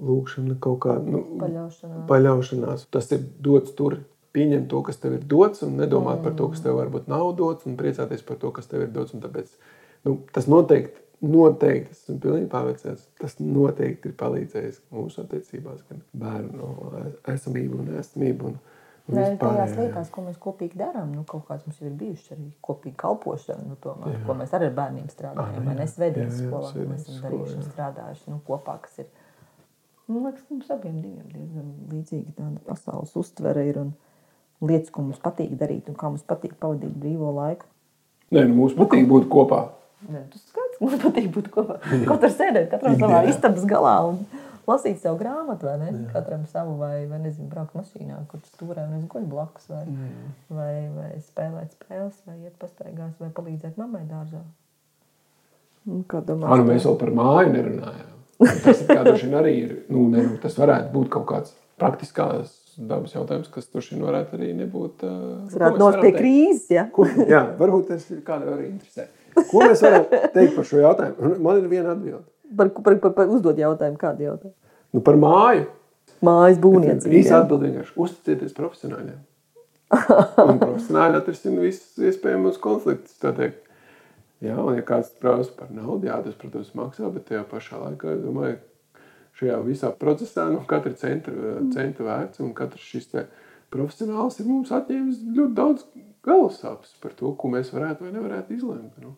Lūkšana 0.10 0.58
kaut 0.64 0.82
kāda 0.84 1.08
nu, 1.08 1.22
Paļaušanās. 1.40 2.04
paļaušanās. 2.12 2.86
Tas 2.92 3.12
ir 3.16 3.24
dots 3.48 3.72
tur. 3.80 4.02
Pieņemt 4.36 4.68
to, 4.72 4.82
kas 4.84 5.00
tev 5.00 5.16
ir 5.16 5.24
dots, 5.32 5.64
un 5.64 5.78
nedomāt 5.80 6.20
mm. 6.20 6.26
par 6.28 6.36
to, 6.36 6.52
kas 6.52 6.64
tev 6.66 6.78
varbūt 6.82 7.10
nav 7.12 7.30
dots, 7.40 7.68
un 7.70 7.78
priecāties 7.80 8.26
par 8.28 8.40
to, 8.42 8.52
kas 8.56 8.68
tev 8.72 8.84
ir 8.84 8.94
dots. 8.96 9.16
Tāpēc, 9.24 9.56
nu, 10.08 10.18
tas 10.36 10.50
noteikti, 10.52 11.06
noteikti, 11.24 11.96
es 11.96 12.04
esmu 12.04 12.20
pilnīgi 12.24 12.50
pārliecināts, 12.52 13.08
tas 13.22 13.38
noteikti 13.40 14.12
ir 14.12 14.16
palīdzējis 14.20 14.80
mūsu 14.94 15.24
attiecībās, 15.24 15.84
gan 15.90 16.02
bērnu 16.22 16.72
esamību 17.34 17.82
un 17.82 17.92
esamību. 18.02 18.52
Un, 18.52 18.58
Nē, 19.06 19.26
tajās 19.38 19.76
lietās, 19.78 20.08
ko 20.10 20.24
mēs 20.26 20.38
kopīgi 20.42 20.80
darām, 20.80 21.12
nu, 21.14 21.22
kaut 21.30 21.44
kāds 21.46 21.68
mums 21.68 21.78
ir 21.84 21.94
bijuši 21.94 22.32
arī 22.34 22.48
kopīgi 22.66 22.96
kalpošana, 23.04 23.68
nu, 23.70 23.76
tomēr, 23.84 24.16
ko 24.26 24.34
mēs 24.40 24.56
arī 24.58 24.72
ar 24.72 24.80
bērniem 24.80 25.12
strādājam. 25.14 25.60
Ah, 25.62 25.76
jā, 25.76 25.84
es 25.86 25.94
vedīju 26.02 26.32
skolā, 26.40 26.72
ko 26.74 26.86
mēs 26.90 27.04
esam 27.06 27.20
darījuši 27.28 27.60
un 27.60 27.68
strādājuši 27.68 28.34
nu, 28.34 28.40
kopā, 28.48 28.80
kas 28.82 29.04
ir, 29.04 29.12
nu, 30.10 30.24
liekas, 30.24 30.48
mums 30.50 30.74
abiem 30.74 30.98
diviem 31.04 31.30
diezgan 31.36 31.70
līdzīgi 31.92 32.34
tāda 32.40 32.64
pasaules 32.66 33.14
uztvere 33.22 33.68
ir 33.70 33.80
un 33.84 33.94
lietas, 34.64 34.92
ko 34.94 35.04
mums 35.06 35.20
patīk 35.24 35.56
darīt 35.60 35.90
un 35.92 35.98
kā 36.00 36.10
mums 36.12 36.26
patīk 36.28 36.56
pavadīt 36.62 36.94
brīvo 37.02 37.34
laiku. 37.36 37.68
Nē, 38.36 38.46
nu, 38.48 38.58
mums 38.62 38.76
patīk 38.78 39.06
būt 39.10 39.28
kopā. 39.32 39.62
Nē, 40.06 40.26
tas 40.32 40.42
skaidrs, 40.50 40.82
mums 40.82 40.98
patīk 41.04 41.30
būt 41.36 41.52
kopā. 41.54 41.78
Kaut 42.08 42.26
ar 42.26 42.34
sēdēt, 42.34 42.68
katram 42.72 42.98
savā 43.02 43.22
istabas 43.30 43.68
galā 43.70 43.96
un 44.10 44.20
lasīt 44.70 45.00
savu 45.02 45.20
grāmatu, 45.22 45.70
vai 45.70 45.76
ne? 45.82 45.92
Jā. 45.92 46.10
Katram 46.16 46.46
savu, 46.50 46.76
vai, 46.82 47.06
vai 47.10 47.22
nezinu, 47.24 47.50
braukt 47.52 47.78
mašīnā, 47.78 48.20
kur 48.32 48.42
stūrē 48.50 48.88
un 48.88 48.98
es 49.00 49.06
guļu 49.12 49.30
blakus, 49.32 49.70
vai, 49.72 49.84
mm. 49.86 50.34
vai, 50.58 50.74
vai 50.96 51.12
spēlēt 51.22 51.78
spēles, 51.78 52.20
vai 52.28 52.38
iet 52.42 52.58
pastaigās, 52.62 53.16
vai 53.22 53.32
palīdzēt 53.36 53.80
mammai 53.82 54.04
dārzā. 54.10 54.42
Nu, 55.86 56.02
kā 56.10 56.22
domā? 56.26 56.50
Nu, 56.58 56.66
mēs 56.66 56.88
vēl 56.88 57.00
par 57.02 57.14
māju 57.14 57.54
nerunājām. 57.54 58.12
Tas 58.66 58.82
arī 58.90 59.54
ir, 59.62 59.76
nu, 59.94 60.10
ne, 60.12 60.26
tas 60.44 60.58
varētu 60.60 60.90
būt 60.92 61.12
kaut 61.14 61.28
kāds 61.30 61.54
praktiskās 61.80 62.65
dabas 62.78 63.14
jautājums, 63.16 63.50
kas 63.52 63.68
tur 63.72 63.84
šī 63.86 63.98
varētu 64.02 64.38
arī 64.38 64.52
nebūt. 64.58 65.06
Varētu 65.54 65.82
nākt 65.82 66.02
pie 66.04 66.12
krīzes, 66.16 66.68
ja? 66.76 66.88
Ko, 66.94 67.08
jā, 67.08 67.42
varbūt 67.60 67.92
tas 67.94 68.08
kādu 68.26 68.54
arī 68.56 68.70
interesē. 68.74 69.08
Ko 69.50 69.64
mēs 69.64 69.84
varam 69.84 70.06
teikt 70.34 70.56
par 70.56 70.68
šo 70.68 70.82
jautājumu? 70.84 71.32
Man 71.44 71.62
ir 71.62 71.70
viena 71.72 71.94
atbilde. 71.96 72.24
Par, 72.56 72.72
par, 72.76 72.98
par, 73.04 73.16
par 73.18 73.32
uzdot 73.32 73.60
jautājumu, 73.60 74.00
kādu 74.00 74.28
jautājumu? 74.30 74.56
Nu, 74.96 75.04
par 75.04 75.20
māju. 75.20 75.66
Mājas 76.26 76.60
būvniecību. 76.64 77.18
Īsa 77.20 77.42
atbildi 77.42 77.70
vienkārši 77.70 77.98
uzticieties 78.06 78.56
profesionāļiem. 78.56 79.18
Un 80.46 80.60
profesionāļi 80.62 81.20
atrisina 81.20 81.64
visus 81.64 82.00
iespējamos 82.12 82.60
konfliktus. 82.64 83.20
Jā, 84.44 84.56
un 84.60 84.76
ja 84.78 84.84
kāds 84.86 85.14
prasa 85.22 85.52
par 85.56 85.70
naudu, 85.74 86.10
jā, 86.10 86.16
tas, 86.26 86.36
protams, 86.38 86.74
maksā, 86.78 87.08
bet 87.14 87.28
tajā 87.30 87.46
pašā 87.50 87.80
laikā, 87.82 88.18
domāju, 88.20 88.58
šajā 89.40 89.60
visā 89.66 89.92
procesā 90.00 90.48
nu, 90.52 90.62
katra 90.70 90.94
centra, 91.00 91.58
centra 91.74 92.08
vērts 92.08 92.42
un 92.44 92.54
katrs 92.58 92.86
šis 92.94 93.12
profesionāls 93.74 94.40
ir 94.40 94.50
mums 94.50 94.72
atņēmis 94.76 95.24
ļoti 95.36 95.56
daudz 95.58 95.86
galvasāpes 96.26 96.96
par 97.04 97.14
to, 97.18 97.34
ko 97.38 97.52
mēs 97.54 97.74
varētu 97.76 98.08
vai 98.08 98.16
nevarētu 98.16 98.56
izlemt. 98.56 98.96
Nu. 99.04 99.16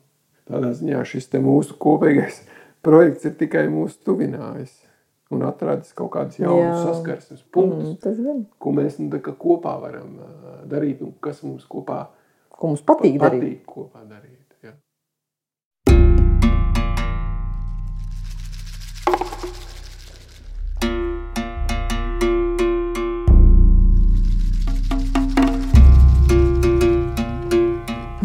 Tādā 0.48 0.72
ziņā 0.76 1.04
šis 1.08 1.30
mūsu 1.44 1.78
kopīgais 1.80 2.42
projekts 2.86 3.28
ir 3.28 3.36
tikai 3.40 3.68
mūsu 3.72 4.00
tuvinājis 4.08 4.74
un 5.36 5.44
atradis 5.44 5.92
kaut 5.96 6.14
kādus 6.16 6.40
jaunus 6.40 6.86
saskarsmes 6.86 7.44
punktus, 7.52 7.98
mm, 8.16 8.46
ko 8.64 8.72
mēs 8.76 9.00
nu, 9.02 9.12
kopā 9.20 9.76
varam 9.82 10.16
darīt 10.72 11.04
un 11.04 11.12
kas 11.24 11.44
mums 11.44 11.68
kopā 11.68 12.06
ko 12.58 12.74
mums 12.74 12.84
patīk, 12.88 13.20
patīk 13.22 13.42
darīt. 13.42 13.64
kopā 13.68 14.04
darīt. 14.08 14.37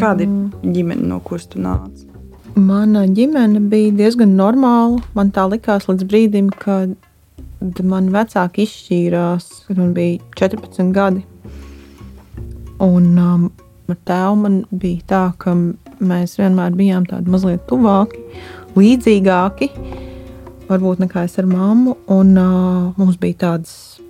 Kāda 0.02 0.24
ir 0.26 0.72
ģimene, 0.74 1.04
no 1.06 1.20
kuras 1.22 1.44
tu 1.46 1.60
nāc? 1.62 2.00
Mana 2.58 3.04
ģimene 3.06 3.60
bija 3.70 3.92
diezgan 4.00 4.32
normāla. 4.34 4.98
Man 5.14 5.30
tā 5.30 5.44
likās 5.46 5.86
līdz 5.86 6.06
brīdim, 6.10 6.48
kad 6.50 6.96
man 7.86 8.08
vecāki 8.10 8.66
izšķīrās, 8.66 9.46
kad 9.68 9.78
man 9.78 9.92
bija 9.94 10.18
14 10.40 10.90
gadi. 10.96 11.22
Un 12.82 13.06
um, 13.14 13.44
ar 13.86 14.00
tēvu 14.10 14.40
man 14.40 14.56
bija 14.74 15.06
tā, 15.12 15.22
ka 15.38 15.54
mēs 16.02 16.34
vienmēr 16.40 16.74
bijām 16.74 17.06
tādi 17.06 17.30
mazliet 17.30 17.62
tuvāki, 17.70 18.24
līdzīgāki, 18.74 19.70
varbūt 20.66 21.04
nekā 21.04 21.28
es 21.28 21.38
ar 21.38 21.46
mammu. 21.46 21.94
Un, 22.10 22.34
uh, 22.42 22.90
mums 22.98 23.22
bija 23.22 23.44
tādas 23.46 24.00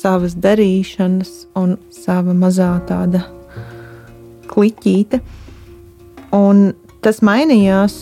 savas 0.00 0.32
darīšanas 0.32 1.36
un 1.60 1.76
sava 1.92 2.32
mazā 2.32 2.72
tāda 2.88 3.26
kliķīte. 4.48 5.20
Un 6.32 6.72
tas 7.04 7.20
mainījās 7.24 7.98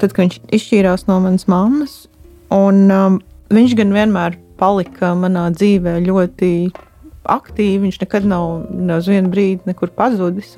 tad, 0.00 0.12
kad 0.12 0.24
viņš 0.24 0.40
izšķīrās 0.56 1.06
no 1.08 1.18
manas 1.24 1.46
mammas. 1.50 1.94
Un, 2.54 2.86
um, 2.92 3.20
viņš 3.52 3.76
gan 3.78 3.94
vienmēr 3.94 4.38
palika 4.60 5.12
manā 5.18 5.48
dzīvē 5.54 5.98
ļoti 6.04 6.52
aktīvi. 7.30 7.82
Viņš 7.86 8.00
nekad 8.04 8.28
nav 8.28 8.68
ne 8.70 9.00
uz 9.00 9.08
vienu 9.10 9.32
brīdi 9.32 9.70
nekur 9.70 9.92
pazudis. 9.96 10.54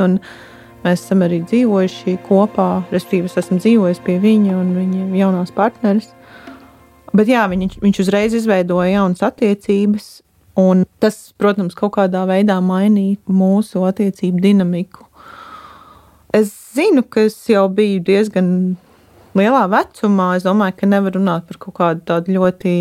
Mēs 0.84 1.02
esam 1.02 1.24
arī 1.26 1.40
dzīvojuši 1.46 2.18
kopā. 2.26 2.68
Respektīvi, 2.92 3.30
es 3.30 3.40
esmu 3.42 3.58
dzīvojis 3.62 4.02
pie 4.06 4.20
viņa 4.22 4.54
un 4.58 4.74
viņa 4.76 5.08
jaunās 5.18 5.54
partneres. 5.54 6.12
Bet 7.16 7.30
jā, 7.30 7.46
viņš, 7.48 7.80
viņš 7.82 8.02
uzreiz 8.04 8.36
izveidoja 8.36 8.98
jaunas 8.98 9.24
attiecības. 9.24 10.10
Un 10.56 10.86
tas, 11.02 11.34
protams, 11.36 11.76
kaut 11.76 11.96
kādā 11.98 12.22
veidā 12.28 12.56
mainīja 12.64 13.18
mūsu 13.28 13.82
attiecību 13.88 14.40
dinamiku. 14.40 15.05
Es 16.36 16.50
zinu, 16.76 17.00
ka 17.08 17.22
es 17.30 17.36
jau 17.48 17.64
biju 17.72 18.02
diezgan 18.04 18.48
lielā 19.38 19.62
vecumā. 19.72 20.34
Es 20.36 20.44
domāju, 20.44 20.74
ka 20.80 20.88
nevar 20.90 21.14
runāt 21.16 21.46
par 21.48 21.60
kaut 21.62 21.76
kādu 21.78 22.02
tādu 22.10 22.34
ļoti 22.36 22.74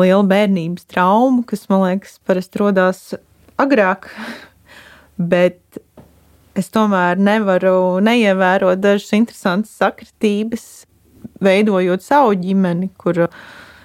lielu 0.00 0.24
bērnības 0.30 0.88
traumu, 0.88 1.42
kas 1.48 1.66
man 1.68 1.84
liekas, 1.84 2.16
parasti 2.24 2.62
radās 2.62 3.02
agrāk. 3.60 4.08
Bet 5.32 5.60
es 6.56 6.70
tomēr 6.72 7.20
nevaru 7.20 8.00
neievērot 8.06 8.80
dažas 8.80 9.12
interesantas 9.18 9.74
sakritības, 9.82 10.66
veidojot 11.44 12.02
savu 12.04 12.32
ģimeni, 12.40 12.88
kur 12.96 13.26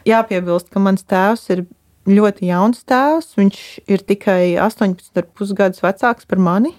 jāpiebilst, 0.07 0.69
ka 0.71 0.81
mans 0.81 1.03
tēvs 1.03 1.49
ir 1.51 1.65
ļoti 2.09 2.49
jauns 2.53 2.85
tēvs. 2.87 3.33
Viņš 3.41 3.63
ir 3.91 4.05
tikai 4.07 4.43
18,5 4.55 5.57
gadus 5.57 5.83
vecāks 5.83 6.29
par 6.29 6.41
mani. 6.47 6.77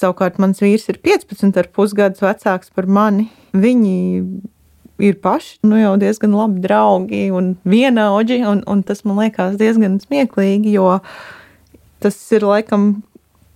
Savukārt 0.00 0.38
mans 0.40 0.62
vīrs 0.62 0.88
ir 0.88 1.00
15,5 1.04 1.96
gadus 1.98 2.24
vecāks 2.24 2.72
par 2.72 2.88
mani. 2.88 3.28
Viņi 3.52 3.96
ir 5.00 5.18
paši 5.20 5.58
nu, 5.66 5.76
jau 5.80 5.94
diezgan 6.00 6.36
labi 6.36 6.62
draugi 6.64 7.26
un 7.36 7.54
vienaudži, 7.68 8.40
un, 8.48 8.62
un 8.68 8.82
tas 8.86 9.04
man 9.04 9.20
liekas 9.20 9.58
diezgan 9.60 9.98
smieklīgi, 10.00 10.74
jo 10.76 10.98
tas 12.00 12.16
ir 12.32 12.46
laikam 12.48 13.02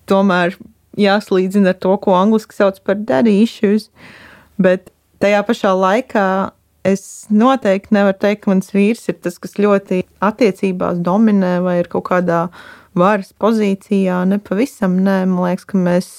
tomēr 0.09 0.57
jāslīdzina 1.01 1.72
ar 1.72 1.80
to, 1.80 1.95
ko 2.01 2.16
angļuiski 2.18 2.59
sauc 2.59 2.80
par 2.84 3.01
daddy 3.09 3.38
issues. 3.42 3.88
Bet 4.61 4.92
tajā 5.22 5.40
pašā 5.49 5.72
laikā 5.76 6.26
es 6.84 7.26
noteikti 7.32 7.97
nevaru 7.97 8.18
teikt, 8.20 8.45
ka 8.45 8.53
mans 8.53 8.70
vīrs 8.74 9.09
ir 9.09 9.18
tas, 9.24 9.40
kas 9.40 9.57
ļoti 9.61 10.03
attiecībās 10.24 11.01
dominē 11.05 11.57
vai 11.64 11.78
ir 11.80 11.90
kaut 11.92 12.09
kādā 12.11 12.47
varas 12.95 13.32
pozīcijā. 13.40 14.20
Ne 14.28 14.38
pavisam 14.45 15.01
nē, 15.01 15.24
man 15.30 15.49
liekas, 15.49 15.66
ka 15.72 15.80
mēs 15.80 16.11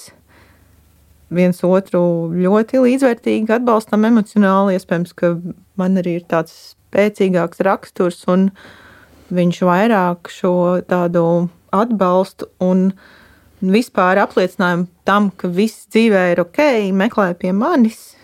viens 1.32 1.62
otru 1.66 2.00
ļoti 2.34 2.80
līdzvērtīgi 2.84 3.54
atbalstam 3.58 4.06
emocionāli. 4.08 4.76
Iespējams, 4.76 5.14
ka 5.18 5.34
man 5.80 6.00
arī 6.00 6.20
ir 6.20 6.26
tāds 6.30 6.76
spēcīgāks 6.76 7.62
raksturs, 7.66 8.22
un 8.30 8.50
viņš 9.34 9.62
vairāk 9.66 10.30
šo 10.30 10.82
tādu 10.86 11.48
atbalstu 11.74 12.48
un 12.62 12.90
vispār 13.60 14.20
apliecinājumu 14.22 14.86
tam, 15.08 15.30
ka 15.30 15.50
viss 15.50 15.88
dzīvē 15.90 16.28
ir 16.34 16.44
ok, 16.44 16.60
meklē 16.94 17.32
pie 17.40 17.52
manis, 17.56 18.14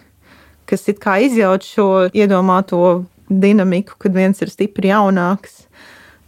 kas 0.68 0.86
it 0.92 1.00
kā 1.02 1.18
izjauc 1.24 1.66
šo 1.66 1.88
iedomāto 2.14 3.04
dinamiku, 3.28 3.96
kad 3.98 4.14
viens 4.14 4.42
ir 4.44 4.52
stipri 4.52 4.92
jaunāks. 4.92 5.64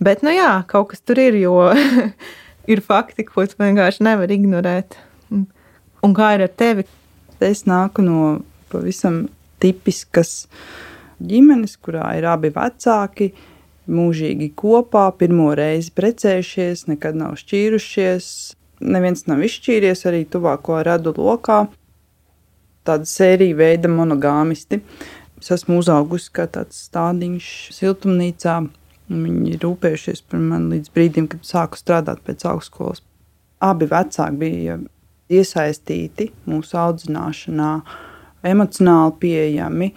Bet, 0.03 0.25
nu 0.27 0.33
jā, 0.35 0.65
kaut 0.69 0.91
kas 0.91 1.05
tur 1.07 1.21
ir, 1.23 1.37
jo 1.39 1.71
ir 2.73 2.83
fakti, 2.85 3.27
ko 3.29 3.47
tu 3.47 3.61
vienkārši 3.61 4.05
nevar 4.05 4.33
ignorēt. 4.35 4.99
Un 6.05 6.13
kā 6.17 6.35
ir 6.37 6.45
ar 6.45 6.53
tevi? 6.53 6.85
Es 7.45 7.65
nāku 7.69 8.05
no 8.05 8.19
pavisam 8.73 9.25
tipiskas 9.63 10.47
ģimenes, 11.25 11.79
kurā 11.81 12.11
ir 12.19 12.27
abi 12.29 12.51
vecāki, 12.53 13.31
mūžīgi 13.91 14.51
kopā, 14.57 15.07
pirmo 15.19 15.51
reizi 15.57 15.93
precējušies, 15.97 16.87
nekad 16.93 17.19
nav 17.21 17.39
šķīrušies. 17.41 18.29
Neviens 18.85 19.27
nav 19.31 19.43
izšķīries 19.47 20.05
arī 20.11 20.25
tuvāko 20.29 20.81
radu 20.85 21.15
lokā. 21.17 21.65
Tāda 22.85 23.09
sērija 23.09 23.57
veida 23.57 23.89
monogāmisti. 23.89 24.81
Es 25.41 25.53
esmu 25.57 25.79
uzaugusi 25.81 26.33
kā 26.37 26.49
tāds 26.53 26.85
stādiņš 26.89 27.51
siltumnīcā. 27.77 28.59
Viņi 29.13 29.55
ir 29.55 29.65
rūpējušies 29.65 30.25
par 30.29 30.41
mani 30.41 30.79
līdz 30.79 30.93
brīdim, 30.93 31.29
kad 31.33 31.45
sāku 31.45 31.81
strādāt 31.81 32.25
pēc 32.25 32.45
augstskolas. 32.49 33.05
Abi 33.65 33.89
vecāki 33.89 34.41
bija 34.41 34.79
iesaistīti 35.39 36.31
mūsu 36.51 36.79
audzināšanā, 36.81 37.71
emocionāli 38.51 39.17
pieejami, 39.23 39.95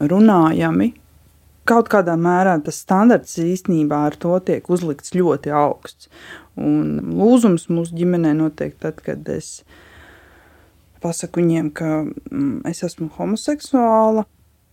runājami. 0.00 0.92
kaut 1.66 1.88
kādā 1.90 2.14
mērā 2.14 2.52
tas 2.62 2.76
standarts 2.78 3.38
īstenībā 3.42 4.04
ar 4.06 4.14
to 4.14 4.38
tiek 4.38 4.68
uzlikts 4.70 5.14
ļoti 5.14 5.50
augsts. 5.50 6.08
Un 6.56 7.00
lūzums 7.18 7.66
mūsu 7.68 7.96
ģimenē 7.98 8.36
notiek 8.38 8.76
tad, 8.78 9.02
kad 9.02 9.26
es 9.28 9.64
pasaku 11.02 11.42
viņiem, 11.42 11.72
ka 11.74 12.04
mm, 12.06 12.62
es 12.70 12.84
esmu 12.86 13.10
homoseksuāla. 13.18 14.24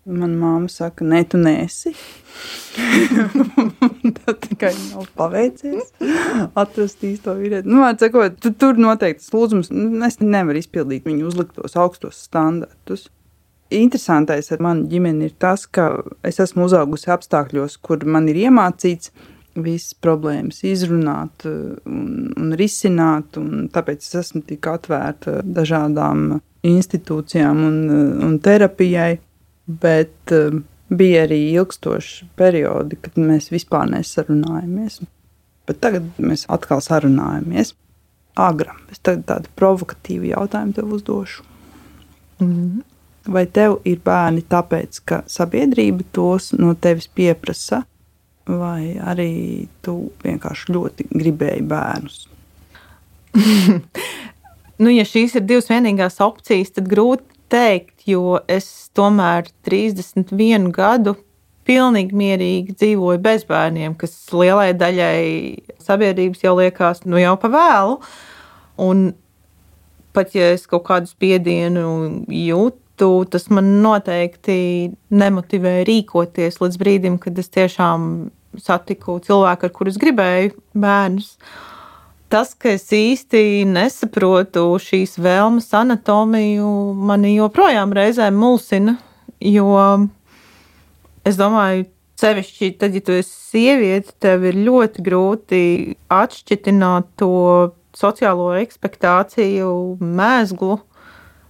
Manā 0.03 0.35
māte 0.35 0.73
saka, 0.73 1.05
nē, 1.07 1.21
tu 1.31 1.39
nesi. 1.39 1.93
Tad 4.17 4.39
tikai 4.43 4.73
nav 4.89 5.05
paveicies 5.15 5.93
atrast 6.59 7.05
īsto 7.07 7.37
vīrieti. 7.37 7.69
Nu, 7.71 7.85
sakot, 7.99 8.35
tu, 8.43 8.51
tur 8.51 8.79
noteikti 8.81 9.23
tas 9.23 9.31
lūdzums, 9.31 9.71
es 10.09 10.19
nevaru 10.19 10.59
izpildīt 10.59 11.07
viņu 11.07 11.29
uzliktos 11.29 11.77
augstos 11.79 12.19
standartus. 12.27 13.07
Interesantais 13.73 14.51
ar 14.51 14.59
manu 14.65 14.89
ģimeni 14.91 15.29
ir 15.29 15.37
tas, 15.39 15.63
ka 15.71 15.87
es 16.25 16.41
esmu 16.43 16.67
uzaugusi 16.67 17.13
apstākļos, 17.13 17.79
kur 17.79 18.03
man 18.03 18.27
ir 18.27 18.43
iemācīts 18.49 19.13
visas 19.55 19.95
problēmas 20.03 20.63
izrunāt 20.67 21.45
un, 21.47 22.33
un 22.35 22.55
risināt, 22.59 23.37
un 23.39 23.69
tāpēc 23.71 24.03
es 24.03 24.17
esmu 24.25 24.43
tik 24.49 24.67
atvērta 24.67 25.39
dažādām 25.45 26.41
institūcijām 26.67 27.67
un, 27.69 27.77
un 28.25 28.41
terapijai 28.43 29.13
bet 29.65 30.31
uh, 30.31 30.61
bija 30.97 31.23
arī 31.27 31.39
ilgstoši 31.53 32.27
periodi, 32.39 32.97
kad 33.01 33.17
mēs 33.19 33.49
vispār 33.53 33.89
nesarunājamies. 33.91 35.01
Bet 35.67 35.79
tagad 35.83 36.09
mēs 36.19 36.45
atkal 36.51 36.83
sarunājamies. 36.83 37.73
Agra, 38.39 38.73
es 38.91 39.01
tādu 39.03 39.49
provokatīvu 39.55 40.31
jautājumu 40.31 40.73
tev 40.73 40.93
uzdošu. 40.97 41.43
Mm 42.39 42.47
-hmm. 42.47 42.81
Vai 43.33 43.45
tev 43.45 43.77
ir 43.85 43.99
bērni 44.05 44.41
tāpēc, 44.49 45.01
ka 45.05 45.23
sabiedrība 45.27 46.03
tos 46.11 46.51
no 46.51 46.73
tevis 46.73 47.07
pieprasa, 47.07 47.83
vai 48.47 48.97
arī 48.99 49.67
tu 49.81 50.11
vienkārši 50.23 50.73
ļoti 50.73 51.07
gribēji 51.09 51.61
bērnus? 51.61 52.27
nu, 54.83 54.89
ja 54.89 55.03
šīs 55.03 55.35
ir 55.35 55.41
divas 55.41 55.69
vienīgās 55.69 56.19
opcijas, 56.19 56.71
tad 56.71 56.87
grūti 56.87 57.23
teikt, 57.53 58.07
jo 58.09 58.39
es 58.49 58.67
tomēr 58.97 59.47
31 59.67 60.71
gadu 60.73 61.15
pilnīgi 61.67 62.17
mierīgi 62.19 62.75
dzīvoju 62.75 63.21
bez 63.23 63.45
bērniem, 63.47 63.95
kas 63.99 64.15
lielai 64.35 64.73
daļai 64.75 65.19
sabiedrības 65.83 66.43
jau 66.43 66.55
liekas, 66.59 67.03
nu 67.07 67.21
jau 67.21 67.35
pa 67.39 67.51
vēlu. 67.53 67.99
Un 68.83 69.11
pat 70.13 70.33
ja 70.35 70.51
es 70.53 70.65
kaut 70.69 70.85
kādu 70.89 71.09
spiedienu 71.09 71.85
jūtu, 72.27 73.11
tas 73.31 73.47
man 73.53 73.69
noteikti 73.85 74.57
nemotivē 75.13 75.81
rīkoties 75.87 76.59
līdz 76.61 76.79
brīdim, 76.81 77.19
kad 77.21 77.37
es 77.39 77.53
tiešām 77.53 78.09
satiku 78.59 79.17
cilvēku, 79.23 79.69
ar 79.69 79.73
kurus 79.73 79.97
gribēju 80.01 80.53
bērnus. 80.77 81.37
Uh, 81.37 81.72
tas, 82.33 82.55
ka 82.57 82.71
es 82.73 82.87
īsti 82.89 83.63
nesaprotu 83.69 84.65
šīs 84.81 85.19
vēlmes 85.21 85.67
anatomiju, 85.77 86.67
mani 86.97 87.35
joprojām 87.35 87.93
reizēm 87.93 88.39
mulsina. 88.41 88.95
Jo 89.43 89.67
es 91.27 91.37
domāju, 91.37 91.85
sevišķi 92.17 92.71
tad, 92.81 92.95
ja 92.97 93.03
tu 93.05 93.13
esi 93.19 93.33
sieviete, 93.51 94.15
tev 94.23 94.47
ir 94.49 94.57
ļoti 94.65 95.03
grūti 95.05 95.61
atšķirt 96.13 96.71
to 97.21 97.33
sociālo 97.93 98.53
ekspektāciju 98.57 99.69
mēslu 100.01 100.79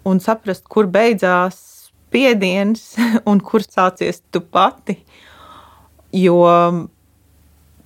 un 0.09 0.19
saprast, 0.19 0.65
kur 0.67 0.89
beidzās 0.91 1.61
spiediens 1.85 2.89
un 3.29 3.39
kur 3.39 3.63
sācies 3.63 4.19
tu 4.33 4.43
pati. 4.43 4.97
Jo, 6.13 6.43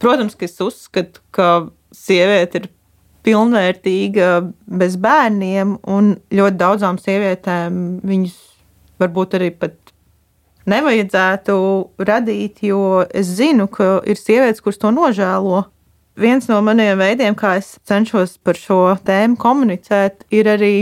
protams, 0.01 0.33
ka 0.33 0.49
es 0.49 0.57
uzskatu, 0.65 1.21
ka 1.31 1.69
sieviete 1.93 2.63
ir 2.63 2.67
pilnvērtīga 3.27 4.31
bez 4.79 4.95
bērniem, 5.03 5.77
un 5.83 6.15
ļoti 6.31 6.59
daudzām 6.61 6.99
sievietēm 7.01 7.99
viņus 8.07 8.37
varbūt 9.01 9.35
arī 9.37 9.51
pat 9.51 9.75
nevajadzētu 10.67 11.55
radīt, 12.07 12.63
jo 12.67 13.03
es 13.07 13.29
zinu, 13.39 13.67
ka 13.71 13.97
ir 14.07 14.19
sievietes, 14.19 14.63
kuras 14.63 14.79
to 14.81 14.91
nožēlo. 14.95 15.65
Viens 16.17 16.47
no 16.49 16.59
maniem 16.65 16.97
veidiem, 16.97 17.35
kā 17.37 17.57
es 17.59 17.75
cenšos 17.87 18.39
par 18.43 18.57
šo 18.57 18.81
tēmu 19.05 19.37
komunicēt, 19.39 20.25
ir 20.33 20.49
arī 20.49 20.73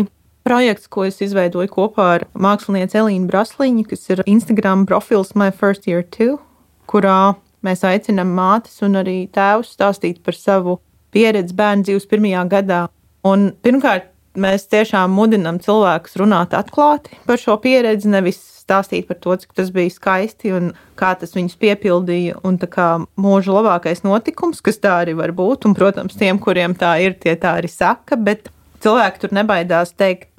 projekts, 0.48 0.88
ko 0.88 1.04
es 1.10 1.20
izveidoju 1.26 1.72
kopā 1.74 2.08
ar 2.20 2.28
mākslinieci 2.40 3.02
Elīnu 3.02 3.28
Brasliņu, 3.30 3.84
kas 3.90 4.10
ir 4.14 4.24
Instagram 4.30 4.86
profils 4.90 5.34
My 5.36 5.52
First 5.52 5.90
Year 5.90 6.06
Two, 6.06 6.40
kurā 6.88 7.36
mēs 7.66 7.84
aicinām 7.84 8.32
mātes 8.38 8.80
un 8.86 9.02
arī 9.02 9.26
tēvus 9.34 9.74
stāstīt 9.76 10.22
par 10.24 10.38
savu 10.38 10.80
pieredzi 11.16 11.56
bērnu 11.58 11.88
dzīves 11.88 12.10
pirmajā 12.12 12.44
gadā. 12.52 12.82
Un, 13.26 13.50
pirmkārt, 13.66 14.12
mēs 14.36 14.68
tiešām 14.72 15.14
mudinām 15.16 15.62
cilvēkus 15.64 16.20
runāt 16.20 16.54
atklāti 16.58 17.16
par 17.26 17.40
šo 17.42 17.56
pieredzi, 17.64 18.12
nevis 18.12 18.42
stāstīt 18.66 19.08
par 19.08 19.20
to, 19.22 19.36
cik 19.40 19.54
tas 19.58 19.70
bija 19.74 19.94
skaisti 19.94 20.52
un 20.58 20.72
kā 21.00 21.14
tas 21.20 21.36
viņus 21.38 21.58
piepildīja. 21.62 22.40
Un 22.48 22.60
tā 22.62 22.70
kā 22.72 22.90
mūža 23.22 23.56
labākais 23.60 24.04
notikums, 24.06 24.64
kas 24.66 24.82
tā 24.82 25.00
arī 25.04 25.16
var 25.18 25.36
būt, 25.38 25.70
un, 25.70 25.76
protams, 25.78 26.18
tiem, 26.20 26.42
kuriem 26.42 26.76
tā 26.78 26.96
ir, 27.06 27.18
tie 27.22 27.38
tā 27.40 27.58
arī 27.62 27.72
saka, 27.72 28.18
bet 28.18 28.50
cilvēki 28.84 29.22
tur 29.22 29.36
nebaidās 29.38 29.94
teikt, 29.98 30.32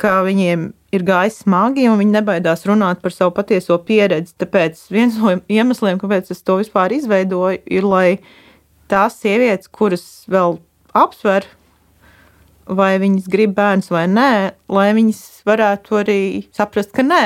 ka 0.00 0.22
viņiem 0.26 0.70
ir 0.92 1.04
gājis 1.06 1.42
smagi, 1.44 1.86
un 1.88 2.00
viņi 2.00 2.16
nebaidās 2.18 2.66
runāt 2.68 3.00
par 3.04 3.14
savu 3.14 3.32
patieso 3.36 3.78
pieredzi. 3.86 4.34
Tāpēc 4.40 4.80
viens 4.92 5.16
no 5.20 5.36
iemesliem, 5.48 6.00
kāpēc 6.00 6.32
es 6.34 6.42
to 6.44 6.58
vispār 6.60 6.92
izveidoju, 6.96 7.62
ir, 7.64 7.86
lai 7.86 8.08
tās 8.92 9.16
sievietes, 9.22 9.70
kuras 9.72 10.04
vēl 10.30 10.58
apsver, 10.96 11.48
vai 12.68 12.94
viņas 13.02 13.30
grib 13.32 13.56
bērns 13.56 13.90
vai 13.92 14.04
nē, 14.10 14.32
lai 14.72 14.90
viņas 14.96 15.24
varētu 15.48 15.98
arī 16.02 16.20
saprast, 16.54 16.92
ka 16.94 17.04
nē. 17.06 17.24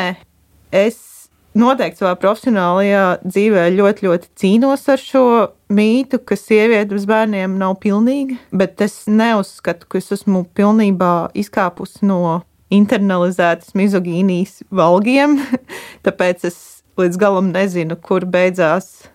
Es 0.74 1.28
noteikti 1.56 2.02
savā 2.02 2.14
profesionālajā 2.20 3.04
dzīvē 3.24 3.66
ļoti, 3.76 4.06
ļoti 4.06 4.30
cīnos 4.40 4.86
ar 4.92 5.02
šo 5.02 5.24
mītu, 5.72 6.20
ka 6.22 6.38
sieviete 6.38 6.94
bez 6.94 7.06
bērniem 7.08 7.56
nav 7.60 7.78
pilnīga, 7.82 8.38
bet 8.52 8.82
es 8.84 9.04
neuzskatu, 9.10 9.88
ka 9.88 10.00
es 10.00 10.12
esmu 10.14 10.44
pilnībā 10.56 11.32
izkāpusi 11.38 12.06
no 12.08 12.40
internalizētas 12.72 13.76
mizogīnijas 13.78 14.60
valgiem, 14.74 15.38
tāpēc 16.06 16.48
es 16.50 16.58
līdz 17.00 17.20
galam 17.20 17.52
nezinu, 17.54 17.98
kur 18.00 18.26
beidzās 18.28 19.08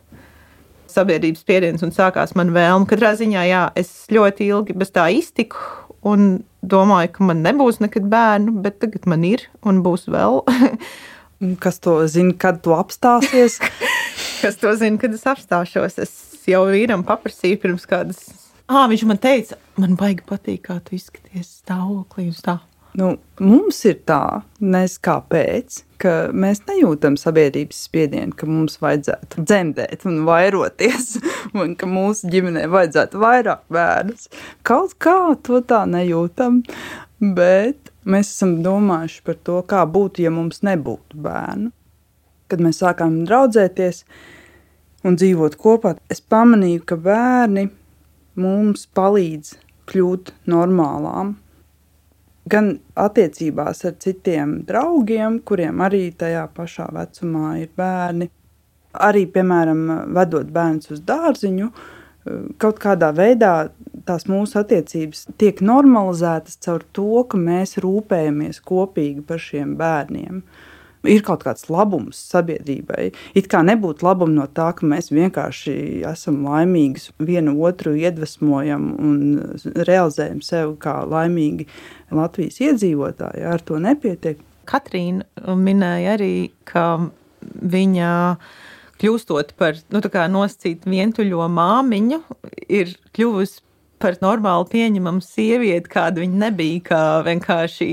sabiedrības 0.93 1.43
spiediens 1.43 1.85
un 1.85 1.93
sākās 1.95 2.35
man 2.37 2.53
vēlme. 2.55 2.87
Katrā 2.89 3.13
ziņā, 3.19 3.45
jā, 3.49 3.63
es 3.79 3.91
ļoti 4.13 4.49
ilgi 4.51 4.75
bez 4.77 4.93
tā 4.95 5.07
iztiku 5.15 5.61
un 6.07 6.41
domāju, 6.61 7.13
ka 7.15 7.29
man 7.29 7.43
nebūs 7.45 7.81
nekad 7.83 8.07
bērnu, 8.11 8.55
bet 8.63 8.79
tagad 8.83 9.07
man 9.09 9.25
ir 9.27 9.45
un 9.67 9.81
būs 9.85 10.07
vēl. 10.11 10.41
Kas 11.61 11.79
to 11.81 11.95
zina, 12.11 12.35
kad 12.37 12.61
tu 12.65 12.75
apstāsies? 12.77 13.57
Kas 14.41 14.57
to 14.61 14.73
zina, 14.77 14.97
kad 15.01 15.13
es 15.13 15.25
apstāšos? 15.29 15.97
Es 16.01 16.13
jau 16.49 16.63
vīram 16.69 17.05
paprasīju 17.05 17.61
pirms 17.61 17.87
kādas. 17.89 18.21
Ah, 18.71 18.85
viņš 18.89 19.05
man 19.09 19.19
teica, 19.21 19.57
man 19.81 19.97
baigi 19.99 20.25
patīk, 20.27 20.63
kā 20.69 20.77
tu 20.85 20.95
izskaties 20.97 21.49
stāvoklī 21.61 22.29
tā. 22.45 22.59
Nu, 22.97 23.15
mums 23.39 23.81
ir 23.87 24.01
tā, 24.07 24.41
nes 24.59 24.97
kāpēc, 24.99 25.81
ka 26.01 26.13
mēs 26.33 26.63
nejūtam 26.67 27.17
sabiedrības 27.19 27.83
spiedienu, 27.87 28.33
ka 28.37 28.47
mums 28.49 28.79
vajadzētu 28.81 29.43
dzemdēt 29.45 30.05
un 30.09 30.23
vairoties, 30.27 31.15
un 31.61 31.75
ka 31.77 31.89
mūsu 31.89 32.31
ģimenē 32.33 32.65
vajadzētu 32.71 33.21
vairāk 33.21 33.63
bērnus. 33.71 34.27
Kaut 34.67 34.97
kā 35.01 35.35
to 35.45 35.61
tā 35.67 35.83
nejūtam, 35.89 36.61
bet 37.21 37.93
mēs 38.03 38.33
esam 38.33 38.57
domājuši 38.65 39.21
par 39.27 39.39
to, 39.45 39.59
kā 39.69 39.85
būtu, 39.85 40.25
ja 40.25 40.33
mums 40.33 40.63
nebūtu 40.65 41.21
bērnu. 41.21 41.71
Kad 42.51 42.63
mēs 42.63 42.81
sākām 42.81 43.21
draudzēties 43.29 44.03
un 45.07 45.15
dzīvot 45.17 45.55
kopā, 45.61 45.95
es 46.11 46.19
pamanīju, 46.21 46.83
ka 46.89 46.97
bērni 46.99 47.69
mums 48.41 48.87
palīdz 48.97 49.55
kļūt 49.91 50.33
normālām 50.51 51.35
gan 52.51 52.73
attiecībās 52.99 53.85
ar 53.87 53.95
citiem 54.03 54.59
draugiem, 54.67 55.39
kuriem 55.47 55.81
arī 55.85 56.09
tajā 56.17 56.45
pašā 56.55 56.89
vecumā 56.95 57.55
ir 57.63 57.71
bērni. 57.77 58.29
Arī, 58.91 59.25
piemēram, 59.31 59.85
vedot 60.15 60.49
bērnus 60.51 60.91
uz 60.91 61.03
dārziņu, 61.07 61.69
kaut 62.61 62.81
kādā 62.83 63.13
veidā 63.15 63.53
tās 64.05 64.27
mūsu 64.29 64.59
attiecības 64.59 65.29
tiek 65.41 65.61
normalizētas 65.63 66.59
caur 66.65 66.83
to, 66.93 67.23
ka 67.31 67.39
mēs 67.39 67.79
rūpējamies 67.81 68.59
kopīgi 68.67 69.23
par 69.25 69.41
šiem 69.41 69.77
bērniem. 69.79 70.41
Uh, 70.41 70.67
ir 71.07 71.23
kaut 71.25 71.45
kāds 71.45 71.67
labums 71.71 72.19
sabiedrībai. 72.31 73.09
It 73.37 73.49
kā 73.51 73.61
nebūtu 73.65 74.05
labuma 74.05 74.35
no 74.35 74.47
tā, 74.51 74.71
ka 74.77 74.87
mēs 74.87 75.11
vienkārši 75.13 75.75
esam 76.09 76.41
laimīgi, 76.45 77.09
vienu 77.21 77.55
otru 77.65 77.95
iedvesmojam 77.97 78.91
un 78.99 79.21
realizējam 79.75 80.41
sevi 80.45 80.77
kā 80.81 81.01
laimīgi 81.09 81.67
Latvijas 82.13 82.61
iedzīvotāji. 82.61 83.45
Ar 83.47 83.63
to 83.65 83.79
nepietiek. 83.81 84.41
Katrīna 84.69 85.55
minēja 85.57 86.15
arī, 86.15 86.51
ka 86.69 86.85
viņa 87.41 88.11
kļūstot 89.01 89.55
par 89.57 89.79
nu, 89.89 90.01
nosacītu 90.35 90.91
vientuļo 90.91 91.47
māmiņu, 91.49 92.21
ir 92.69 92.93
kļuvusi 93.17 93.63
par 94.01 94.17
normāli 94.21 94.69
pieņemamu 94.71 95.21
sievieti, 95.25 95.89
kāda 95.91 96.23
viņa 96.23 96.43
nebija, 96.45 96.83
kā 96.89 97.01
vienkārši 97.25 97.89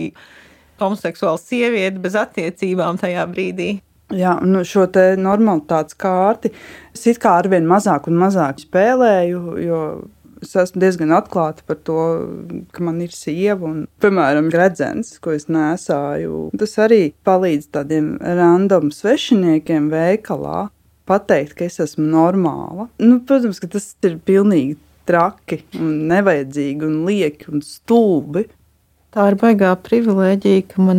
homoseksuāla 0.82 1.40
sieviete 1.40 2.00
bez 2.02 2.16
attiecībām 2.18 3.00
tajā 3.00 3.26
brīdī. 3.30 3.78
Jā, 4.14 4.38
nu 4.40 4.62
šo 4.64 4.86
te 4.88 5.10
normalitātes 5.20 5.96
kārti 6.00 6.48
es 6.96 7.02
it 7.10 7.18
kā 7.20 7.34
arvien 7.42 7.66
mazāk 7.68 8.08
un 8.08 8.16
mazāk 8.16 8.62
spēlēju, 8.62 9.42
jo 9.60 9.80
es 10.42 10.54
esmu 10.56 10.80
diezgan 10.82 11.12
atklāta 11.16 11.64
par 11.68 11.80
to, 11.84 11.98
ka 12.72 12.84
man 12.86 13.02
ir 13.04 13.12
sieva 13.12 13.68
un, 13.68 13.84
piemēram, 14.02 14.48
gredzens, 14.52 15.16
ko 15.22 15.34
es 15.36 15.48
nesāju. 15.52 16.48
Tas 16.58 16.74
arī 16.80 17.02
palīdz 17.26 17.70
tādiem 17.74 18.14
random 18.22 18.92
svešiniekiem 18.94 19.90
veikalā 19.92 20.68
pateikt, 21.08 21.56
ka 21.58 21.68
es 21.68 21.80
esmu 21.82 22.06
normāla. 22.12 22.88
Nu, 23.02 23.20
protams, 23.26 23.60
ka 23.62 23.70
tas 23.72 23.90
ir 24.06 24.18
pilnīgi 24.28 24.78
traki 25.08 25.62
un 25.80 26.08
nevajadzīgi 26.10 26.84
un 26.84 27.02
lieki 27.08 27.52
un 27.52 27.64
stulbi. 27.64 28.44
Tā 29.08 29.24
ir 29.30 29.38
baigā 29.40 29.70
privilēģija, 29.80 30.62
ka 30.68 30.82
man 30.84 30.98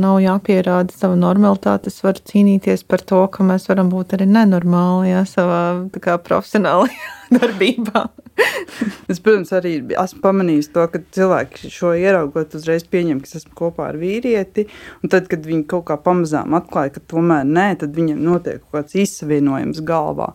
nav 0.00 0.16
jāpierāda 0.18 0.90
sava 0.90 1.14
normalitāte. 1.14 1.92
Es 1.92 2.02
varu 2.02 2.18
cīnīties 2.26 2.80
par 2.90 3.04
to, 3.06 3.20
ka 3.30 3.44
mēs 3.46 3.68
varam 3.70 3.86
būt 3.92 4.16
arī 4.16 4.26
nenormāli 4.26 5.12
jā, 5.12 5.20
savā 5.30 5.60
kā, 6.02 6.16
profesionālajā 6.26 7.12
darbībā. 7.36 8.02
es, 9.06 9.20
protams, 9.22 9.52
arī 9.54 9.76
esmu 9.94 10.24
pamanījis 10.24 10.68
to, 10.74 10.88
ka 10.90 11.00
cilvēki 11.14 11.70
šo 11.70 11.92
ieraugot, 11.94 12.56
uzreiz 12.58 12.82
pieņem, 12.90 13.20
ka 13.22 13.38
esmu 13.38 13.54
kopā 13.62 13.92
ar 13.92 14.00
vīrieti. 14.02 14.66
Un 15.06 15.14
tad, 15.14 15.30
kad 15.30 15.46
viņi 15.46 15.68
kaut 15.70 15.86
kā 15.92 16.00
pamazām 16.02 16.58
atklāja, 16.58 16.96
ka 16.96 17.04
tomēr 17.14 17.46
nē, 17.46 17.68
tad 17.84 17.94
viņiem 17.94 18.26
notiek 18.26 18.58
kaut 18.64 18.80
kāds 18.80 18.98
izsavienojums 19.06 19.84
galvā. 19.86 20.32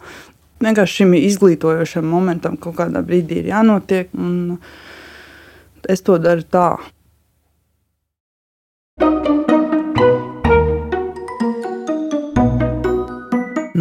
Vienkārši 0.64 1.02
šim 1.02 1.14
izglītojošam 1.20 2.08
momentam 2.08 2.56
kaut 2.56 2.80
kādā 2.80 3.04
brīdī 3.04 3.44
ir 3.44 3.52
jānotiek. 3.52 4.16
Un 4.16 4.58
es 5.92 6.08
to 6.08 6.16
daru 6.24 6.48
tā. 6.48 6.70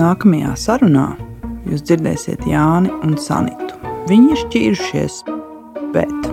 Nākamajā 0.01 0.55
sarunā 0.57 1.11
jūs 1.68 1.83
dzirdēsiet 1.85 2.47
Jāni 2.49 2.89
un 3.05 3.18
Sanitu. 3.21 3.77
Viņi 4.09 4.33
ir 4.33 4.41
šķīrušies, 4.41 5.18
bet 5.95 6.31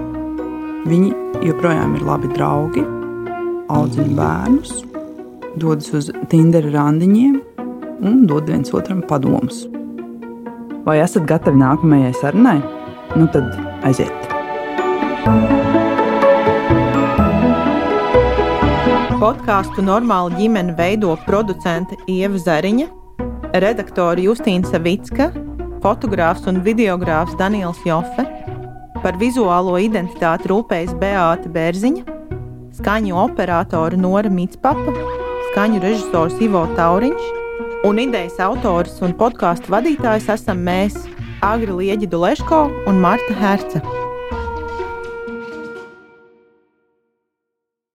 viņi 0.87 1.11
joprojām 1.45 1.97
ir 1.97 2.05
labi 2.07 2.29
draugi, 2.33 2.83
audzina 3.73 4.15
bērnus, 4.17 4.83
dodas 5.59 5.91
uz 5.97 6.11
Tinder 6.31 6.69
randiņiem 6.73 7.35
un 8.07 8.23
dod 8.29 8.49
viens 8.49 8.73
otram 8.73 9.03
padomus. 9.09 9.65
Vai 10.87 11.01
esat 11.03 11.27
gatavi 11.27 11.59
nākamajai 11.59 12.13
sarunai? 12.21 12.61
Nu 13.19 13.27
tad 13.33 13.51
aiziet! 13.87 15.86
Podkāstu 19.17 19.81
normāla 19.81 20.29
ģimene 20.37 20.75
veido 20.77 21.15
producente 21.25 21.95
Ieva 22.05 22.37
Zariņa, 22.37 22.85
redaktore 23.63 24.21
Justīna 24.21 24.69
Savicka, 24.69 25.31
fotogrāfs 25.81 26.45
un 26.51 26.59
videogrāfs 26.61 27.33
Daniels 27.39 27.81
Jofe, 27.81 28.27
par 29.01 29.17
vizuālo 29.17 29.73
identitāti 29.81 30.51
rūpējas 30.53 30.93
Beāta 31.01 31.49
Bērziņa, 31.49 32.05
skaņu 32.77 33.17
operātora 33.23 33.97
Nora 33.97 34.29
Mitspapa, 34.29 34.93
skaņu 35.49 35.81
režisors 35.81 36.37
Ivo 36.37 36.67
Tauriņš 36.77 37.85
un 37.89 38.05
idejas 38.05 38.37
autors 38.45 39.01
un 39.01 39.17
podkāstu 39.17 39.73
vadītājs 39.73 40.29
esam 40.37 40.61
mēs, 40.61 41.07
Agri 41.41 41.73
Lieģidu 41.73 42.21
Leško 42.21 42.67
un 42.85 43.01
Marta 43.01 43.41
Herce. 43.41 43.96